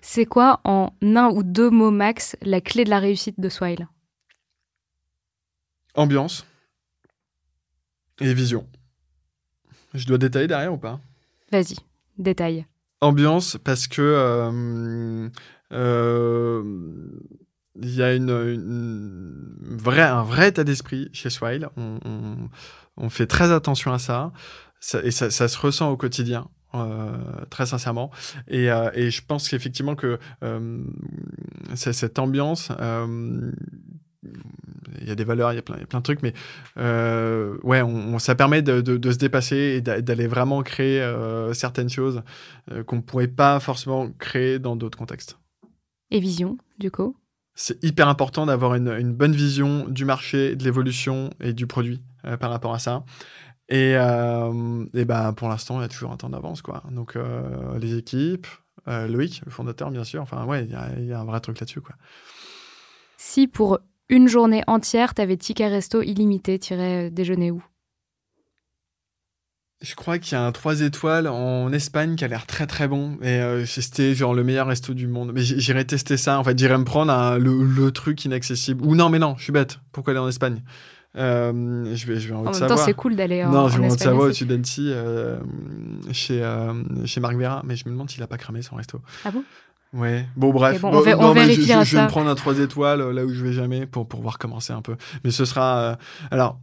C'est 0.00 0.26
quoi, 0.26 0.60
en 0.64 0.92
un 1.02 1.28
ou 1.28 1.42
deux 1.42 1.70
mots 1.70 1.90
max, 1.90 2.36
la 2.42 2.60
clé 2.60 2.84
de 2.84 2.90
la 2.90 2.98
réussite 2.98 3.38
de 3.38 3.48
Swile? 3.48 3.88
Ambiance. 5.94 6.46
Et 8.20 8.32
vision. 8.34 8.66
Je 9.94 10.06
dois 10.06 10.18
détailler 10.18 10.46
derrière 10.46 10.72
ou 10.72 10.78
pas? 10.78 11.00
Vas-y, 11.52 11.76
détaille. 12.18 12.66
Ambiance, 13.00 13.56
parce 13.64 13.88
que 13.88 14.02
euh, 14.02 15.28
euh, 15.72 16.62
il 17.76 17.94
y 17.94 18.02
a 18.02 18.14
une, 18.14 19.56
vraie, 19.62 20.02
un 20.02 20.22
vrai 20.22 20.48
état 20.48 20.64
d'esprit 20.64 21.08
chez 21.12 21.30
Swile. 21.30 21.68
On, 21.76 23.08
fait 23.08 23.26
très 23.26 23.50
attention 23.50 23.92
à 23.92 23.98
ça, 23.98 24.32
et 25.02 25.10
ça, 25.10 25.30
se 25.30 25.58
ressent 25.58 25.90
au 25.90 25.96
quotidien. 25.96 26.48
Euh, 26.72 27.16
très 27.50 27.66
sincèrement 27.66 28.12
et, 28.46 28.66
et 28.94 29.10
je 29.10 29.22
pense 29.26 29.48
qu'effectivement 29.48 29.96
que 29.96 30.20
cette 31.74 32.20
ambiance 32.20 32.70
il 35.00 35.08
y 35.08 35.10
a 35.10 35.14
des 35.14 35.24
valeurs, 35.24 35.52
il 35.52 35.56
y 35.56 35.58
a 35.58 35.62
plein, 35.62 35.76
plein 35.76 36.00
de 36.00 36.04
trucs, 36.04 36.22
mais 36.22 36.34
euh, 36.78 37.56
ouais, 37.62 37.82
on, 37.82 38.18
ça 38.18 38.34
permet 38.34 38.62
de, 38.62 38.80
de, 38.80 39.12
se 39.12 39.18
dépasser 39.18 39.56
et 39.56 39.80
d'aller 39.80 40.26
vraiment 40.26 40.62
créer 40.62 41.00
euh, 41.00 41.52
certaines 41.54 41.88
choses 41.88 42.22
euh, 42.70 42.82
qu'on 42.84 42.96
ne 42.96 43.00
pourrait 43.00 43.28
pas 43.28 43.60
forcément 43.60 44.10
créer 44.18 44.58
dans 44.58 44.76
d'autres 44.76 44.98
contextes. 44.98 45.38
Et 46.10 46.20
vision, 46.20 46.58
du 46.78 46.90
coup? 46.90 47.16
C'est 47.62 47.84
hyper 47.84 48.08
important 48.08 48.46
d'avoir 48.46 48.74
une, 48.74 49.12
bonne 49.12 49.34
vision 49.34 49.86
du 49.86 50.06
marché, 50.06 50.56
de 50.56 50.64
l'évolution 50.64 51.28
et 51.40 51.52
du 51.52 51.66
produit 51.66 52.02
par 52.40 52.50
rapport 52.50 52.72
à 52.72 52.78
ça. 52.78 53.04
Et, 53.68 53.92
et 53.92 55.04
bah, 55.04 55.34
pour 55.36 55.48
l'instant, 55.50 55.78
il 55.78 55.82
y 55.82 55.84
a 55.84 55.88
toujours 55.88 56.10
un 56.10 56.16
temps 56.16 56.30
d'avance. 56.30 56.62
quoi. 56.62 56.82
Donc, 56.90 57.18
les 57.78 57.98
équipes, 57.98 58.46
Loïc, 58.86 59.42
le 59.44 59.50
fondateur, 59.50 59.90
bien 59.90 60.04
sûr, 60.04 60.22
enfin, 60.22 60.46
ouais, 60.46 60.64
il 60.64 61.06
y, 61.06 61.12
a 61.12 61.20
un 61.20 61.24
vrai 61.24 61.38
truc 61.40 61.60
là-dessus. 61.60 61.82
quoi. 61.82 61.96
Si 63.18 63.46
pour 63.46 63.78
une 64.08 64.26
journée 64.28 64.62
entière, 64.66 65.14
tu 65.14 65.20
avais 65.20 65.36
ticket 65.36 65.68
resto 65.68 66.00
illimité, 66.00 66.58
euh, 66.72 67.10
déjeuner 67.10 67.50
où? 67.50 67.62
Je 69.82 69.94
crois 69.94 70.18
qu'il 70.18 70.32
y 70.32 70.34
a 70.36 70.44
un 70.44 70.52
3 70.52 70.82
étoiles 70.82 71.26
en 71.26 71.72
Espagne 71.72 72.16
qui 72.16 72.24
a 72.24 72.28
l'air 72.28 72.46
très 72.46 72.66
très 72.66 72.88
bon. 72.88 73.16
Et 73.22 73.28
euh, 73.28 73.64
c'était 73.66 74.14
genre 74.14 74.34
le 74.34 74.44
meilleur 74.44 74.66
resto 74.66 74.94
du 74.94 75.06
monde. 75.06 75.32
Mais 75.34 75.42
j'irai 75.42 75.84
tester 75.84 76.16
ça. 76.16 76.38
En 76.38 76.44
fait, 76.44 76.58
j'irai 76.58 76.76
me 76.78 76.84
prendre 76.84 77.38
le, 77.38 77.90
truc 77.90 78.24
inaccessible. 78.24 78.84
Ou 78.84 78.94
non, 78.94 79.08
mais 79.08 79.18
non, 79.18 79.34
je 79.38 79.44
suis 79.44 79.52
bête. 79.52 79.78
Pourquoi 79.92 80.12
aller 80.12 80.20
en 80.20 80.28
Espagne? 80.28 80.62
Euh, 81.16 81.92
je 81.94 82.06
vais, 82.06 82.20
je 82.20 82.28
vais 82.28 82.34
en, 82.34 82.46
en 82.46 82.52
même 82.52 82.68
temps, 82.68 82.76
c'est 82.76 82.94
cool 82.94 83.16
d'aller 83.16 83.42
en 83.42 83.50
Non, 83.50 83.68
je 83.68 83.78
vais 83.78 83.86
en 83.86 83.90
Haute-Savoie, 83.90 84.26
au-dessus 84.26 84.46
d'Annecy, 84.46 84.92
chez, 86.12 86.42
chez 87.04 87.20
Marc 87.20 87.36
Vera. 87.36 87.62
Mais 87.64 87.76
je 87.76 87.86
me 87.86 87.92
demande 87.92 88.10
s'il 88.10 88.22
a 88.22 88.26
pas 88.26 88.38
cramé 88.38 88.62
son 88.62 88.76
resto. 88.76 89.00
Ah 89.24 89.30
bon? 89.30 89.42
Ouais, 89.92 90.24
bon 90.36 90.52
bref, 90.52 90.84
on, 90.84 90.92
je, 90.92 91.10
je, 91.10 91.96
vais 91.96 92.02
me 92.02 92.08
prendre 92.08 92.30
un 92.30 92.36
3 92.36 92.60
étoiles 92.60 93.00
euh, 93.00 93.12
là 93.12 93.24
où 93.24 93.34
je 93.34 93.42
vais 93.42 93.52
jamais 93.52 93.86
pour, 93.86 94.06
pour 94.06 94.20
voir 94.20 94.38
commencer 94.38 94.72
un 94.72 94.82
peu. 94.82 94.96
Mais 95.24 95.32
ce 95.32 95.44
sera... 95.44 95.78
Euh, 95.78 95.96
alors, 96.30 96.60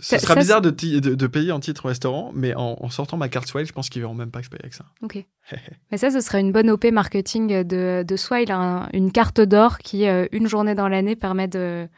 ce 0.00 0.18
sera 0.18 0.34
bizarre 0.34 0.60
de, 0.60 0.70
de, 0.70 1.26
payer 1.26 1.52
en 1.52 1.60
titre 1.60 1.86
restaurant, 1.86 2.32
mais 2.34 2.54
en, 2.54 2.88
sortant 2.90 3.16
ma 3.16 3.28
carte 3.28 3.46
Swile, 3.46 3.66
je 3.66 3.72
pense 3.72 3.88
qu'ils 3.88 4.02
verront 4.02 4.14
même 4.14 4.30
pas 4.30 4.40
que 4.40 4.46
je 4.46 4.50
paye 4.50 4.60
avec 4.60 4.74
ça. 4.74 4.84
Ok. 5.02 5.24
mais 5.90 5.98
ça, 5.98 6.10
ce 6.10 6.20
sera 6.20 6.40
une 6.40 6.52
bonne 6.52 6.70
OP 6.70 6.84
marketing 6.86 7.62
de, 7.62 8.04
de 8.06 8.16
Swile, 8.16 8.50
une 8.92 9.12
carte 9.12 9.40
d'or 9.40 9.78
qui, 9.78 10.06
euh, 10.06 10.26
une 10.32 10.48
journée 10.48 10.74
dans 10.74 10.88
l'année, 10.88 11.16
permet 11.16 11.48
de, 11.48 11.88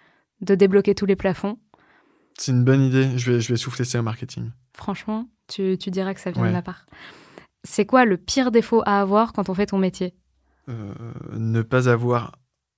de 0.41 0.55
débloquer 0.55 0.95
tous 0.95 1.07
les 1.07 1.17
plafonds. 1.17 1.59
C'est 2.39 2.53
une 2.53 2.65
bonne 2.65 2.83
idée, 2.83 3.17
je 3.17 3.33
vais, 3.33 3.41
je 3.41 3.53
vais 3.53 3.57
souffler 3.57 3.85
ça 3.85 4.01
au 4.01 4.03
marketing. 4.03 4.51
Franchement, 4.73 5.29
tu, 5.47 5.79
tu 5.79 5.91
diras 5.91 6.15
que 6.15 6.21
ça 6.21 6.31
vient 6.31 6.47
de 6.47 6.53
ma 6.53 6.63
part. 6.63 6.87
C'est 7.63 7.87
quoi 7.87 8.05
le 8.05 8.17
pire 8.17 8.51
défaut 8.51 8.83
à 8.85 9.01
avoir 9.01 9.33
quand 9.33 9.49
on 9.49 9.55
fait 9.55 9.67
ton 9.67 9.79
métier? 9.79 10.15
Euh, 10.69 10.95
ne 11.33 11.63
pas 11.63 11.89
avoir 11.89 12.33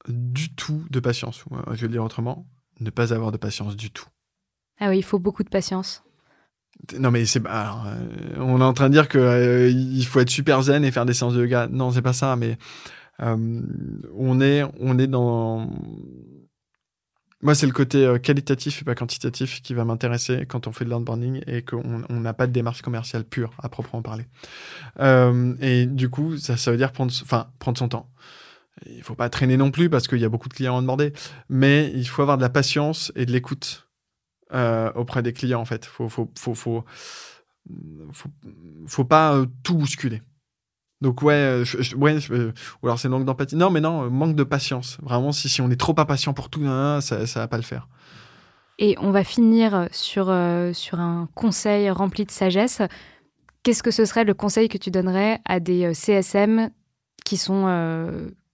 du 0.09 0.55
tout 0.55 0.85
de 0.91 1.01
patience. 1.01 1.45
Je 1.73 1.81
vais 1.81 1.87
le 1.87 1.93
dire 1.93 2.05
autrement, 2.05 2.47
ne 2.81 2.91
pas 2.91 3.13
avoir 3.13 3.33
de 3.33 3.37
patience 3.37 3.77
du 3.77 3.91
tout. 3.91 4.07
Ah 4.79 4.91
oui, 4.91 4.99
il 4.99 5.03
faut 5.03 5.19
beaucoup 5.19 5.43
de 5.43 5.49
patience. 5.49 6.03
Non 6.99 7.11
mais 7.11 7.25
c'est 7.25 7.45
euh, 7.45 8.37
on 8.37 8.61
est 8.61 8.65
en 8.65 8.75
train 8.75 8.89
de 8.89 8.95
dire 8.95 9.09
que 9.09 9.19
euh, 9.19 9.71
il 9.71 10.05
faut 10.05 10.21
être 10.21 10.31
super 10.31 10.63
zen 10.63 10.85
et 10.85 10.91
faire 10.91 11.07
des 11.07 11.15
séances 11.15 11.35
de 11.35 11.41
yoga. 11.43 11.69
Non, 11.71 11.91
c'est 11.91 12.03
pas 12.03 12.13
ça, 12.13 12.37
mais 12.37 12.59
on 13.19 14.41
est 14.41 14.63
on 14.79 14.99
est 14.99 15.07
dans 15.07 15.71
moi, 17.43 17.55
c'est 17.55 17.67
le 17.67 17.73
côté 17.73 18.17
qualitatif 18.23 18.81
et 18.81 18.85
pas 18.85 18.95
quantitatif 18.95 19.63
qui 19.63 19.75
va 19.75 19.85
m'intéresser 19.85 20.47
quand 20.47 20.67
on 20.67 20.73
fait 20.73 20.85
de 20.85 20.91
l'onboarding 20.91 21.43
et 21.47 21.63
qu'on 21.63 22.07
n'a 22.09 22.33
pas 22.33 22.47
de 22.47 22.53
démarche 22.53 22.83
commerciale 22.83 23.25
pure 23.25 23.53
à 23.63 23.69
proprement 23.69 24.03
parler. 24.03 24.25
et 25.61 25.87
du 25.87 26.09
coup, 26.09 26.39
ça, 26.39 26.57
ça 26.57 26.71
veut 26.71 26.77
dire 26.77 26.93
prendre, 26.93 27.13
enfin, 27.23 27.49
prendre 27.59 27.79
son 27.79 27.89
temps. 27.89 28.11
Il 28.87 29.03
faut 29.03 29.15
pas 29.15 29.29
traîner 29.29 29.57
non 29.57 29.71
plus 29.71 29.89
parce 29.89 30.09
qu'il 30.09 30.19
y 30.19 30.25
a 30.25 30.29
beaucoup 30.29 30.49
de 30.49 30.55
clients 30.55 30.77
à 30.77 30.81
onboarder, 30.81 31.13
mais 31.49 31.91
il 31.95 32.07
faut 32.07 32.23
avoir 32.23 32.37
de 32.37 32.43
la 32.43 32.51
patience 32.51 33.13
et 33.17 33.27
de 33.27 33.33
l'écoute 33.33 33.86
auprès 34.53 35.23
des 35.23 35.33
clients, 35.33 35.61
en 35.61 35.65
fait. 35.65 35.85
Faut, 35.85 36.09
faut, 36.09 36.31
faut, 36.37 36.55
faut, 36.55 36.85
faut, 38.87 39.05
pas 39.05 39.45
tout 39.63 39.77
bousculer. 39.77 40.23
Donc 41.03 41.23
ouais, 41.23 41.63
ouais 41.97 42.19
ou 42.83 42.87
alors 42.87 42.99
c'est 42.99 43.09
manque 43.09 43.25
d'empathie. 43.25 43.57
Non, 43.57 43.71
mais 43.71 43.81
non, 43.81 44.11
manque 44.11 44.35
de 44.35 44.45
patience. 44.45 44.99
Vraiment, 45.03 45.33
si, 45.33 45.49
si 45.49 45.61
on 45.61 45.71
est 45.71 45.81
trop 45.81 45.95
impatient 45.99 46.33
pour 46.33 46.49
tout, 46.49 46.65
ça, 47.01 47.27
ça 47.27 47.41
va 47.41 47.49
pas 47.49 47.59
le 47.59 47.63
faire. 47.63 47.89
Et 48.79 48.97
on 49.01 49.11
va 49.11 49.25
finir 49.25 49.89
sur, 49.91 50.35
sur 50.73 51.01
un 51.01 51.29
conseil 51.35 51.91
rempli 51.91 52.25
de 52.25 52.31
sagesse. 52.31 52.83
Qu'est-ce 53.63 53.83
que 53.83 53.91
ce 53.91 54.05
serait 54.05 54.25
le 54.25 54.35
conseil 54.35 54.69
que 54.69 54.79
tu 54.79 54.91
donnerais 54.91 55.41
à 55.45 55.61
des 55.61 55.93
CSM 55.93 56.71
qui 57.25 57.37
sont 57.37 57.67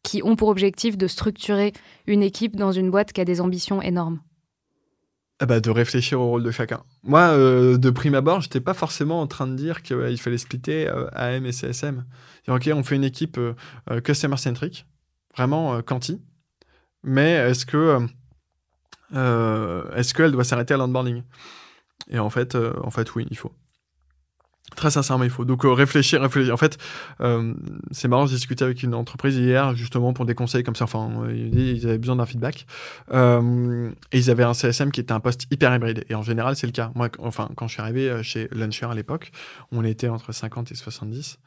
qui 0.03 0.23
ont 0.25 0.35
pour 0.35 0.49
objectif 0.49 0.99
de 0.99 1.07
structurer 1.07 1.73
une 2.07 2.23
équipe 2.23 2.57
dans 2.57 2.73
une 2.73 2.91
boîte 2.91 3.13
qui 3.13 3.21
a 3.21 3.25
des 3.25 3.41
ambitions 3.41 3.81
énormes? 3.83 4.21
Ah 5.43 5.47
bah, 5.47 5.59
de 5.59 5.71
réfléchir 5.71 6.21
au 6.21 6.29
rôle 6.29 6.45
de 6.45 6.53
chacun. 6.53 6.85
Moi, 7.03 7.19
euh, 7.19 7.77
de 7.77 7.91
prime 7.91 8.15
abord, 8.15 8.41
je 8.41 8.47
n'étais 8.47 8.61
pas 8.61 8.75
forcément 8.75 9.21
en 9.21 9.27
train 9.27 9.49
de 9.49 9.57
dire 9.57 9.83
qu'il 9.83 10.17
fallait 10.19 10.39
splitter 10.39 10.89
euh, 10.89 11.09
AM 11.15 11.45
et 11.47 11.51
CSM. 11.51 12.05
Ok, 12.47 12.71
on 12.73 12.85
fait 12.85 12.95
une 12.95 13.03
équipe 13.03 13.39
euh, 13.39 14.01
customer 14.03 14.37
centric, 14.37 14.87
vraiment 15.37 15.83
quanti, 15.83 16.23
mais 17.03 17.33
est-ce 17.33 17.67
que 17.67 17.99
est-ce 19.13 20.15
qu'elle 20.15 20.31
doit 20.31 20.45
s'arrêter 20.45 20.75
à 20.75 20.77
l'onboarding? 20.77 21.25
Et 22.09 22.21
en 22.21 22.31
fait, 22.31 22.55
en 22.55 22.93
fait, 22.93 23.13
oui, 23.17 23.27
il 23.29 23.37
faut. 23.37 23.53
Très 24.77 24.91
sincèrement, 24.91 25.25
il 25.25 25.31
faut. 25.31 25.45
Donc 25.45 25.65
euh, 25.65 25.73
réfléchir, 25.73 26.23
réfléchir. 26.23 26.55
En 26.55 26.57
fait, 26.57 26.79
euh, 27.21 27.53
c'est 27.91 28.09
marrant, 28.09 28.27
j'ai 28.27 28.37
discuté 28.37 28.65
avec 28.65 28.83
une 28.83 28.95
entreprise 28.95 29.37
hier, 29.37 29.75
justement, 29.77 30.13
pour 30.13 30.25
des 30.25 30.35
conseils 30.35 30.63
comme 30.63 30.77
ça. 30.77 30.85
Enfin, 30.85 31.11
ils 31.31 31.87
avaient 31.87 31.99
besoin 31.99 32.17
d'un 32.17 32.27
feedback. 32.27 32.67
Euh, 33.13 33.91
et 34.13 34.19
ils 34.19 34.31
avaient 34.31 34.45
un 34.45 34.55
CSM 34.55 34.91
qui 34.91 35.01
était 35.01 35.13
un 35.13 35.21
poste 35.21 35.47
hyper 35.51 35.75
hybride. 35.75 36.05
Et 36.09 36.15
en 36.15 36.23
général, 36.23 36.57
c'est 36.57 36.67
le 36.67 36.73
cas. 36.73 36.91
Moi, 36.95 37.11
enfin, 37.19 37.51
quand 37.55 37.69
je 37.69 37.75
suis 37.75 37.83
arrivé 37.83 38.23
chez 38.23 38.49
Launcher 38.53 38.87
à 38.87 38.95
l'époque, 38.95 39.31
on 39.73 39.85
était 39.85 40.09
entre 40.09 40.33
50 40.33 40.73
et 40.73 40.75
70. 40.75 41.39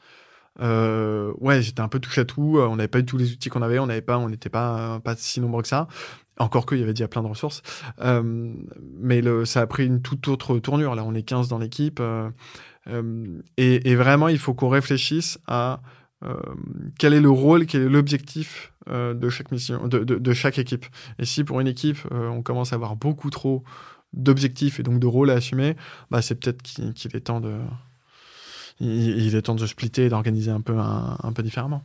ouais, 0.60 1.62
j'étais 1.62 1.80
un 1.80 1.88
peu 1.88 1.98
touche 1.98 2.18
à 2.18 2.24
tout. 2.24 2.58
On 2.60 2.76
n'avait 2.76 2.88
pas 2.88 3.00
eu 3.00 3.04
tous 3.04 3.18
les 3.18 3.32
outils 3.32 3.48
qu'on 3.48 3.62
avait. 3.62 3.80
On 3.80 3.86
n'avait 3.86 4.02
pas, 4.02 4.18
on 4.18 4.28
n'était 4.28 4.50
pas, 4.50 5.00
pas 5.00 5.16
si 5.16 5.40
nombreux 5.40 5.62
que 5.62 5.68
ça. 5.68 5.88
Encore 6.38 6.66
qu'il 6.66 6.78
y 6.78 6.82
avait 6.82 6.92
déjà 6.92 7.08
plein 7.08 7.22
de 7.22 7.28
ressources. 7.28 7.62
mais 7.98 9.22
ça 9.46 9.62
a 9.62 9.66
pris 9.66 9.86
une 9.86 10.00
toute 10.00 10.28
autre 10.28 10.58
tournure. 10.60 10.94
Là, 10.94 11.02
on 11.04 11.14
est 11.14 11.22
15 11.22 11.48
dans 11.48 11.58
l'équipe. 11.58 11.98
Euh, 11.98 12.30
et, 13.56 13.94
vraiment, 13.94 14.28
il 14.28 14.38
faut 14.38 14.54
qu'on 14.54 14.68
réfléchisse 14.68 15.38
à 15.46 15.80
euh, 16.24 16.34
quel 16.98 17.14
est 17.14 17.20
le 17.20 17.30
rôle, 17.30 17.66
quel 17.66 17.82
est 17.82 17.88
l'objectif 17.88 18.72
euh, 18.88 19.14
de 19.14 19.28
chaque 19.28 19.50
mission, 19.50 19.86
de, 19.88 19.98
de, 19.98 20.32
chaque 20.32 20.58
équipe. 20.58 20.86
Et 21.18 21.24
si 21.24 21.44
pour 21.44 21.60
une 21.60 21.66
équipe, 21.66 21.98
on 22.10 22.42
commence 22.42 22.72
à 22.72 22.76
avoir 22.76 22.96
beaucoup 22.96 23.30
trop 23.30 23.64
d'objectifs 24.12 24.80
et 24.80 24.82
donc 24.82 24.98
de 24.98 25.06
rôles 25.06 25.30
à 25.30 25.34
assumer, 25.34 25.76
bah, 26.10 26.22
c'est 26.22 26.36
peut-être 26.36 26.62
qu'il 26.62 27.16
est 27.16 27.20
temps 27.20 27.40
de 27.40 27.58
il, 28.78 29.34
est 29.34 29.42
temps 29.42 29.54
de 29.54 29.60
se 29.60 29.66
splitter 29.66 30.04
et 30.04 30.08
d'organiser 30.10 30.50
un 30.50 30.60
peu 30.60 30.78
un, 30.78 31.32
peu 31.34 31.42
différemment. 31.42 31.82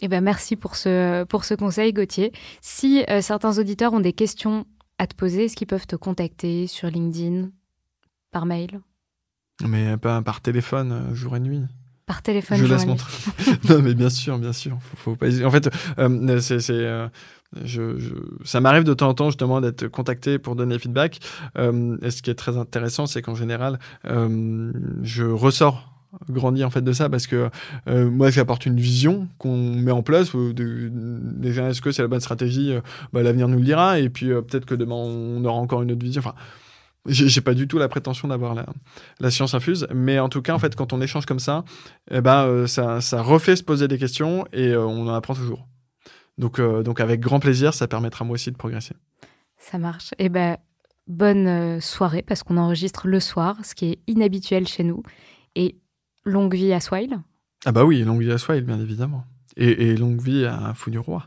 Eh 0.00 0.08
ben 0.08 0.22
merci 0.22 0.56
pour 0.56 0.76
ce, 0.76 1.24
pour 1.24 1.44
ce 1.44 1.54
conseil, 1.54 1.92
Gauthier. 1.92 2.32
Si 2.60 3.04
certains 3.20 3.58
auditeurs 3.58 3.92
ont 3.92 4.00
des 4.00 4.14
questions 4.14 4.64
à 4.98 5.06
te 5.06 5.14
poser, 5.14 5.44
est-ce 5.44 5.56
qu'ils 5.56 5.66
peuvent 5.66 5.86
te 5.86 5.96
contacter 5.96 6.66
sur 6.66 6.88
LinkedIn, 6.88 7.50
par 8.30 8.46
mail? 8.46 8.80
Mais 9.66 9.96
pas 9.96 10.22
par 10.22 10.40
téléphone, 10.40 10.92
euh, 10.92 11.14
jour 11.14 11.36
et 11.36 11.40
nuit. 11.40 11.62
Par 12.06 12.22
téléphone, 12.22 12.56
je 12.58 12.64
jour 12.64 12.76
laisse 12.76 12.84
et 12.84 12.86
nuit. 12.86 13.58
non, 13.68 13.82
mais 13.82 13.94
bien 13.94 14.10
sûr, 14.10 14.38
bien 14.38 14.52
sûr. 14.52 14.78
Faut, 14.80 14.96
faut 14.96 15.16
pas 15.16 15.26
En 15.44 15.50
fait, 15.50 15.68
euh, 15.98 16.40
c'est. 16.40 16.70
Euh, 16.70 17.08
je, 17.64 17.98
je, 17.98 18.14
ça 18.44 18.60
m'arrive 18.60 18.84
de 18.84 18.92
temps 18.92 19.08
en 19.08 19.14
temps 19.14 19.30
justement 19.30 19.60
d'être 19.60 19.88
contacté 19.88 20.38
pour 20.38 20.54
donner 20.54 20.78
feedback. 20.78 21.18
et 21.56 22.10
ce 22.10 22.20
qui 22.20 22.28
est 22.28 22.34
très 22.34 22.58
intéressant, 22.58 23.06
c'est 23.06 23.22
qu'en 23.22 23.34
général, 23.34 23.78
je 24.04 25.24
ressors 25.24 25.94
grandi 26.28 26.62
en 26.62 26.68
fait 26.68 26.82
de 26.82 26.92
ça 26.92 27.08
parce 27.08 27.26
que 27.26 27.48
moi 27.86 28.28
j'apporte 28.28 28.66
une 28.66 28.78
vision 28.78 29.28
qu'on 29.38 29.56
met 29.56 29.92
en 29.92 30.02
place 30.02 30.34
de, 30.34 30.90
déjà 30.92 31.70
est-ce 31.70 31.80
que 31.80 31.90
c'est 31.90 32.02
la 32.02 32.08
bonne 32.08 32.20
stratégie? 32.20 32.74
Bah, 33.14 33.22
l'avenir 33.22 33.48
nous 33.48 33.56
le 33.56 33.64
dira 33.64 33.98
et 33.98 34.10
puis 34.10 34.26
peut-être 34.26 34.66
que 34.66 34.74
demain 34.74 34.96
on 34.96 35.42
aura 35.46 35.58
encore 35.58 35.80
une 35.80 35.92
autre 35.92 36.04
vision 36.04 36.20
enfin 36.20 36.34
j'ai 37.08 37.40
pas 37.40 37.54
du 37.54 37.66
tout 37.66 37.78
la 37.78 37.88
prétention 37.88 38.28
d'avoir 38.28 38.54
la, 38.54 38.66
la, 39.20 39.30
science 39.30 39.54
infuse, 39.54 39.86
mais 39.94 40.18
en 40.18 40.28
tout 40.28 40.42
cas, 40.42 40.54
en 40.54 40.58
fait, 40.58 40.74
quand 40.74 40.92
on 40.92 41.00
échange 41.00 41.26
comme 41.26 41.38
ça, 41.38 41.64
eh 42.10 42.20
ben, 42.20 42.44
euh, 42.44 42.66
ça, 42.66 43.00
ça, 43.00 43.22
refait 43.22 43.56
se 43.56 43.62
poser 43.62 43.88
des 43.88 43.98
questions 43.98 44.46
et 44.52 44.68
euh, 44.68 44.84
on 44.84 45.08
en 45.08 45.14
apprend 45.14 45.34
toujours. 45.34 45.66
Donc, 46.36 46.58
euh, 46.58 46.82
donc, 46.82 47.00
avec 47.00 47.20
grand 47.20 47.40
plaisir, 47.40 47.74
ça 47.74 47.88
permettra 47.88 48.24
moi 48.24 48.34
aussi 48.34 48.50
de 48.50 48.56
progresser. 48.56 48.94
Ça 49.58 49.78
marche. 49.78 50.12
Et 50.12 50.26
eh 50.26 50.28
ben, 50.28 50.56
bonne 51.06 51.80
soirée 51.80 52.22
parce 52.22 52.42
qu'on 52.42 52.58
enregistre 52.58 53.08
le 53.08 53.20
soir, 53.20 53.56
ce 53.64 53.74
qui 53.74 53.86
est 53.86 53.98
inhabituel 54.06 54.68
chez 54.68 54.84
nous. 54.84 55.02
Et 55.56 55.76
longue 56.24 56.54
vie 56.54 56.72
à 56.72 56.80
Swile. 56.80 57.18
Ah 57.64 57.72
bah 57.72 57.84
oui, 57.84 58.02
longue 58.04 58.22
vie 58.22 58.30
à 58.30 58.38
Swile, 58.38 58.64
bien 58.64 58.78
évidemment. 58.78 59.24
Et, 59.56 59.90
et 59.90 59.96
longue 59.96 60.20
vie 60.22 60.44
à 60.44 60.74
Fou 60.74 60.90
du 60.90 60.98
Roi. 60.98 61.26